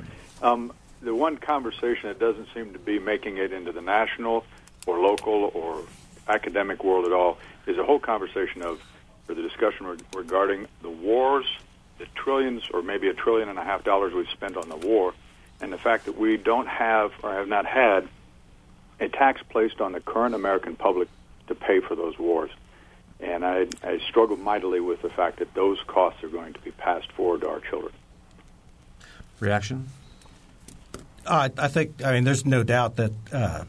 Um, 0.42 0.72
the 1.02 1.14
one 1.14 1.36
conversation 1.36 2.08
that 2.08 2.18
doesn't 2.18 2.48
seem 2.54 2.72
to 2.72 2.78
be 2.78 2.98
making 2.98 3.36
it 3.36 3.52
into 3.52 3.72
the 3.72 3.82
national 3.82 4.44
or 4.86 5.00
local 5.00 5.50
or 5.54 5.82
academic 6.28 6.82
world 6.84 7.04
at 7.04 7.12
all 7.12 7.38
is 7.66 7.78
a 7.78 7.84
whole 7.84 7.98
conversation 7.98 8.62
of 8.62 8.80
for 9.32 9.40
the 9.40 9.48
discussion 9.48 9.86
re- 9.86 9.96
regarding 10.14 10.66
the 10.82 10.90
wars, 10.90 11.46
the 11.98 12.06
trillions 12.14 12.62
or 12.72 12.82
maybe 12.82 13.08
a 13.08 13.14
trillion 13.14 13.48
and 13.48 13.58
a 13.58 13.64
half 13.64 13.82
dollars 13.82 14.12
we've 14.12 14.28
spent 14.28 14.56
on 14.56 14.68
the 14.68 14.76
war, 14.76 15.14
and 15.60 15.72
the 15.72 15.78
fact 15.78 16.04
that 16.04 16.18
we 16.18 16.36
don't 16.36 16.68
have 16.68 17.12
or 17.22 17.32
have 17.32 17.48
not 17.48 17.64
had 17.64 18.08
a 19.00 19.08
tax 19.08 19.40
placed 19.48 19.80
on 19.80 19.92
the 19.92 20.00
current 20.00 20.34
American 20.34 20.76
public 20.76 21.08
to 21.46 21.54
pay 21.54 21.80
for 21.80 21.94
those 21.94 22.18
wars. 22.18 22.50
And 23.20 23.44
I, 23.44 23.68
I 23.82 24.00
struggle 24.08 24.36
mightily 24.36 24.80
with 24.80 25.00
the 25.00 25.10
fact 25.10 25.38
that 25.38 25.54
those 25.54 25.78
costs 25.86 26.22
are 26.24 26.28
going 26.28 26.52
to 26.52 26.60
be 26.60 26.72
passed 26.72 27.10
forward 27.12 27.40
to 27.42 27.48
our 27.48 27.60
children. 27.60 27.92
Reaction? 29.40 29.88
Uh, 31.24 31.48
I 31.56 31.68
think. 31.68 32.04
I 32.04 32.12
mean, 32.12 32.24
there's 32.24 32.44
no 32.44 32.64
doubt 32.64 32.96
that 32.96 33.12
uh, 33.32 33.64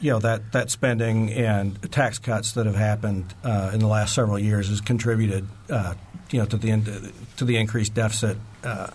you 0.00 0.10
know 0.10 0.18
that 0.20 0.52
that 0.52 0.70
spending 0.70 1.32
and 1.32 1.80
tax 1.92 2.18
cuts 2.18 2.52
that 2.52 2.66
have 2.66 2.74
happened 2.74 3.32
uh, 3.44 3.70
in 3.72 3.80
the 3.80 3.86
last 3.86 4.14
several 4.14 4.38
years 4.38 4.68
has 4.68 4.80
contributed, 4.80 5.46
uh, 5.70 5.94
you 6.30 6.38
know, 6.38 6.46
to 6.46 6.56
the 6.56 7.12
to 7.36 7.44
the 7.44 7.56
increased 7.56 7.94
deficit 7.94 8.36
uh, 8.64 8.88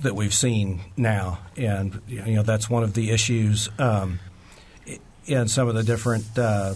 that 0.00 0.14
we've 0.14 0.34
seen 0.34 0.80
now, 0.96 1.38
and 1.56 2.00
you 2.08 2.34
know 2.34 2.42
that's 2.42 2.68
one 2.70 2.82
of 2.82 2.94
the 2.94 3.10
issues 3.10 3.68
um, 3.78 4.18
in 5.26 5.48
some 5.48 5.68
of 5.68 5.74
the 5.74 5.82
different. 5.82 6.26
Uh, 6.38 6.74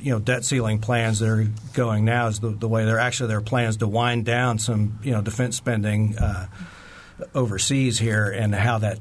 you 0.00 0.10
know, 0.10 0.18
debt 0.18 0.44
ceiling 0.44 0.80
plans 0.80 1.20
that 1.20 1.28
are 1.28 1.46
going 1.72 2.04
now 2.04 2.26
is 2.26 2.40
the, 2.40 2.48
the 2.48 2.66
way 2.66 2.84
they're 2.84 2.98
actually 2.98 3.28
their 3.28 3.40
plans 3.40 3.76
to 3.76 3.86
wind 3.86 4.24
down 4.24 4.58
some 4.58 4.98
you 5.04 5.12
know 5.12 5.22
defense 5.22 5.56
spending 5.56 6.18
uh, 6.18 6.48
overseas 7.32 7.96
here 7.96 8.28
and 8.28 8.52
how 8.52 8.78
that 8.78 8.98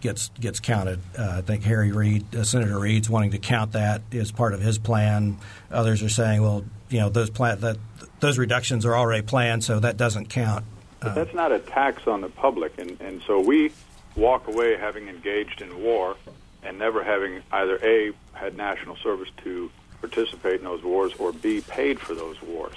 gets 0.00 0.30
gets 0.40 0.60
counted. 0.60 1.00
Uh, 1.18 1.34
I 1.38 1.40
think 1.40 1.64
Harry 1.64 1.92
Reid, 1.92 2.34
uh, 2.34 2.44
Senator 2.44 2.78
Reid's 2.78 3.10
wanting 3.10 3.32
to 3.32 3.38
count 3.38 3.72
that 3.72 4.02
as 4.12 4.32
part 4.32 4.54
of 4.54 4.60
his 4.60 4.78
plan. 4.78 5.38
Others 5.70 6.02
are 6.02 6.08
saying, 6.08 6.42
well, 6.42 6.64
you 6.88 7.00
know, 7.00 7.08
those 7.08 7.30
plan 7.30 7.60
that 7.60 7.76
those 8.20 8.38
reductions 8.38 8.84
are 8.84 8.96
already 8.96 9.22
planned, 9.22 9.64
so 9.64 9.80
that 9.80 9.96
doesn't 9.96 10.28
count. 10.28 10.64
But 11.00 11.14
that's 11.14 11.34
not 11.34 11.52
a 11.52 11.60
tax 11.60 12.06
on 12.06 12.20
the 12.20 12.28
public, 12.28 12.78
and 12.78 13.00
and 13.00 13.22
so 13.22 13.40
we 13.40 13.72
walk 14.16 14.48
away 14.48 14.76
having 14.76 15.08
engaged 15.08 15.62
in 15.62 15.82
war 15.82 16.16
and 16.62 16.78
never 16.78 17.04
having 17.04 17.42
either 17.52 17.78
a 17.82 18.12
had 18.32 18.56
national 18.56 18.96
service 18.96 19.28
to 19.44 19.70
participate 20.00 20.58
in 20.58 20.64
those 20.64 20.82
wars 20.82 21.12
or 21.18 21.32
b 21.32 21.60
paid 21.60 22.00
for 22.00 22.14
those 22.14 22.40
wars. 22.42 22.76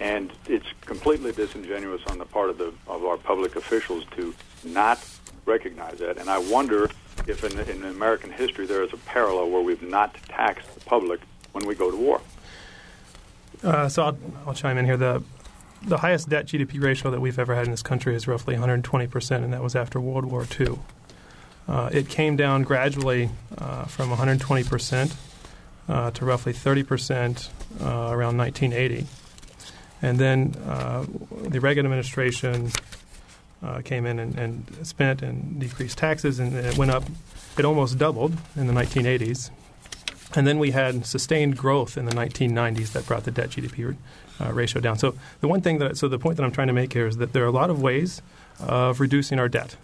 And 0.00 0.32
it's 0.46 0.66
completely 0.82 1.32
disingenuous 1.32 2.02
on 2.08 2.18
the 2.18 2.24
part 2.24 2.50
of 2.50 2.58
the 2.58 2.72
of 2.88 3.04
our 3.04 3.16
public 3.16 3.56
officials 3.56 4.04
to 4.16 4.34
not 4.64 4.98
recognize 5.46 5.98
that. 5.98 6.18
And 6.18 6.28
I 6.28 6.38
wonder 6.38 6.90
if 7.26 7.44
in, 7.44 7.58
in 7.68 7.84
American 7.84 8.30
history 8.30 8.66
there 8.66 8.82
is 8.82 8.92
a 8.92 8.96
parallel 8.98 9.50
where 9.50 9.62
we've 9.62 9.82
not 9.82 10.14
taxed 10.28 10.72
the 10.74 10.80
public 10.80 11.20
when 11.52 11.66
we 11.66 11.74
go 11.74 11.90
to 11.90 11.96
war. 11.96 12.20
Uh, 13.62 13.88
so 13.88 14.02
I'll, 14.02 14.18
I'll 14.46 14.54
chime 14.54 14.78
in 14.78 14.84
here. 14.84 14.96
The 14.96 15.22
the 15.86 15.98
highest 15.98 16.30
debt 16.30 16.46
GDP 16.46 16.82
ratio 16.82 17.10
that 17.10 17.20
we've 17.20 17.38
ever 17.38 17.54
had 17.54 17.66
in 17.66 17.70
this 17.70 17.82
country 17.82 18.14
is 18.14 18.26
roughly 18.26 18.54
120 18.54 19.06
percent, 19.06 19.44
and 19.44 19.52
that 19.52 19.62
was 19.62 19.76
after 19.76 20.00
World 20.00 20.24
War 20.24 20.46
II. 20.58 20.78
Uh, 21.66 21.88
it 21.92 22.08
came 22.08 22.36
down 22.36 22.62
gradually 22.62 23.30
uh, 23.58 23.84
from 23.84 24.10
120 24.10 24.64
percent 24.64 25.14
uh, 25.88 26.10
to 26.12 26.24
roughly 26.24 26.52
30 26.52 26.82
percent 26.82 27.50
uh, 27.80 28.08
around 28.10 28.36
1980, 28.36 29.06
and 30.02 30.18
then 30.18 30.54
uh, 30.66 31.04
the 31.48 31.60
Reagan 31.60 31.86
administration 31.86 32.70
uh, 33.64 33.80
came 33.82 34.06
in 34.06 34.18
and, 34.18 34.38
and, 34.38 34.86
spent 34.86 35.22
and 35.22 35.58
decreased 35.58 35.98
taxes, 35.98 36.38
and 36.38 36.54
it 36.54 36.76
went 36.76 36.90
up. 36.90 37.04
It 37.58 37.64
almost 37.64 37.98
doubled 37.98 38.36
in 38.56 38.66
the 38.66 38.72
1980s, 38.72 39.50
and 40.34 40.46
then 40.46 40.58
we 40.58 40.72
had 40.72 41.06
sustained 41.06 41.56
growth 41.56 41.96
in 41.96 42.04
the 42.04 42.12
1990s 42.12 42.92
that 42.92 43.06
brought 43.06 43.24
the 43.24 43.30
debt 43.30 43.50
GDP 43.50 43.96
uh, 44.40 44.52
ratio 44.52 44.80
down. 44.80 44.98
So 44.98 45.14
the 45.40 45.48
one 45.48 45.60
thing 45.60 45.78
that 45.78 45.96
so 45.96 46.08
the 46.08 46.18
point 46.18 46.36
that 46.36 46.42
I'm 46.42 46.52
trying 46.52 46.66
to 46.66 46.72
make 46.72 46.92
here 46.92 47.06
is 47.06 47.16
that 47.18 47.32
there 47.32 47.44
are 47.44 47.48
a 47.48 47.52
lot 47.52 47.70
of 47.70 47.80
ways 47.80 48.20
of 48.60 49.00
reducing 49.00 49.38
our 49.38 49.48
debt. 49.48 49.76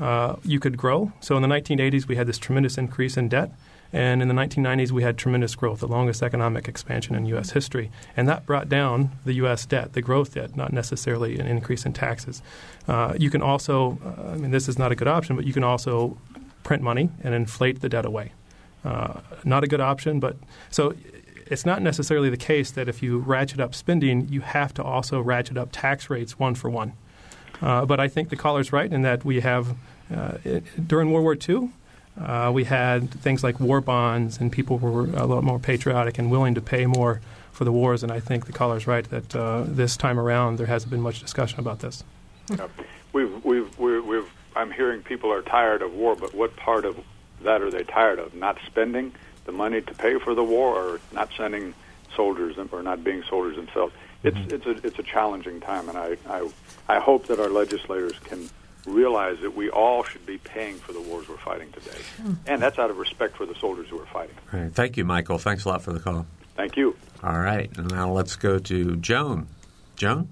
Uh, 0.00 0.36
you 0.44 0.58
could 0.58 0.76
grow. 0.76 1.12
So 1.20 1.36
in 1.36 1.42
the 1.42 1.48
1980s, 1.48 2.08
we 2.08 2.16
had 2.16 2.26
this 2.26 2.38
tremendous 2.38 2.76
increase 2.76 3.16
in 3.16 3.28
debt. 3.28 3.52
And 3.94 4.20
in 4.20 4.26
the 4.26 4.34
1990s, 4.34 4.90
we 4.90 5.04
had 5.04 5.16
tremendous 5.16 5.54
growth, 5.54 5.78
the 5.78 5.86
longest 5.86 6.20
economic 6.20 6.66
expansion 6.66 7.14
in 7.14 7.26
U.S. 7.26 7.52
history. 7.52 7.92
And 8.16 8.28
that 8.28 8.44
brought 8.44 8.68
down 8.68 9.12
the 9.24 9.34
U.S. 9.34 9.64
debt, 9.66 9.92
the 9.92 10.02
growth 10.02 10.34
debt, 10.34 10.56
not 10.56 10.72
necessarily 10.72 11.38
an 11.38 11.46
increase 11.46 11.86
in 11.86 11.92
taxes. 11.92 12.42
Uh, 12.88 13.14
you 13.16 13.30
can 13.30 13.40
also, 13.40 13.96
uh, 14.04 14.32
I 14.32 14.36
mean, 14.36 14.50
this 14.50 14.68
is 14.68 14.80
not 14.80 14.90
a 14.90 14.96
good 14.96 15.06
option, 15.06 15.36
but 15.36 15.44
you 15.44 15.52
can 15.52 15.62
also 15.62 16.18
print 16.64 16.82
money 16.82 17.08
and 17.22 17.36
inflate 17.36 17.82
the 17.82 17.88
debt 17.88 18.04
away. 18.04 18.32
Uh, 18.84 19.20
not 19.44 19.62
a 19.62 19.68
good 19.68 19.80
option, 19.80 20.18
but 20.18 20.38
so 20.70 20.92
it's 21.46 21.64
not 21.64 21.80
necessarily 21.80 22.30
the 22.30 22.36
case 22.36 22.72
that 22.72 22.88
if 22.88 23.00
you 23.00 23.18
ratchet 23.18 23.60
up 23.60 23.76
spending, 23.76 24.26
you 24.28 24.40
have 24.40 24.74
to 24.74 24.82
also 24.82 25.20
ratchet 25.20 25.56
up 25.56 25.68
tax 25.70 26.10
rates 26.10 26.36
one 26.36 26.56
for 26.56 26.68
one. 26.68 26.94
Uh, 27.62 27.84
but 27.84 28.00
I 28.00 28.08
think 28.08 28.30
the 28.30 28.36
caller's 28.36 28.72
right 28.72 28.92
in 28.92 29.02
that 29.02 29.24
we 29.24 29.38
have, 29.38 29.76
uh, 30.12 30.38
it, 30.42 30.88
during 30.88 31.12
World 31.12 31.22
War 31.22 31.36
II, 31.48 31.70
uh, 32.20 32.50
we 32.54 32.64
had 32.64 33.10
things 33.10 33.42
like 33.42 33.58
war 33.58 33.80
bonds, 33.80 34.38
and 34.38 34.52
people 34.52 34.78
were 34.78 35.04
a 35.16 35.26
lot 35.26 35.42
more 35.42 35.58
patriotic 35.58 36.18
and 36.18 36.30
willing 36.30 36.54
to 36.54 36.60
pay 36.60 36.86
more 36.86 37.20
for 37.50 37.64
the 37.64 37.72
wars. 37.72 38.02
And 38.02 38.12
I 38.12 38.20
think 38.20 38.46
the 38.46 38.52
caller's 38.52 38.86
right 38.86 39.08
that 39.10 39.34
uh, 39.34 39.64
this 39.66 39.96
time 39.96 40.18
around 40.18 40.58
there 40.58 40.66
hasn't 40.66 40.90
been 40.90 41.00
much 41.00 41.20
discussion 41.20 41.60
about 41.60 41.80
this. 41.80 42.04
We've, 43.12 43.44
we've, 43.44 43.78
we've, 43.78 44.04
we've, 44.04 44.30
I'm 44.54 44.70
hearing 44.70 45.02
people 45.02 45.32
are 45.32 45.42
tired 45.42 45.82
of 45.82 45.94
war, 45.94 46.14
but 46.14 46.34
what 46.34 46.54
part 46.56 46.84
of 46.84 46.98
that 47.42 47.62
are 47.62 47.70
they 47.70 47.82
tired 47.84 48.18
of? 48.18 48.34
Not 48.34 48.58
spending 48.66 49.12
the 49.44 49.52
money 49.52 49.80
to 49.80 49.94
pay 49.94 50.18
for 50.18 50.34
the 50.34 50.44
war, 50.44 50.74
or 50.76 51.00
not 51.12 51.30
sending 51.36 51.74
soldiers, 52.14 52.56
or 52.72 52.82
not 52.82 53.02
being 53.02 53.22
soldiers 53.28 53.56
themselves? 53.56 53.92
It's 54.22 54.36
mm-hmm. 54.36 54.54
it's 54.54 54.66
a 54.66 54.86
it's 54.86 54.98
a 54.98 55.02
challenging 55.02 55.60
time, 55.60 55.88
and 55.88 55.98
I 55.98 56.16
I, 56.28 56.48
I 56.88 56.98
hope 56.98 57.26
that 57.26 57.38
our 57.38 57.50
legislators 57.50 58.18
can 58.20 58.48
realize 58.86 59.38
that 59.40 59.56
we 59.56 59.70
all 59.70 60.04
should 60.04 60.26
be 60.26 60.38
paying 60.38 60.76
for 60.76 60.92
the 60.92 61.00
wars 61.00 61.28
we're 61.28 61.36
fighting 61.38 61.72
today. 61.72 61.98
Mm. 62.22 62.36
And 62.46 62.62
that's 62.62 62.78
out 62.78 62.90
of 62.90 62.98
respect 62.98 63.36
for 63.36 63.46
the 63.46 63.54
soldiers 63.54 63.88
who 63.88 64.00
are 64.00 64.06
fighting. 64.06 64.36
Right. 64.52 64.72
Thank 64.72 64.96
you, 64.96 65.04
Michael. 65.04 65.38
Thanks 65.38 65.64
a 65.64 65.68
lot 65.68 65.82
for 65.82 65.92
the 65.92 66.00
call. 66.00 66.26
Thank 66.56 66.76
you. 66.76 66.96
All 67.22 67.38
right. 67.38 67.70
And 67.76 67.90
now 67.90 68.12
let's 68.12 68.36
go 68.36 68.58
to 68.58 68.96
Joan. 68.96 69.48
Joan? 69.96 70.28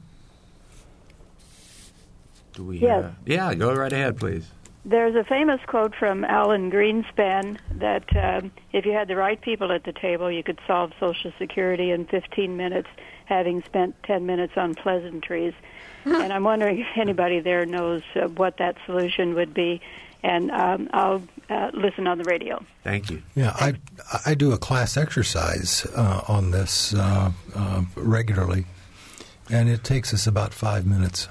Do 2.54 2.64
we 2.64 2.78
yes. 2.78 3.04
Have, 3.04 3.14
yeah, 3.24 3.54
go 3.54 3.74
right 3.74 3.92
ahead, 3.92 4.18
please. 4.18 4.46
There's 4.84 5.14
a 5.14 5.24
famous 5.24 5.60
quote 5.66 5.94
from 5.94 6.24
Alan 6.24 6.70
Greenspan 6.70 7.58
that 7.76 8.04
um, 8.16 8.50
if 8.72 8.84
you 8.84 8.92
had 8.92 9.06
the 9.06 9.16
right 9.16 9.40
people 9.40 9.70
at 9.70 9.84
the 9.84 9.92
table, 9.92 10.30
you 10.30 10.42
could 10.42 10.58
solve 10.66 10.90
Social 10.98 11.32
Security 11.38 11.92
in 11.92 12.04
15 12.06 12.56
minutes, 12.56 12.88
having 13.26 13.62
spent 13.62 13.94
10 14.02 14.26
minutes 14.26 14.54
on 14.56 14.74
pleasantries 14.74 15.54
and 16.04 16.32
I'm 16.32 16.44
wondering 16.44 16.80
if 16.80 16.86
anybody 16.96 17.40
there 17.40 17.66
knows 17.66 18.02
uh, 18.14 18.28
what 18.28 18.58
that 18.58 18.76
solution 18.86 19.34
would 19.34 19.54
be. 19.54 19.80
And 20.24 20.52
um, 20.52 20.88
I'll 20.92 21.22
uh, 21.50 21.70
listen 21.74 22.06
on 22.06 22.18
the 22.18 22.24
radio. 22.24 22.64
Thank 22.84 23.10
you. 23.10 23.22
Yeah, 23.34 23.52
I, 23.56 23.74
I 24.24 24.34
do 24.34 24.52
a 24.52 24.58
class 24.58 24.96
exercise 24.96 25.84
uh, 25.96 26.22
on 26.28 26.52
this 26.52 26.94
uh, 26.94 27.32
uh, 27.56 27.82
regularly, 27.96 28.66
and 29.50 29.68
it 29.68 29.82
takes 29.82 30.14
us 30.14 30.26
about 30.26 30.54
five 30.54 30.86
minutes. 30.86 31.28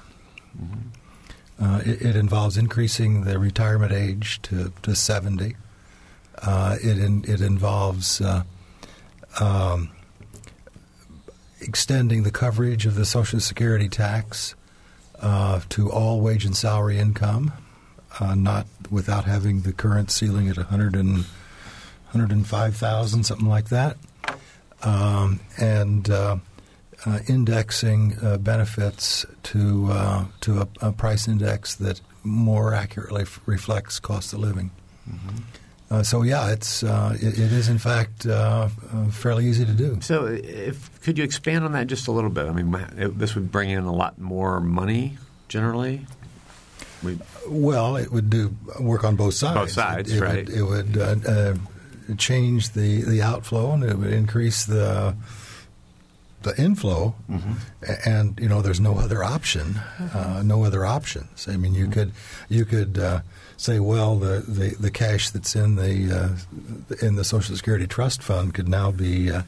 Mm-hmm. 0.61 1.63
Uh, 1.63 1.79
it, 1.85 2.01
it, 2.01 2.15
involves 2.15 2.57
increasing 2.57 3.23
the 3.23 3.37
retirement 3.37 3.93
age 3.93 4.41
to, 4.41 4.73
to 4.81 4.95
70. 4.95 5.55
it, 6.43 6.97
in, 6.97 7.23
it 7.27 7.39
involves 7.39 8.19
um, 9.39 9.91
extending 11.61 12.23
the 12.23 12.31
coverage 12.31 12.85
of 12.85 12.95
the 12.95 13.05
Social 13.05 13.39
Security 13.39 13.87
tax 13.87 14.55
uh, 15.21 15.61
to 15.69 15.91
all 15.91 16.21
wage 16.21 16.45
and 16.45 16.55
salary 16.55 16.97
income, 16.97 17.53
uh, 18.19 18.35
not 18.35 18.67
without 18.89 19.25
having 19.25 19.61
the 19.61 19.73
current 19.73 20.11
ceiling 20.11 20.49
at 20.49 20.57
100 20.57 20.95
and, 20.95 21.25
105,000, 22.11 23.23
something 23.23 23.47
like 23.47 23.69
that, 23.69 23.95
um, 24.83 25.39
and 25.57 26.09
uh, 26.09 26.35
uh 27.05 27.19
indexing 27.27 28.17
uh, 28.21 28.37
benefits 28.37 29.25
to 29.43 29.87
uh, 29.89 30.25
to 30.41 30.59
a, 30.59 30.67
a, 30.81 30.91
price 30.91 31.27
index 31.27 31.75
that 31.75 32.01
more 32.23 32.73
accurately 32.73 33.21
f- 33.21 33.39
reflects 33.45 33.97
cost 33.99 34.33
of 34.33 34.39
living. 34.39 34.71
Mm-hmm. 35.09 35.37
Uh, 35.91 36.01
so 36.01 36.23
yeah, 36.23 36.51
it's 36.51 36.83
uh, 36.83 37.17
it, 37.19 37.37
it 37.37 37.51
is 37.51 37.67
in 37.67 37.77
fact 37.77 38.25
uh, 38.25 38.69
fairly 39.11 39.45
easy 39.45 39.65
to 39.65 39.73
do. 39.73 39.99
So, 39.99 40.25
if 40.25 41.01
could 41.01 41.17
you 41.17 41.25
expand 41.25 41.65
on 41.65 41.73
that 41.73 41.87
just 41.87 42.07
a 42.07 42.13
little 42.13 42.29
bit? 42.29 42.45
I 42.45 42.53
mean, 42.53 42.73
it, 42.97 43.19
this 43.19 43.35
would 43.35 43.51
bring 43.51 43.69
in 43.69 43.83
a 43.83 43.93
lot 43.93 44.17
more 44.17 44.61
money 44.61 45.17
generally. 45.49 46.07
We, 47.03 47.19
well, 47.45 47.97
it 47.97 48.09
would 48.09 48.29
do 48.29 48.55
work 48.79 49.03
on 49.03 49.17
both 49.17 49.33
sides. 49.33 49.59
Both 49.59 49.71
sides, 49.71 50.11
it, 50.13 50.17
it 50.17 50.21
right? 50.21 50.47
Would, 50.47 50.57
it 50.57 50.63
would 50.63 50.97
uh, 50.97 51.29
uh, 51.29 52.15
change 52.15 52.69
the, 52.69 53.01
the 53.01 53.21
outflow 53.21 53.73
and 53.73 53.83
it 53.83 53.97
would 53.97 54.13
increase 54.13 54.63
the 54.65 55.15
the 56.43 56.59
inflow, 56.59 57.13
mm-hmm. 57.29 57.53
and 58.03 58.39
you 58.39 58.49
know 58.49 58.61
there's 58.61 58.79
no 58.79 58.97
other 58.97 59.23
option, 59.23 59.75
uh, 59.99 60.41
no 60.43 60.63
other 60.63 60.85
options. 60.85 61.47
I 61.47 61.57
mean, 61.57 61.75
you 61.75 61.83
mm-hmm. 61.83 61.93
could 61.93 62.11
you 62.49 62.65
could 62.65 63.21
say, 63.61 63.79
well, 63.79 64.15
the, 64.15 64.39
the, 64.47 64.75
the 64.79 64.91
cash 64.91 65.29
that's 65.29 65.55
in 65.55 65.75
the 65.75 66.11
uh, 66.11 67.05
in 67.05 67.15
the 67.15 67.23
Social 67.23 67.55
Security 67.55 67.87
Trust 67.87 68.23
Fund 68.23 68.53
could 68.53 68.67
now 68.67 68.91
be 68.91 69.31
uh, 69.31 69.43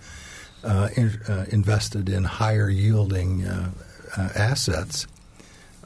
uh, 0.63 0.89
in, 0.95 1.19
uh, 1.27 1.45
invested 1.49 2.09
in 2.09 2.23
higher 2.23 2.69
yielding 2.69 3.45
uh, 3.45 3.71
uh, 4.15 4.29
assets. 4.35 5.07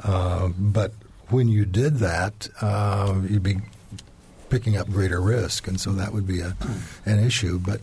but 0.03 0.91
when 1.29 1.47
you 1.47 1.65
did 1.65 1.97
that, 1.97 2.49
you'd 3.29 3.43
be 3.43 3.57
picking 4.49 4.77
up 4.77 4.89
greater 4.89 5.21
risk, 5.21 5.67
and 5.67 5.79
so 5.79 5.91
that 5.91 6.13
would 6.13 6.27
be 6.27 6.41
a, 6.41 6.55
an 7.05 7.19
issue. 7.19 7.59
But 7.59 7.81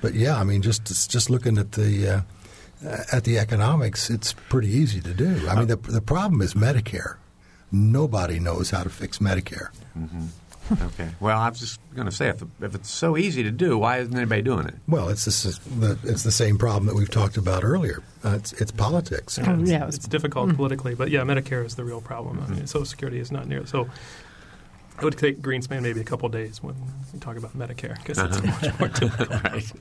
but 0.00 0.14
yeah, 0.14 0.38
I 0.38 0.44
mean, 0.44 0.62
just 0.62 0.86
just 1.10 1.30
looking 1.30 1.58
at 1.58 1.72
the 1.72 2.24
at 3.12 3.24
the 3.24 3.38
economics, 3.38 4.10
it's 4.10 4.32
pretty 4.32 4.68
easy 4.68 5.00
to 5.02 5.14
do. 5.14 5.48
I 5.48 5.54
mean, 5.56 5.68
the 5.68 5.76
the 5.76 6.02
problem 6.02 6.40
is 6.40 6.54
Medicare 6.54 7.16
nobody 7.72 8.38
knows 8.38 8.70
how 8.70 8.82
to 8.82 8.90
fix 8.90 9.18
Medicare. 9.18 9.70
Mm-hmm. 9.98 10.26
Okay. 10.80 11.08
Well, 11.20 11.38
I 11.38 11.48
was 11.48 11.58
just 11.58 11.80
going 11.94 12.06
to 12.06 12.12
say, 12.12 12.28
if, 12.28 12.42
if 12.60 12.74
it's 12.74 12.90
so 12.90 13.16
easy 13.16 13.42
to 13.42 13.50
do, 13.50 13.76
why 13.76 13.98
isn't 13.98 14.16
anybody 14.16 14.42
doing 14.42 14.66
it? 14.68 14.74
Well, 14.88 15.08
it's 15.08 15.24
the, 15.24 15.98
it's 16.04 16.22
the 16.22 16.32
same 16.32 16.56
problem 16.56 16.86
that 16.86 16.94
we've 16.94 17.10
talked 17.10 17.36
about 17.36 17.64
earlier. 17.64 18.02
Uh, 18.24 18.36
it's, 18.36 18.52
it's 18.54 18.70
politics. 18.70 19.38
Yeah, 19.38 19.58
it's, 19.58 19.70
yeah, 19.70 19.86
it's, 19.86 19.96
it's 19.96 20.08
difficult 20.08 20.48
mm-hmm. 20.48 20.56
politically, 20.56 20.94
but 20.94 21.10
yeah, 21.10 21.22
Medicare 21.22 21.64
is 21.64 21.74
the 21.74 21.84
real 21.84 22.00
problem. 22.00 22.42
I 22.42 22.48
mean, 22.48 22.66
Social 22.66 22.86
Security 22.86 23.18
is 23.18 23.32
not 23.32 23.48
near 23.48 23.66
so. 23.66 23.88
It 25.02 25.06
would 25.06 25.18
take 25.18 25.42
Greenspan 25.42 25.82
maybe 25.82 26.00
a 26.00 26.04
couple 26.04 26.28
days 26.28 26.62
when 26.62 26.76
we 27.12 27.18
talk 27.18 27.36
about 27.36 27.58
Medicare 27.58 27.96
because 27.96 28.20
uh-huh. 28.20 28.40
it's 28.44 28.62
much 28.62 28.78
more 28.78 28.88
difficult. 28.88 29.42
right. 29.42 29.72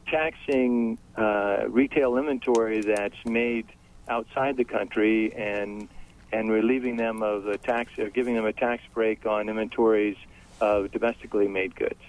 taxing 0.08 0.98
uh, 1.16 1.66
retail 1.68 2.18
inventory 2.18 2.82
that's 2.82 3.26
made 3.26 3.68
outside 4.08 4.58
the 4.58 4.64
country 4.64 5.34
and 5.34 5.88
and 6.32 6.52
relieving 6.52 6.96
them 6.96 7.24
of 7.24 7.48
a 7.48 7.58
tax 7.58 7.92
or 7.98 8.10
giving 8.10 8.36
them 8.36 8.46
a 8.46 8.54
tax 8.54 8.84
break 8.94 9.26
on 9.26 9.50
inventories 9.50 10.16
of 10.62 10.92
domestically 10.92 11.48
made 11.48 11.76
goods? 11.76 12.00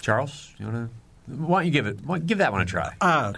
Charles, 0.00 0.54
you 0.58 0.66
want 0.66 0.90
to? 0.90 1.03
Why 1.26 1.60
don't 1.60 1.66
you 1.66 1.72
give 1.72 1.86
it? 1.86 2.26
Give 2.26 2.38
that 2.38 2.52
one 2.52 2.60
a 2.60 2.66
try. 2.66 2.94
Uh, 3.00 3.32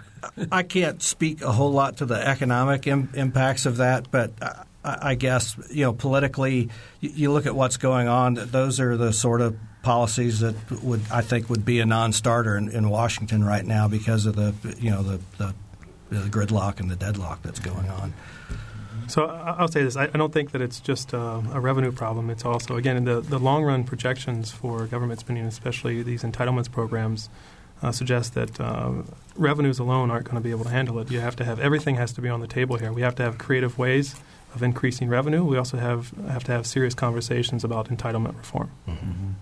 I 0.51 0.65
can't 0.65 1.01
speak 1.03 1.43
a 1.43 1.53
whole 1.53 1.71
lot 1.71 1.99
to 1.99 2.07
the 2.07 2.17
economic 2.17 2.87
Im- 2.87 3.11
impacts 3.15 3.65
of 3.65 3.77
that, 3.77 4.11
but 4.11 4.33
I, 4.43 4.65
I 5.11 5.15
guess 5.15 5.57
you 5.71 5.85
know 5.85 5.93
politically, 5.93 6.69
you, 7.01 7.11
you 7.11 7.33
look 7.33 7.47
at 7.47 7.55
what's 7.55 7.77
going 7.77 8.09
on. 8.09 8.35
Those 8.35 8.81
are 8.81 8.97
the 8.97 9.13
sort 9.13 9.41
of 9.41 9.57
policies 9.83 10.41
that 10.41 10.57
would 10.83 11.03
I 11.13 11.21
think 11.21 11.49
would 11.49 11.65
be 11.65 11.79
a 11.79 11.87
non-starter 11.87 12.57
in, 12.57 12.71
in 12.71 12.91
Washington 12.91 13.45
right 13.45 13.65
now 13.65 13.87
because 13.87 14.27
of 14.27 14.35
the 14.35 14.53
you 14.81 14.91
know 14.91 15.03
the, 15.05 15.21
the, 15.39 15.55
the 16.11 16.29
gridlock 16.29 16.81
and 16.81 16.91
the 16.91 16.97
deadlock 16.97 17.43
that's 17.43 17.61
going 17.61 17.89
on. 17.89 18.13
So 19.09 19.27
I'll 19.27 19.69
say 19.69 19.85
this: 19.85 19.97
I 19.97 20.07
don't 20.09 20.33
think 20.33 20.51
that 20.51 20.61
it's 20.61 20.81
just 20.81 21.13
a, 21.13 21.21
a 21.53 21.61
revenue 21.61 21.93
problem. 21.93 22.31
It's 22.31 22.45
also, 22.45 22.77
again, 22.77 23.05
the 23.05 23.21
the 23.21 23.39
long 23.39 23.63
run 23.63 23.85
projections 23.85 24.51
for 24.51 24.87
government 24.87 25.21
spending, 25.21 25.45
especially 25.45 26.03
these 26.03 26.25
entitlements 26.25 26.71
programs, 26.71 27.29
uh, 27.83 27.93
suggest 27.93 28.35
that 28.35 28.61
uh, 28.61 28.93
revenues 29.37 29.79
alone 29.79 30.11
aren't 30.11 30.25
going 30.25 30.37
to 30.37 30.43
be 30.43 30.51
able 30.51 30.65
to 30.65 30.71
handle 30.71 30.99
it. 30.99 31.11
You 31.11 31.21
have 31.21 31.37
to 31.37 31.45
have 31.45 31.61
everything 31.61 31.97
has 31.97 32.13
to 32.15 32.21
be 32.21 32.29
on 32.29 32.41
the 32.41 32.47
table 32.47 32.77
here. 32.77 32.93
We 32.93 33.03
have 33.03 33.15
to 33.17 33.23
have 33.23 33.39
creative 33.39 33.79
ways 33.79 34.17
of 34.55 34.63
increasing 34.63 35.09
revenue. 35.09 35.45
We 35.45 35.59
also 35.59 35.77
have 35.77 36.11
have 36.29 36.45
to 36.45 36.53
have 36.53 36.67
serious 36.67 36.95
conversations 36.95 37.65
about 37.65 37.89
entitlement 37.89 38.39
reform. 38.39 38.71
Mm-hmm. 38.89 39.33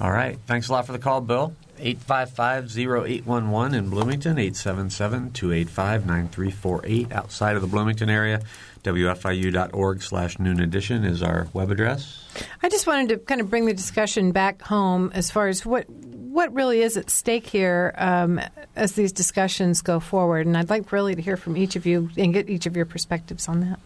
All 0.00 0.10
right. 0.10 0.36
Thanks 0.46 0.68
a 0.68 0.72
lot 0.72 0.86
for 0.86 0.92
the 0.92 0.98
call, 0.98 1.20
Bill. 1.20 1.54
855-0811 1.78 3.74
in 3.74 3.90
Bloomington, 3.90 4.36
877-285-9348 4.36 7.12
outside 7.12 7.54
of 7.56 7.62
the 7.62 7.68
Bloomington 7.68 8.10
area. 8.10 8.42
WFIU.org 8.84 10.02
slash 10.02 10.38
noon 10.38 10.60
edition 10.60 11.04
is 11.04 11.22
our 11.22 11.48
web 11.52 11.70
address. 11.70 12.24
I 12.62 12.68
just 12.68 12.86
wanted 12.86 13.08
to 13.10 13.18
kind 13.18 13.40
of 13.40 13.48
bring 13.48 13.64
the 13.64 13.72
discussion 13.72 14.32
back 14.32 14.60
home 14.62 15.10
as 15.14 15.30
far 15.30 15.48
as 15.48 15.64
what 15.64 15.86
what 16.34 16.52
really 16.52 16.82
is 16.82 16.96
at 16.96 17.10
stake 17.10 17.46
here 17.46 17.94
um, 17.96 18.40
as 18.74 18.92
these 18.92 19.12
discussions 19.12 19.80
go 19.80 20.00
forward. 20.00 20.46
And 20.46 20.56
I'd 20.56 20.68
like 20.68 20.90
really 20.90 21.14
to 21.14 21.22
hear 21.22 21.36
from 21.36 21.56
each 21.56 21.76
of 21.76 21.86
you 21.86 22.10
and 22.16 22.32
get 22.32 22.50
each 22.50 22.66
of 22.66 22.76
your 22.76 22.86
perspectives 22.86 23.48
on 23.48 23.60
that. 23.60 23.78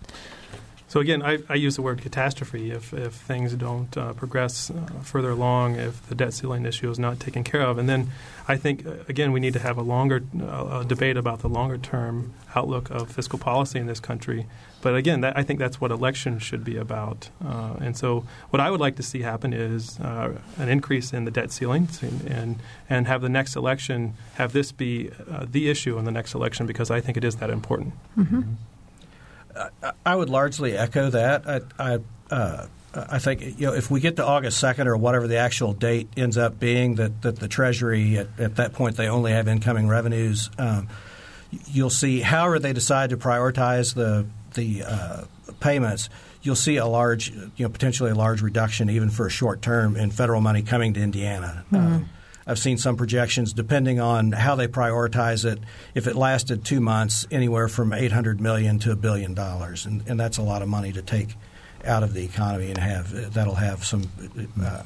So 0.88 1.00
again, 1.00 1.20
I, 1.20 1.40
I, 1.50 1.56
use 1.56 1.76
the 1.76 1.82
word 1.82 2.00
catastrophe 2.00 2.70
if, 2.70 2.94
if 2.94 3.12
things 3.12 3.52
don't 3.52 3.94
uh, 3.94 4.14
progress 4.14 4.70
uh, 4.70 4.86
further 5.02 5.28
along, 5.28 5.76
if 5.76 6.06
the 6.08 6.14
debt 6.14 6.32
ceiling 6.32 6.64
issue 6.64 6.90
is 6.90 6.98
not 6.98 7.20
taken 7.20 7.44
care 7.44 7.60
of, 7.60 7.76
and 7.76 7.86
then 7.86 8.08
I 8.48 8.56
think 8.56 8.86
uh, 8.86 8.92
again 9.06 9.32
we 9.32 9.40
need 9.40 9.52
to 9.52 9.58
have 9.58 9.76
a 9.76 9.82
longer 9.82 10.22
uh, 10.42 10.84
debate 10.84 11.18
about 11.18 11.40
the 11.40 11.48
longer 11.50 11.76
term 11.76 12.32
outlook 12.54 12.88
of 12.88 13.12
fiscal 13.12 13.38
policy 13.38 13.78
in 13.78 13.86
this 13.86 14.00
country. 14.00 14.46
But 14.80 14.94
again, 14.94 15.22
that, 15.22 15.36
I 15.36 15.42
think 15.42 15.58
that's 15.58 15.80
what 15.80 15.90
elections 15.90 16.42
should 16.42 16.62
be 16.62 16.76
about. 16.76 17.30
Uh, 17.44 17.74
and 17.80 17.96
so, 17.96 18.24
what 18.50 18.60
I 18.60 18.70
would 18.70 18.80
like 18.80 18.96
to 18.96 19.02
see 19.02 19.22
happen 19.22 19.52
is 19.52 19.98
uh, 19.98 20.38
an 20.56 20.68
increase 20.68 21.12
in 21.12 21.24
the 21.24 21.32
debt 21.32 21.50
ceiling, 21.50 21.88
and, 22.00 22.22
and, 22.30 22.56
and 22.88 23.06
have 23.08 23.20
the 23.20 23.28
next 23.28 23.56
election 23.56 24.14
have 24.34 24.52
this 24.52 24.70
be 24.70 25.10
the 25.42 25.68
issue 25.68 25.98
in 25.98 26.04
the 26.04 26.12
next 26.12 26.34
election 26.34 26.66
because 26.66 26.90
I 26.90 27.00
think 27.00 27.16
it 27.16 27.24
is 27.24 27.36
that 27.36 27.50
important. 27.50 27.94
Mm-hmm. 28.16 28.42
I 30.06 30.14
would 30.14 30.30
largely 30.30 30.76
echo 30.76 31.10
that. 31.10 31.48
I, 31.48 31.60
I, 31.78 31.98
uh, 32.30 32.66
I 32.94 33.18
think 33.18 33.42
you 33.42 33.66
know 33.66 33.74
if 33.74 33.90
we 33.90 34.00
get 34.00 34.16
to 34.16 34.24
August 34.24 34.58
second 34.58 34.88
or 34.88 34.96
whatever 34.96 35.26
the 35.26 35.36
actual 35.36 35.72
date 35.72 36.08
ends 36.16 36.38
up 36.38 36.58
being, 36.58 36.96
that, 36.96 37.22
that 37.22 37.36
the 37.36 37.48
Treasury 37.48 38.18
at, 38.18 38.28
at 38.38 38.56
that 38.56 38.72
point 38.72 38.96
they 38.96 39.08
only 39.08 39.32
have 39.32 39.48
incoming 39.48 39.88
revenues. 39.88 40.50
Um, 40.58 40.88
you'll 41.66 41.90
see 41.90 42.20
however 42.20 42.58
they 42.58 42.72
decide 42.72 43.10
to 43.10 43.16
prioritize 43.16 43.94
the 43.94 44.26
the 44.58 44.82
uh, 44.84 45.24
payments. 45.60 46.10
You'll 46.42 46.56
see 46.56 46.76
a 46.76 46.86
large, 46.86 47.30
you 47.30 47.50
know, 47.58 47.68
potentially 47.68 48.10
a 48.10 48.14
large 48.14 48.42
reduction 48.42 48.90
even 48.90 49.10
for 49.10 49.26
a 49.26 49.30
short 49.30 49.62
term 49.62 49.96
in 49.96 50.10
federal 50.10 50.40
money 50.40 50.62
coming 50.62 50.94
to 50.94 51.00
Indiana. 51.00 51.64
Mm-hmm. 51.72 51.76
Um, 51.76 52.08
I've 52.46 52.58
seen 52.58 52.78
some 52.78 52.96
projections, 52.96 53.52
depending 53.52 54.00
on 54.00 54.32
how 54.32 54.54
they 54.54 54.68
prioritize 54.68 55.44
it. 55.44 55.58
If 55.94 56.06
it 56.06 56.16
lasted 56.16 56.64
two 56.64 56.80
months, 56.80 57.26
anywhere 57.30 57.68
from 57.68 57.92
800 57.92 58.40
million 58.40 58.78
to 58.80 58.92
a 58.92 58.96
billion 58.96 59.34
dollars, 59.34 59.84
and, 59.84 60.02
and 60.08 60.18
that's 60.18 60.38
a 60.38 60.42
lot 60.42 60.62
of 60.62 60.68
money 60.68 60.92
to 60.92 61.02
take 61.02 61.34
out 61.84 62.02
of 62.02 62.14
the 62.14 62.24
economy 62.24 62.68
and 62.68 62.78
have 62.78 63.34
that'll 63.34 63.54
have 63.54 63.84
some 63.84 64.10
uh, 64.62 64.84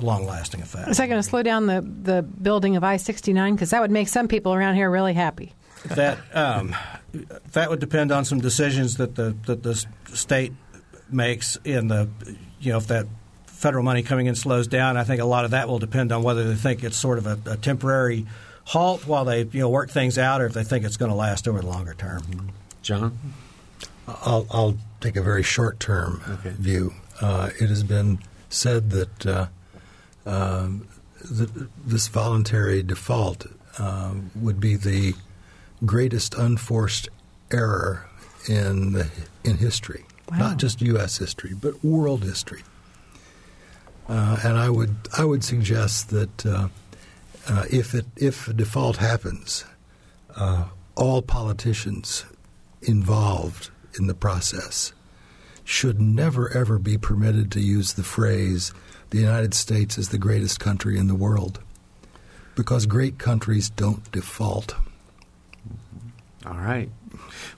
long-lasting 0.00 0.62
effect. 0.62 0.88
Is 0.88 0.96
that 0.98 1.08
going 1.08 1.20
to 1.20 1.28
slow 1.28 1.42
down 1.42 1.66
the 1.66 1.80
the 1.80 2.22
building 2.22 2.76
of 2.76 2.84
I-69? 2.84 3.52
Because 3.52 3.70
that 3.70 3.80
would 3.80 3.90
make 3.90 4.06
some 4.06 4.28
people 4.28 4.54
around 4.54 4.76
here 4.76 4.88
really 4.88 5.14
happy. 5.14 5.54
That 5.86 6.18
um, 6.34 6.74
that 7.52 7.70
would 7.70 7.80
depend 7.80 8.12
on 8.12 8.24
some 8.24 8.40
decisions 8.40 8.96
that 8.96 9.14
the 9.14 9.36
that 9.46 9.62
the 9.62 9.74
state 10.14 10.52
makes 11.10 11.56
in 11.64 11.88
the 11.88 12.08
you 12.60 12.72
know 12.72 12.78
if 12.78 12.86
that 12.88 13.06
federal 13.46 13.84
money 13.84 14.02
coming 14.02 14.26
in 14.26 14.34
slows 14.34 14.66
down, 14.66 14.96
I 14.96 15.04
think 15.04 15.20
a 15.20 15.24
lot 15.24 15.44
of 15.44 15.52
that 15.52 15.68
will 15.68 15.78
depend 15.78 16.10
on 16.12 16.22
whether 16.22 16.48
they 16.48 16.56
think 16.56 16.82
it's 16.82 16.96
sort 16.96 17.18
of 17.18 17.26
a, 17.26 17.38
a 17.52 17.56
temporary 17.56 18.26
halt 18.64 19.06
while 19.06 19.24
they 19.24 19.40
you 19.44 19.60
know 19.60 19.68
work 19.68 19.90
things 19.90 20.18
out, 20.18 20.40
or 20.40 20.46
if 20.46 20.52
they 20.52 20.64
think 20.64 20.84
it's 20.84 20.96
going 20.96 21.10
to 21.10 21.16
last 21.16 21.48
over 21.48 21.60
the 21.60 21.66
longer 21.66 21.94
term. 21.94 22.52
John, 22.82 23.18
I'll, 24.08 24.46
I'll 24.50 24.76
take 25.00 25.16
a 25.16 25.22
very 25.22 25.42
short 25.42 25.80
term 25.80 26.22
okay. 26.28 26.50
view. 26.50 26.92
Uh, 27.20 27.50
it 27.60 27.68
has 27.68 27.84
been 27.84 28.18
said 28.48 28.90
that 28.90 29.26
uh, 29.26 29.46
um, 30.26 30.88
the, 31.20 31.68
this 31.84 32.08
voluntary 32.08 32.82
default 32.82 33.46
uh, 33.78 34.14
would 34.34 34.60
be 34.60 34.76
the 34.76 35.14
greatest 35.84 36.34
unforced 36.34 37.08
error 37.50 38.08
in 38.48 38.92
the, 38.92 39.08
in 39.44 39.56
history, 39.56 40.04
wow. 40.30 40.38
not 40.38 40.56
just 40.56 40.80
U.S. 40.82 41.18
history, 41.18 41.54
but 41.54 41.82
world 41.84 42.24
history. 42.24 42.62
Uh, 44.08 44.36
and 44.44 44.58
I 44.58 44.68
would 44.68 44.96
I 45.16 45.24
would 45.24 45.44
suggest 45.44 46.10
that 46.10 46.44
uh, 46.44 46.68
uh, 47.48 47.64
if 47.70 47.94
it 47.94 48.06
if 48.16 48.48
a 48.48 48.52
default 48.52 48.96
happens, 48.96 49.64
uh, 50.36 50.64
all 50.96 51.22
politicians 51.22 52.24
involved 52.82 53.70
in 53.98 54.08
the 54.08 54.14
process 54.14 54.92
should 55.64 56.00
never 56.00 56.50
ever 56.50 56.78
be 56.78 56.98
permitted 56.98 57.52
to 57.52 57.60
use 57.60 57.92
the 57.92 58.02
phrase 58.02 58.72
"the 59.10 59.18
United 59.18 59.54
States 59.54 59.96
is 59.96 60.08
the 60.08 60.18
greatest 60.18 60.58
country 60.58 60.98
in 60.98 61.06
the 61.06 61.14
world," 61.14 61.60
because 62.56 62.86
great 62.86 63.18
countries 63.18 63.70
don't 63.70 64.10
default. 64.10 64.74
All 66.44 66.54
right, 66.54 66.88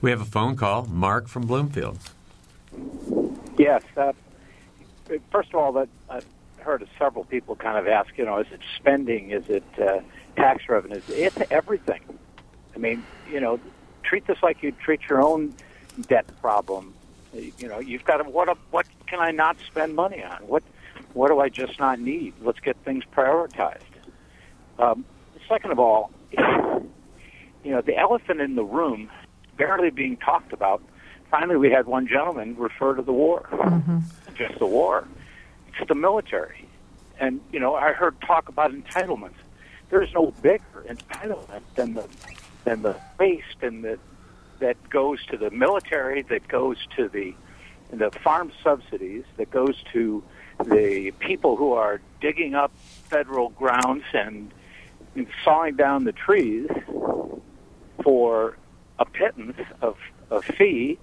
we 0.01 0.11
have 0.11 0.21
a 0.21 0.25
phone 0.25 0.55
call. 0.55 0.85
Mark 0.85 1.27
from 1.27 1.47
Bloomfield. 1.47 1.97
Yes. 3.57 3.83
Uh, 3.95 4.13
first 5.31 5.49
of 5.49 5.55
all, 5.55 5.71
that 5.73 5.89
uh, 6.09 6.21
heard 6.59 6.87
several 6.99 7.23
people 7.25 7.55
kind 7.55 7.77
of 7.77 7.87
ask, 7.87 8.17
you 8.17 8.25
know, 8.25 8.39
is 8.39 8.47
it 8.51 8.59
spending? 8.75 9.31
Is 9.31 9.47
it 9.49 9.63
uh, 9.79 10.01
tax 10.35 10.67
revenues? 10.67 11.03
It's 11.09 11.37
everything. 11.49 12.01
I 12.75 12.77
mean, 12.77 13.03
you 13.31 13.39
know, 13.39 13.59
treat 14.03 14.27
this 14.27 14.37
like 14.43 14.61
you 14.61 14.71
treat 14.71 15.01
your 15.09 15.23
own 15.23 15.55
debt 16.07 16.25
problem. 16.41 16.93
You 17.33 17.67
know, 17.67 17.79
you've 17.79 18.05
got 18.05 18.17
to 18.17 18.23
what 18.23 18.55
what 18.71 18.85
can 19.07 19.19
I 19.19 19.31
not 19.31 19.57
spend 19.67 19.95
money 19.95 20.23
on? 20.23 20.37
What 20.47 20.63
what 21.13 21.29
do 21.29 21.39
I 21.39 21.49
just 21.49 21.79
not 21.79 21.99
need? 21.99 22.33
Let's 22.41 22.59
get 22.59 22.77
things 22.85 23.03
prioritized. 23.15 23.81
Um, 24.79 25.05
second 25.47 25.71
of 25.71 25.79
all, 25.79 26.11
you 27.65 27.71
know, 27.71 27.81
the 27.81 27.97
elephant 27.97 28.39
in 28.39 28.55
the 28.55 28.63
room 28.63 29.09
barely 29.57 29.89
being 29.89 30.17
talked 30.17 30.53
about. 30.53 30.83
Finally, 31.31 31.57
we 31.57 31.71
had 31.71 31.87
one 31.87 32.07
gentleman 32.07 32.55
refer 32.55 32.93
to 32.93 33.01
the 33.01 33.11
war, 33.11 33.49
mm-hmm. 33.51 33.99
just 34.35 34.59
the 34.59 34.67
war 34.67 35.07
to 35.79 35.85
the 35.85 35.95
military. 35.95 36.69
And, 37.19 37.41
you 37.51 37.59
know, 37.59 37.75
I 37.75 37.93
heard 37.93 38.21
talk 38.21 38.47
about 38.49 38.71
entitlements. 38.71 39.33
There's 39.89 40.13
no 40.13 40.31
bigger 40.41 40.85
entitlement 40.87 41.61
than 41.75 41.95
the 41.95 42.07
than 42.63 42.81
the 42.81 42.95
waste 43.19 43.61
and 43.61 43.83
the 43.83 43.99
that 44.59 44.77
goes 44.89 45.23
to 45.27 45.37
the 45.37 45.51
military, 45.51 46.21
that 46.23 46.47
goes 46.47 46.77
to 46.95 47.09
the 47.09 47.33
the 47.91 48.11
farm 48.11 48.51
subsidies, 48.63 49.23
that 49.37 49.49
goes 49.51 49.75
to 49.93 50.23
the 50.63 51.11
people 51.19 51.55
who 51.55 51.73
are 51.73 52.01
digging 52.21 52.55
up 52.55 52.71
federal 53.09 53.49
grounds 53.49 54.03
and 54.13 54.51
sawing 55.43 55.75
down 55.75 56.03
the 56.03 56.11
trees 56.11 56.67
for 58.05 58.55
a 58.99 59.05
pittance 59.05 59.57
of 59.81 59.97
a 60.29 60.41
fee. 60.41 60.99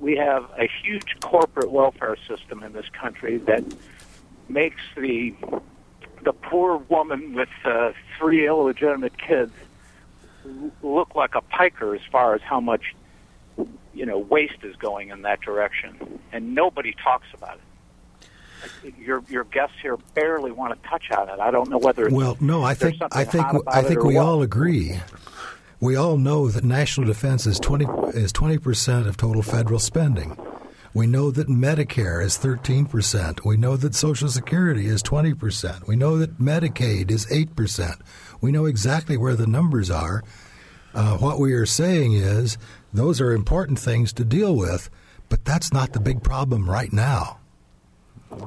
We 0.00 0.16
have 0.16 0.44
a 0.58 0.68
huge 0.82 1.16
corporate 1.20 1.70
welfare 1.70 2.16
system 2.28 2.62
in 2.62 2.72
this 2.72 2.88
country 3.00 3.38
that 3.38 3.64
makes 4.48 4.82
the 4.96 5.34
the 6.24 6.32
poor 6.32 6.78
woman 6.88 7.32
with 7.34 7.48
uh, 7.64 7.92
three 8.18 8.46
illegitimate 8.46 9.16
kids 9.16 9.52
look 10.82 11.14
like 11.14 11.36
a 11.36 11.40
piker 11.40 11.94
as 11.94 12.00
far 12.10 12.34
as 12.34 12.42
how 12.42 12.60
much 12.60 12.96
you 13.94 14.04
know 14.04 14.18
waste 14.18 14.64
is 14.64 14.74
going 14.76 15.10
in 15.10 15.22
that 15.22 15.40
direction, 15.40 16.18
and 16.32 16.54
nobody 16.54 16.92
talks 17.04 17.28
about 17.32 17.54
it 17.54 17.67
your 18.98 19.22
your 19.28 19.44
guests 19.44 19.76
here 19.80 19.96
barely 20.14 20.52
want 20.52 20.80
to 20.80 20.88
touch 20.88 21.10
on 21.10 21.28
it. 21.28 21.40
I 21.40 21.50
don't 21.50 21.70
know 21.70 21.78
whether 21.78 22.08
well, 22.10 22.36
no, 22.40 22.62
I 22.62 22.74
think 22.74 22.96
I 23.12 23.24
think 23.24 23.46
I 23.66 23.82
think 23.82 24.04
we 24.04 24.16
all 24.16 24.42
agree. 24.42 25.00
We 25.80 25.94
all 25.94 26.16
know 26.16 26.48
that 26.48 26.64
national 26.64 27.06
defense 27.06 27.46
is 27.46 27.58
twenty 27.60 27.86
is 28.14 28.32
twenty 28.32 28.58
percent 28.58 29.06
of 29.06 29.16
total 29.16 29.42
federal 29.42 29.78
spending. 29.78 30.36
We 30.94 31.06
know 31.06 31.30
that 31.30 31.48
Medicare 31.48 32.24
is 32.24 32.38
13%. 32.38 33.44
We 33.44 33.56
know 33.56 33.76
that 33.76 33.94
Social 33.94 34.28
Security 34.28 34.86
is 34.86 35.02
20%. 35.02 35.86
We 35.86 35.96
know 35.96 36.16
that 36.16 36.38
Medicaid 36.38 37.10
is 37.10 37.26
8%. 37.26 38.00
We 38.40 38.50
know 38.50 38.64
exactly 38.64 39.16
where 39.16 39.36
the 39.36 39.46
numbers 39.46 39.90
are. 39.90 40.24
Uh, 40.94 41.18
what 41.18 41.38
we 41.38 41.52
are 41.52 41.66
saying 41.66 42.14
is 42.14 42.56
those 42.92 43.20
are 43.20 43.32
important 43.32 43.78
things 43.78 44.12
to 44.14 44.24
deal 44.24 44.56
with, 44.56 44.88
but 45.28 45.44
that's 45.44 45.72
not 45.72 45.92
the 45.92 46.00
big 46.00 46.22
problem 46.22 46.68
right 46.68 46.92
now. 46.92 47.38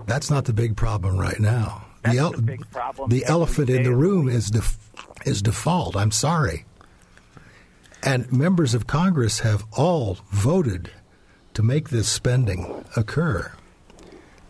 That's 0.06 0.30
not 0.30 0.46
the 0.46 0.54
big 0.54 0.76
problem 0.76 1.18
right 1.18 1.40
now. 1.40 1.86
That's 2.04 2.16
the, 2.16 2.22
el- 2.22 2.32
the 2.32 2.42
big 2.42 2.70
problem. 2.72 3.10
The 3.10 3.26
elephant 3.26 3.70
in 3.70 3.84
the 3.84 3.96
room 3.96 4.28
is 4.28 4.50
def- 4.52 4.78
is 5.26 5.42
default. 5.42 5.96
I'm 5.96 6.12
sorry. 6.12 6.66
And 8.04 8.32
members 8.32 8.74
of 8.74 8.88
Congress 8.88 9.40
have 9.40 9.64
all 9.78 10.18
voted 10.32 10.90
to 11.54 11.62
make 11.62 11.90
this 11.90 12.08
spending 12.08 12.84
occur. 12.96 13.52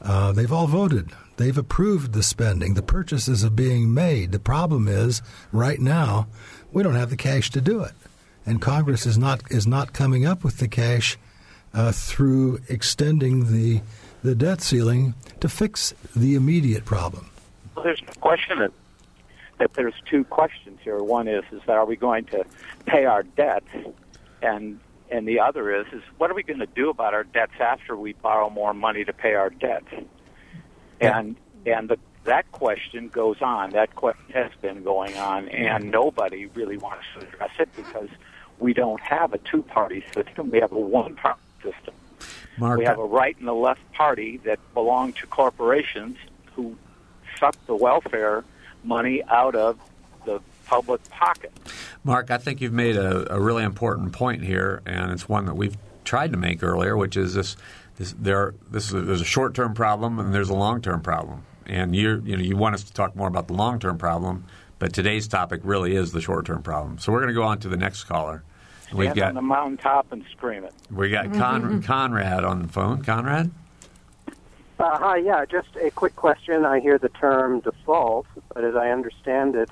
Uh, 0.02 0.32
they've 0.32 0.52
all 0.52 0.68
voted. 0.68 1.10
They've 1.38 1.58
approved 1.58 2.14
the 2.14 2.24
spending. 2.24 2.76
The 2.76 2.82
purchases 2.84 3.44
are 3.44 3.50
being 3.50 3.94
made. 3.94 4.32
The 4.32 4.40
problem 4.40 4.88
is, 4.88 5.22
right 5.52 5.80
now, 5.80 6.28
we 6.72 6.84
don't 6.84 6.96
have 6.96 7.10
the 7.10 7.18
cash 7.18 7.50
to 7.52 7.62
do 7.62 7.82
it, 7.82 7.94
and 8.46 8.62
Congress 8.62 9.06
is 9.06 9.18
not 9.18 9.42
is 9.52 9.68
not 9.68 9.94
coming 9.94 10.26
up 10.26 10.44
with 10.44 10.58
the 10.58 10.68
cash 10.68 11.18
uh, 11.74 11.92
through 11.92 12.60
extending 12.70 13.52
the 13.52 13.82
the 14.24 14.36
debt 14.36 14.62
ceiling 14.62 15.16
to 15.40 15.50
fix 15.50 15.94
the 16.16 16.36
immediate 16.36 16.86
problem? 16.86 17.30
Well, 17.76 17.86
there's 17.86 18.02
no 18.02 18.14
question 18.20 18.60
that, 18.60 18.72
that 19.58 19.74
there's 19.74 19.96
two 20.06 20.24
questions 20.26 20.80
here. 20.84 21.02
One 21.02 21.28
is 21.28 21.44
is 21.52 21.62
that 21.68 21.78
are 21.78 21.86
we 21.86 21.96
going 21.96 22.26
to 22.26 22.46
pay 22.86 23.06
our 23.06 23.24
debts, 23.24 23.70
and 24.42 24.80
and 25.10 25.28
the 25.28 25.40
other 25.40 25.74
is 25.74 25.88
is 25.94 26.04
what 26.18 26.32
are 26.32 26.34
we 26.34 26.44
going 26.44 26.60
to 26.60 26.66
do 26.68 26.90
about 26.90 27.14
our 27.14 27.24
debts 27.24 27.54
after 27.60 27.96
we 27.96 28.14
borrow 28.14 28.50
more 28.50 28.74
money 28.74 29.04
to 29.04 29.14
pay 29.14 29.34
our 29.34 29.50
debts? 29.50 29.94
And 31.00 31.36
and 31.66 31.90
the, 31.90 31.98
that 32.24 32.52
question 32.52 33.10
goes 33.10 33.42
on. 33.42 33.72
That 33.72 33.96
question 33.96 34.32
has 34.34 34.52
been 34.62 34.84
going 34.84 35.18
on, 35.18 35.50
and 35.50 35.90
nobody 35.90 36.46
really 36.48 36.78
wants 36.78 37.06
to 37.16 37.28
address 37.28 37.52
it 37.60 37.70
because 37.76 38.10
we 38.60 38.74
don't 38.74 39.02
have 39.02 39.34
a 39.34 39.40
two-party 39.40 40.04
system. 40.14 40.52
We 40.52 40.60
have 40.60 40.72
a 40.72 40.80
one-party 40.80 41.42
system. 41.64 41.96
Mark, 42.58 42.80
we 42.80 42.86
have 42.86 42.99
a 42.99 43.06
right 43.06 43.38
and 43.39 43.47
a 43.47 43.54
left 43.54 43.82
party 43.93 44.38
that 44.43 44.60
belong 44.74 45.14
to 45.14 45.28
corporations 45.28 46.18
who 46.56 46.76
suck 47.39 47.56
the 47.66 47.76
welfare 47.76 48.43
money 48.84 49.24
out 49.24 49.56
of 49.56 49.80
the 50.26 50.41
public 50.66 51.08
pocket. 51.10 51.52
Mark, 52.04 52.32
I 52.32 52.38
think 52.38 52.62
you've 52.62 52.74
made 52.74 52.95
a, 52.95 53.34
a 53.34 53.39
really 53.39 53.64
important 53.64 54.14
point 54.14 54.43
here, 54.43 54.82
and 54.86 55.12
it's 55.12 55.28
one 55.30 55.45
that 55.45 55.56
we've 55.56 55.78
tried 56.04 56.32
to 56.32 56.38
make 56.38 56.64
earlier, 56.64 56.97
which 56.97 57.16
is 57.18 57.34
this: 57.34 57.56
this 57.97 58.14
there, 58.18 58.54
this 58.70 58.88
is 58.88 58.93
a, 58.93 59.02
there's 59.02 59.22
a 59.22 59.26
short-term 59.26 59.74
problem 59.74 60.20
and 60.20 60.34
there's 60.34 60.49
a 60.49 60.56
long-term 60.56 61.02
problem, 61.02 61.43
and 61.66 61.95
you 61.95 62.22
you 62.26 62.38
know 62.38 62.43
you 62.43 62.58
want 62.58 62.76
us 62.76 62.84
to 62.84 62.93
talk 62.93 63.16
more 63.16 63.28
about 63.28 63.47
the 63.47 63.54
long-term 63.54 63.97
problem, 63.97 64.45
but 64.80 64.93
today's 64.93 65.28
topic 65.28 65.62
really 65.64 65.95
is 65.95 66.12
the 66.12 66.22
short-term 66.22 66.64
problem. 66.64 66.97
So 66.99 67.12
we're 67.12 67.20
going 67.20 67.34
to 67.34 67.39
go 67.39 67.43
on 67.43 67.60
to 67.60 67.70
the 67.70 67.78
next 67.78 68.06
caller. 68.06 68.43
Stand 68.92 69.00
We've 69.00 69.16
got, 69.16 69.30
on 69.30 69.36
the 69.36 69.42
mountaintop 69.42 70.12
and 70.12 70.26
scream 70.32 70.66
it. 70.66 70.74
We 70.92 71.10
got 71.10 71.32
Con- 71.34 71.82
Conrad 71.82 72.44
on 72.44 72.64
the 72.64 72.68
phone. 72.68 73.02
Conrad? 73.04 73.50
Uh, 74.28 74.98
hi, 74.98 75.18
yeah, 75.18 75.46
just 75.46 75.70
a 75.82 75.92
quick 75.92 76.18
question. 76.18 76.66
I 76.66 76.82
hear 76.82 76.98
the 76.98 77.10
term 77.10 77.62
default, 77.62 78.26
but 78.54 78.66
as 78.66 78.76
I 78.76 78.89
understand 78.89 79.56
it, 79.56 79.70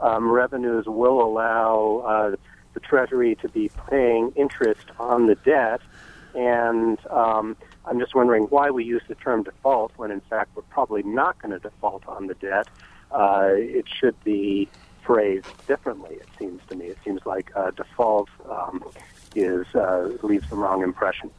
um, 0.00 0.30
revenues 0.30 0.86
will 0.86 1.20
allow 1.20 2.04
uh, 2.06 2.36
the 2.72 2.80
Treasury 2.80 3.34
to 3.36 3.48
be 3.50 3.70
paying 3.90 4.32
interest 4.34 4.86
on 4.98 5.26
the 5.26 5.34
debt. 5.34 5.82
And 6.34 6.98
um, 7.08 7.58
I'm 7.84 7.98
just 8.00 8.14
wondering 8.14 8.44
why 8.44 8.70
we 8.70 8.84
use 8.84 9.02
the 9.08 9.14
term 9.14 9.42
default 9.42 9.92
when, 9.96 10.10
in 10.10 10.20
fact, 10.22 10.56
we're 10.56 10.62
probably 10.62 11.02
not 11.02 11.38
going 11.42 11.52
to 11.52 11.58
default 11.58 12.06
on 12.08 12.28
the 12.28 12.34
debt. 12.34 12.68
Uh, 13.10 13.50
it 13.50 13.84
should 14.00 14.16
be 14.24 14.70
phrased 15.04 15.46
differently. 15.66 16.16
It 16.16 16.28
seems 16.38 16.60
to 16.68 16.76
me. 16.76 16.86
It 16.86 16.98
seems 17.04 17.24
like 17.26 17.50
uh, 17.56 17.70
default 17.70 18.28
um, 18.48 18.84
is 19.34 19.66
uh, 19.74 20.16
leaves 20.22 20.48
the 20.48 20.56
wrong 20.56 20.82
impression. 20.82 21.30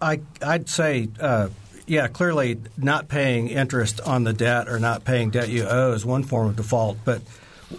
I 0.00 0.20
I'd 0.42 0.68
say. 0.68 1.08
Uh, 1.18 1.48
yeah, 1.86 2.06
clearly, 2.06 2.60
not 2.76 3.08
paying 3.08 3.48
interest 3.48 4.00
on 4.00 4.22
the 4.22 4.32
debt 4.32 4.68
or 4.68 4.78
not 4.78 5.04
paying 5.04 5.30
debt 5.30 5.48
you 5.48 5.64
owe 5.64 5.92
is 5.92 6.06
one 6.06 6.22
form 6.22 6.46
of 6.46 6.54
default. 6.54 6.98
But 7.04 7.20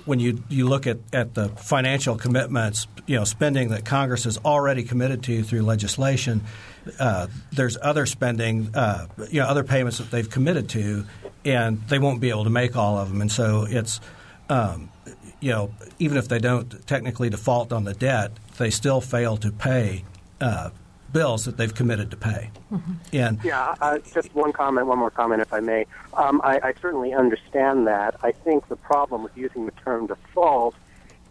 when 0.03 0.19
you 0.19 0.43
you 0.49 0.67
look 0.67 0.85
at, 0.85 0.97
at 1.13 1.33
the 1.33 1.47
financial 1.47 2.17
commitments, 2.17 2.87
you 3.07 3.15
know, 3.15 3.23
spending 3.23 3.69
that 3.69 3.85
Congress 3.85 4.25
has 4.25 4.37
already 4.39 4.83
committed 4.83 5.23
to 5.23 5.43
through 5.43 5.61
legislation, 5.61 6.41
uh, 6.99 7.27
there's 7.53 7.77
other 7.81 8.05
spending, 8.05 8.75
uh, 8.75 9.07
you 9.29 9.39
know, 9.39 9.47
other 9.47 9.63
payments 9.63 9.99
that 9.99 10.11
they've 10.11 10.29
committed 10.29 10.67
to, 10.69 11.05
and 11.45 11.81
they 11.87 11.99
won't 11.99 12.19
be 12.19 12.29
able 12.29 12.43
to 12.43 12.49
make 12.49 12.75
all 12.75 12.97
of 12.97 13.09
them. 13.09 13.21
And 13.21 13.31
so 13.31 13.65
it's 13.69 14.01
um, 14.51 14.89
you 15.39 15.49
know, 15.49 15.71
even 15.97 16.17
if 16.17 16.27
they 16.27 16.39
don't 16.39 16.85
technically 16.85 17.29
default 17.29 17.71
on 17.71 17.85
the 17.85 17.93
debt, 17.93 18.31
they 18.57 18.69
still 18.69 18.99
fail 18.99 19.37
to 19.37 19.51
pay 19.51 20.03
uh, 20.41 20.69
bills 21.13 21.45
that 21.45 21.57
they've 21.57 21.73
committed 21.73 22.11
to 22.11 22.17
pay. 22.17 22.49
Mm-hmm. 22.71 22.93
And 23.13 23.39
yeah, 23.43 23.75
uh, 23.79 23.99
just 24.13 24.35
one 24.35 24.51
comment, 24.51 24.87
one 24.87 24.99
more 24.99 25.09
comment, 25.09 25.41
if 25.41 25.53
I 25.53 25.61
may. 25.61 25.85
Um, 26.13 26.41
I, 26.43 26.59
I 26.61 26.73
certainly 26.81 27.13
understand 27.13 27.87
that. 27.87 28.15
I 28.23 28.33
think 28.33 28.67
the 28.67 28.75
problem 28.75 29.23
with 29.23 29.35
using 29.37 29.65
the 29.65 29.71
term 29.83 30.07
default 30.07 30.75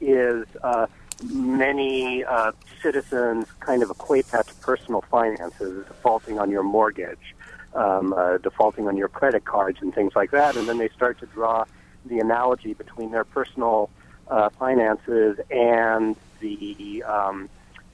is 0.01 0.47
uh, 0.63 0.87
many 1.33 2.25
uh, 2.25 2.53
citizens 2.83 3.47
kind 3.61 3.83
of 3.83 3.91
equate 3.91 4.27
that 4.29 4.47
to 4.49 4.55
personal 4.55 5.03
finances, 5.03 5.87
defaulting 5.87 6.39
on 6.39 6.51
your 6.51 6.63
mortgage, 6.63 7.35
um, 7.75 8.15
uh, 8.15 8.39
defaulting 8.39 8.89
on 8.89 8.97
your 8.97 9.09
credit 9.09 9.45
cards, 9.45 9.79
and 9.83 9.95
things 9.95 10.17
like 10.17 10.31
that, 10.31 10.57
and 10.57 10.67
then 10.67 10.79
they 10.79 10.89
start 10.89 11.19
to 11.21 11.27
draw 11.27 11.67
the 12.07 12.19
analogy 12.19 12.75
between 12.75 13.11
their 13.11 13.25
personal 13.25 13.91
uh, 14.29 14.49
finances 14.51 15.39
and 15.51 16.17
the 16.41 17.03
um, 17.07 17.49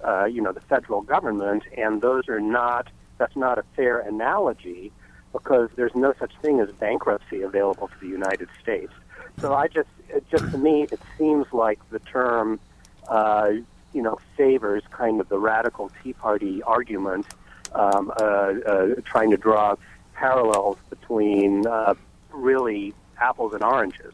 uh, 0.04 0.24
you 0.24 0.40
know 0.42 0.52
the 0.52 0.60
federal 0.60 1.00
government, 1.02 1.64
and 1.76 2.02
those 2.02 2.28
are 2.28 2.40
not 2.40 2.88
that's 3.18 3.36
not 3.36 3.58
a 3.58 3.64
fair 3.74 4.00
analogy 4.00 4.92
because 5.32 5.68
there's 5.76 5.94
no 5.94 6.14
such 6.18 6.32
thing 6.42 6.60
as 6.60 6.70
bankruptcy 6.72 7.42
available 7.42 7.88
to 7.88 7.94
the 8.00 8.08
United 8.08 8.48
States. 8.62 8.92
So 9.40 9.54
I 9.54 9.68
just 9.68 9.88
it, 10.08 10.24
just 10.30 10.50
to 10.52 10.58
me 10.58 10.86
it 10.90 11.00
seems 11.18 11.46
like 11.52 11.78
the 11.90 11.98
term 12.00 12.60
uh, 13.08 13.52
you 13.92 14.02
know 14.02 14.18
favors 14.36 14.82
kind 14.90 15.20
of 15.20 15.28
the 15.28 15.38
radical 15.38 15.90
Tea 16.02 16.12
Party 16.12 16.62
argument, 16.62 17.26
um, 17.74 18.12
uh, 18.20 18.22
uh, 18.22 18.94
trying 19.04 19.30
to 19.30 19.36
draw 19.36 19.76
parallels 20.14 20.78
between 20.88 21.66
uh, 21.66 21.94
really 22.30 22.94
apples 23.20 23.54
and 23.54 23.62
oranges. 23.62 24.12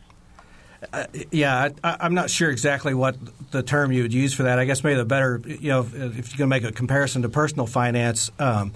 Uh, 0.93 1.05
yeah, 1.31 1.69
I, 1.85 2.07
am 2.07 2.15
not 2.15 2.29
sure 2.29 2.51
exactly 2.51 2.93
what 2.93 3.17
the 3.53 3.63
term 3.63 3.93
you 3.93 4.03
would 4.03 4.13
use 4.13 4.35
for 4.35 4.45
that. 4.45 4.59
I 4.59 4.65
guess 4.65 4.83
maybe 4.83 4.97
the 4.97 5.05
better, 5.05 5.41
you 5.47 5.69
know, 5.69 5.81
if, 5.81 5.95
if 5.95 6.31
you're 6.31 6.39
going 6.39 6.39
to 6.39 6.47
make 6.47 6.65
a 6.65 6.73
comparison 6.73 7.23
to 7.23 7.29
personal 7.29 7.67
finance, 7.67 8.33
um, 8.41 8.73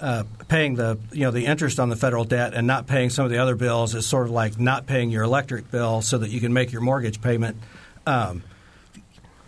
uh, 0.00 0.24
paying 0.48 0.76
the 0.76 0.98
you 1.12 1.22
know 1.22 1.30
the 1.30 1.44
interest 1.44 1.78
on 1.78 1.90
the 1.90 1.96
federal 1.96 2.24
debt 2.24 2.54
and 2.54 2.66
not 2.66 2.86
paying 2.86 3.10
some 3.10 3.24
of 3.24 3.30
the 3.30 3.38
other 3.38 3.54
bills 3.54 3.94
is 3.94 4.06
sort 4.06 4.26
of 4.26 4.32
like 4.32 4.58
not 4.58 4.86
paying 4.86 5.10
your 5.10 5.22
electric 5.22 5.70
bill 5.70 6.00
so 6.00 6.16
that 6.18 6.30
you 6.30 6.40
can 6.40 6.52
make 6.52 6.72
your 6.72 6.80
mortgage 6.80 7.20
payment. 7.20 7.56
Um, 8.06 8.42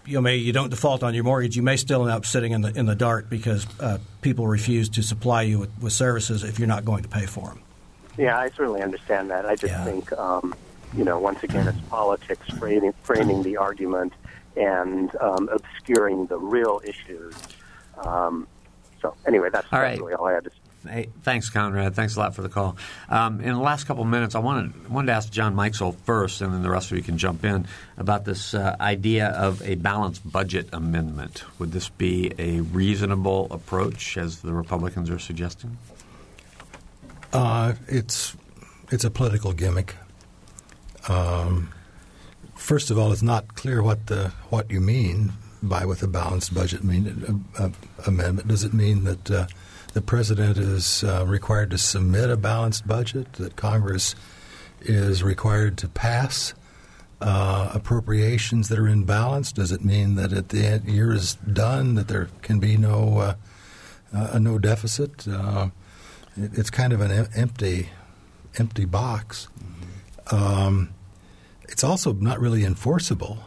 you 0.04 0.20
know, 0.20 0.28
you 0.28 0.52
don't 0.52 0.68
default 0.68 1.02
on 1.02 1.14
your 1.14 1.24
mortgage, 1.24 1.56
you 1.56 1.62
may 1.62 1.76
still 1.76 2.02
end 2.02 2.10
up 2.10 2.26
sitting 2.26 2.52
in 2.52 2.60
the 2.60 2.76
in 2.76 2.86
the 2.86 2.94
dark 2.94 3.30
because 3.30 3.66
uh, 3.80 3.98
people 4.20 4.46
refuse 4.46 4.90
to 4.90 5.02
supply 5.02 5.42
you 5.42 5.60
with, 5.60 5.70
with 5.80 5.92
services 5.92 6.44
if 6.44 6.58
you're 6.58 6.68
not 6.68 6.84
going 6.84 7.02
to 7.02 7.08
pay 7.08 7.24
for 7.24 7.48
them. 7.48 7.62
Yeah, 8.18 8.38
I 8.38 8.50
certainly 8.50 8.82
understand 8.82 9.30
that. 9.30 9.46
I 9.46 9.56
just 9.56 9.72
yeah. 9.72 9.84
think 9.84 10.12
um, 10.12 10.54
you 10.96 11.04
know, 11.04 11.18
once 11.18 11.42
again, 11.42 11.68
it's 11.68 11.80
politics 11.88 12.46
framing, 12.58 12.92
framing 13.02 13.42
the 13.42 13.56
argument 13.56 14.12
and 14.56 15.14
um, 15.16 15.48
obscuring 15.48 16.26
the 16.26 16.38
real 16.38 16.80
issues. 16.84 17.34
Um, 17.98 18.46
so 19.00 19.14
anyway, 19.26 19.48
that's, 19.50 19.66
all 19.72 19.80
that's 19.80 19.98
really 19.98 20.14
all 20.14 20.26
I 20.26 20.32
had 20.34 20.44
to 20.44 20.50
say. 20.50 20.56
Hey, 20.84 21.08
thanks, 21.22 21.48
Conrad. 21.48 21.94
Thanks 21.94 22.16
a 22.16 22.18
lot 22.18 22.34
for 22.34 22.42
the 22.42 22.48
call. 22.48 22.76
Um, 23.08 23.40
in 23.40 23.52
the 23.52 23.60
last 23.60 23.84
couple 23.84 24.02
of 24.02 24.08
minutes, 24.08 24.34
I 24.34 24.40
wanted 24.40 24.90
wanted 24.90 25.06
to 25.06 25.12
ask 25.12 25.30
John 25.30 25.54
Mikesell 25.54 25.94
first, 25.94 26.40
and 26.40 26.52
then 26.52 26.62
the 26.64 26.70
rest 26.70 26.90
of 26.90 26.96
you 26.96 27.04
can 27.04 27.18
jump 27.18 27.44
in 27.44 27.68
about 27.96 28.24
this 28.24 28.52
uh, 28.52 28.74
idea 28.80 29.28
of 29.28 29.62
a 29.62 29.76
balanced 29.76 30.28
budget 30.30 30.68
amendment. 30.72 31.44
Would 31.60 31.70
this 31.70 31.88
be 31.88 32.32
a 32.36 32.60
reasonable 32.60 33.46
approach, 33.52 34.18
as 34.18 34.40
the 34.40 34.52
Republicans 34.52 35.08
are 35.08 35.20
suggesting? 35.20 35.78
Uh, 37.32 37.74
it's 37.88 38.36
it's 38.90 39.04
a 39.04 39.10
political 39.10 39.52
gimmick. 39.52 39.96
Um, 41.08 41.72
first 42.54 42.90
of 42.90 42.98
all, 42.98 43.12
it's 43.12 43.22
not 43.22 43.54
clear 43.54 43.82
what 43.82 44.06
the 44.06 44.32
what 44.50 44.70
you 44.70 44.80
mean 44.80 45.32
by 45.62 45.84
with 45.84 46.02
a 46.02 46.08
balanced 46.08 46.54
budget 46.54 46.82
mean, 46.84 47.46
uh, 47.58 47.64
uh, 47.64 47.70
amendment. 48.06 48.48
Does 48.48 48.64
it 48.64 48.74
mean 48.74 49.04
that 49.04 49.30
uh, 49.30 49.46
the 49.94 50.02
president 50.02 50.58
is 50.58 51.04
uh, 51.04 51.24
required 51.26 51.70
to 51.70 51.78
submit 51.78 52.30
a 52.30 52.36
balanced 52.36 52.86
budget, 52.86 53.32
that 53.34 53.56
Congress 53.56 54.14
is 54.80 55.22
required 55.22 55.78
to 55.78 55.88
pass 55.88 56.54
uh, 57.20 57.70
appropriations 57.72 58.68
that 58.68 58.78
are 58.78 58.88
in 58.88 59.04
balance? 59.04 59.52
Does 59.52 59.70
it 59.70 59.84
mean 59.84 60.16
that 60.16 60.32
at 60.32 60.48
the 60.48 60.66
end, 60.66 60.88
year 60.88 61.12
is 61.12 61.36
done 61.36 61.94
that 61.94 62.08
there 62.08 62.28
can 62.42 62.58
be 62.58 62.76
no 62.76 63.18
uh, 63.18 63.34
uh 64.12 64.38
no 64.38 64.58
deficit? 64.58 65.26
It, 66.36 66.58
it's 66.58 66.70
kind 66.70 66.92
of 66.92 67.00
an 67.00 67.10
em- 67.10 67.28
empty 67.34 67.88
empty 68.58 68.84
box. 68.84 69.48
Um, 70.30 70.90
it's 71.68 71.84
also 71.84 72.12
not 72.12 72.40
really 72.40 72.64
enforceable. 72.64 73.38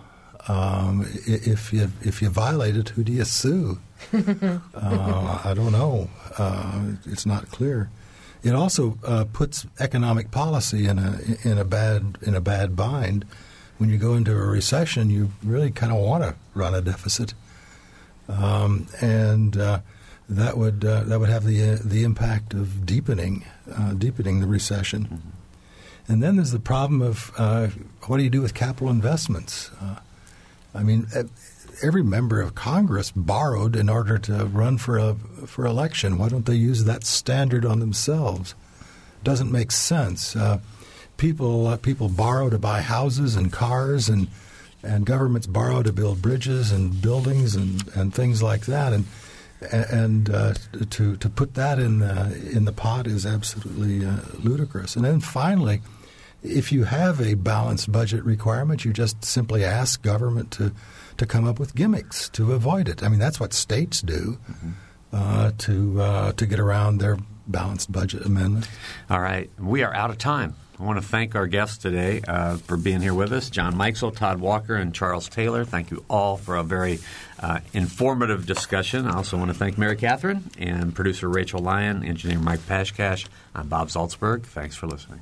Um, 0.48 1.08
if 1.26 1.74
you 1.74 1.92
if 2.02 2.22
you 2.22 2.30
violate 2.30 2.76
it, 2.76 2.90
who 2.90 3.04
do 3.04 3.12
you 3.12 3.26
sue? 3.26 3.80
uh, 4.14 5.42
I 5.44 5.54
don't 5.56 5.72
know. 5.72 6.10
Uh, 6.38 6.92
it's 7.06 7.26
not 7.26 7.50
clear. 7.50 7.90
It 8.44 8.54
also 8.54 9.00
uh, 9.04 9.26
puts 9.32 9.66
economic 9.80 10.30
policy 10.30 10.88
in 10.88 11.00
a 11.00 11.20
in 11.44 11.58
a 11.58 11.66
bad 11.66 12.18
in 12.22 12.36
a 12.36 12.42
bad 12.42 12.76
bind. 12.76 13.26
When 13.78 13.90
you 13.90 13.98
go 13.98 14.14
into 14.14 14.32
a 14.32 14.46
recession, 14.46 15.10
you 15.10 15.32
really 15.44 15.72
kind 15.72 15.92
of 15.92 16.00
want 16.00 16.24
to 16.24 16.36
run 16.54 16.74
a 16.76 16.82
deficit, 16.82 17.34
um, 18.30 18.88
and 19.02 19.58
uh, 19.58 19.80
that 20.28 20.58
would 20.58 20.84
uh, 20.84 21.04
that 21.04 21.20
would 21.20 21.30
have 21.30 21.46
the 21.46 21.74
uh, 21.74 21.78
the 21.84 22.04
impact 22.04 22.54
of 22.54 22.86
deepening 22.86 23.46
deepening 23.98 24.42
the 24.42 24.48
recession. 24.48 25.04
Mm-hmm. 25.06 26.12
And 26.12 26.22
then 26.22 26.36
there's 26.36 26.52
the 26.52 26.60
problem 26.60 27.02
of 27.02 27.30
what 28.08 28.18
do 28.18 28.24
you 28.24 28.30
do 28.30 28.42
with 28.42 28.54
capital 28.54 28.90
investments? 28.90 29.72
I 30.76 30.84
mean, 30.84 31.08
every 31.84 32.04
member 32.04 32.42
of 32.42 32.56
Congress 32.56 33.12
borrowed 33.12 33.76
in 33.76 33.90
order 33.90 34.18
to 34.20 34.46
run 34.46 34.78
for 34.78 34.98
a 34.98 35.16
for 35.46 35.66
election. 35.66 36.18
Why 36.18 36.30
don't 36.30 36.46
they 36.46 36.56
use 36.56 36.84
that 36.84 37.06
standard 37.06 37.66
on 37.66 37.80
themselves? 37.80 38.56
Doesn't 39.24 39.52
make 39.52 39.72
sense. 39.72 40.36
Uh, 40.36 40.60
people 41.18 41.68
uh, 41.68 41.78
people 41.78 42.10
borrow 42.10 42.50
to 42.50 42.60
buy 42.60 42.82
houses 42.82 43.36
and 43.36 43.52
cars, 43.52 44.10
and 44.10 44.28
and 44.84 45.06
governments 45.06 45.48
borrow 45.48 45.82
to 45.82 45.92
build 45.92 46.22
bridges 46.22 46.72
and 46.72 47.02
buildings 47.02 47.56
and, 47.56 47.88
and 47.96 48.14
things 48.14 48.44
like 48.44 48.66
that. 48.68 48.94
And 48.94 49.06
and 49.72 50.30
uh, 50.30 50.54
to 50.92 51.16
to 51.18 51.30
put 51.30 51.54
that 51.56 51.80
in 51.80 52.00
the 52.00 52.52
in 52.52 52.66
the 52.66 52.72
pot 52.72 53.08
is 53.08 53.26
absolutely 53.26 54.06
uh, 54.06 54.18
ludicrous. 54.44 54.96
And 54.96 55.06
then 55.06 55.20
finally 55.20 55.82
if 56.46 56.72
you 56.72 56.84
have 56.84 57.20
a 57.20 57.34
balanced 57.34 57.92
budget 57.92 58.24
requirement, 58.24 58.86
you 58.86 58.94
just 58.94 59.24
simply 59.26 59.64
ask 59.64 60.02
government 60.02 60.52
to, 60.52 60.72
to 61.18 61.26
come 61.26 61.48
up 61.48 61.60
with 61.60 61.76
gimmicks 61.76 62.30
to 62.30 62.54
avoid 62.54 62.88
it. 62.88 63.04
I 63.04 63.10
mean, 63.10 63.20
that's 63.20 63.40
what 63.40 63.54
states 63.54 64.02
do 64.02 64.38
mm-hmm. 64.50 64.72
uh, 65.12 65.52
to 65.60 66.02
uh, 66.02 66.32
to 66.34 66.46
get 66.46 66.60
around 66.60 67.00
their 67.00 67.18
balanced 67.48 67.92
budget 67.92 68.26
amendment. 68.26 68.68
All 69.10 69.20
right, 69.20 69.50
we 69.60 69.84
are 69.84 69.94
out 69.94 70.10
of 70.10 70.18
time. 70.18 70.56
I 70.78 70.84
want 70.84 71.02
to 71.02 71.08
thank 71.08 71.36
our 71.36 71.48
guests 71.48 71.78
today 71.78 72.22
uh, 72.28 72.58
for 72.58 72.76
being 72.76 73.00
here 73.02 73.14
with 73.14 73.32
us 73.32 73.50
John 73.50 73.76
Mikesell, 73.76 74.16
Todd 74.16 74.40
Walker, 74.40 74.76
and 74.76 74.94
Charles 74.94 75.30
Taylor. 75.30 75.64
Thank 75.64 75.90
you 75.90 76.04
all 76.10 76.36
for 76.36 76.58
a 76.58 76.64
very 76.64 77.00
uh, 77.40 77.60
informative 77.74 78.46
discussion. 78.46 79.08
I 79.08 79.16
also 79.16 79.38
want 79.38 79.52
to 79.52 79.58
thank 79.58 79.78
Mary 79.78 79.96
Catherine 79.96 80.50
and 80.58 80.94
producer 80.94 81.30
Rachel 81.30 81.62
Lyon, 81.62 82.04
engineer 82.04 82.40
Mike 82.40 82.60
Pashkash. 82.62 83.28
I'm 83.54 83.70
Bob 83.70 83.88
Zaltsberg. 83.88 84.44
Thanks 84.44 84.76
for 84.76 84.88
listening. 84.88 85.22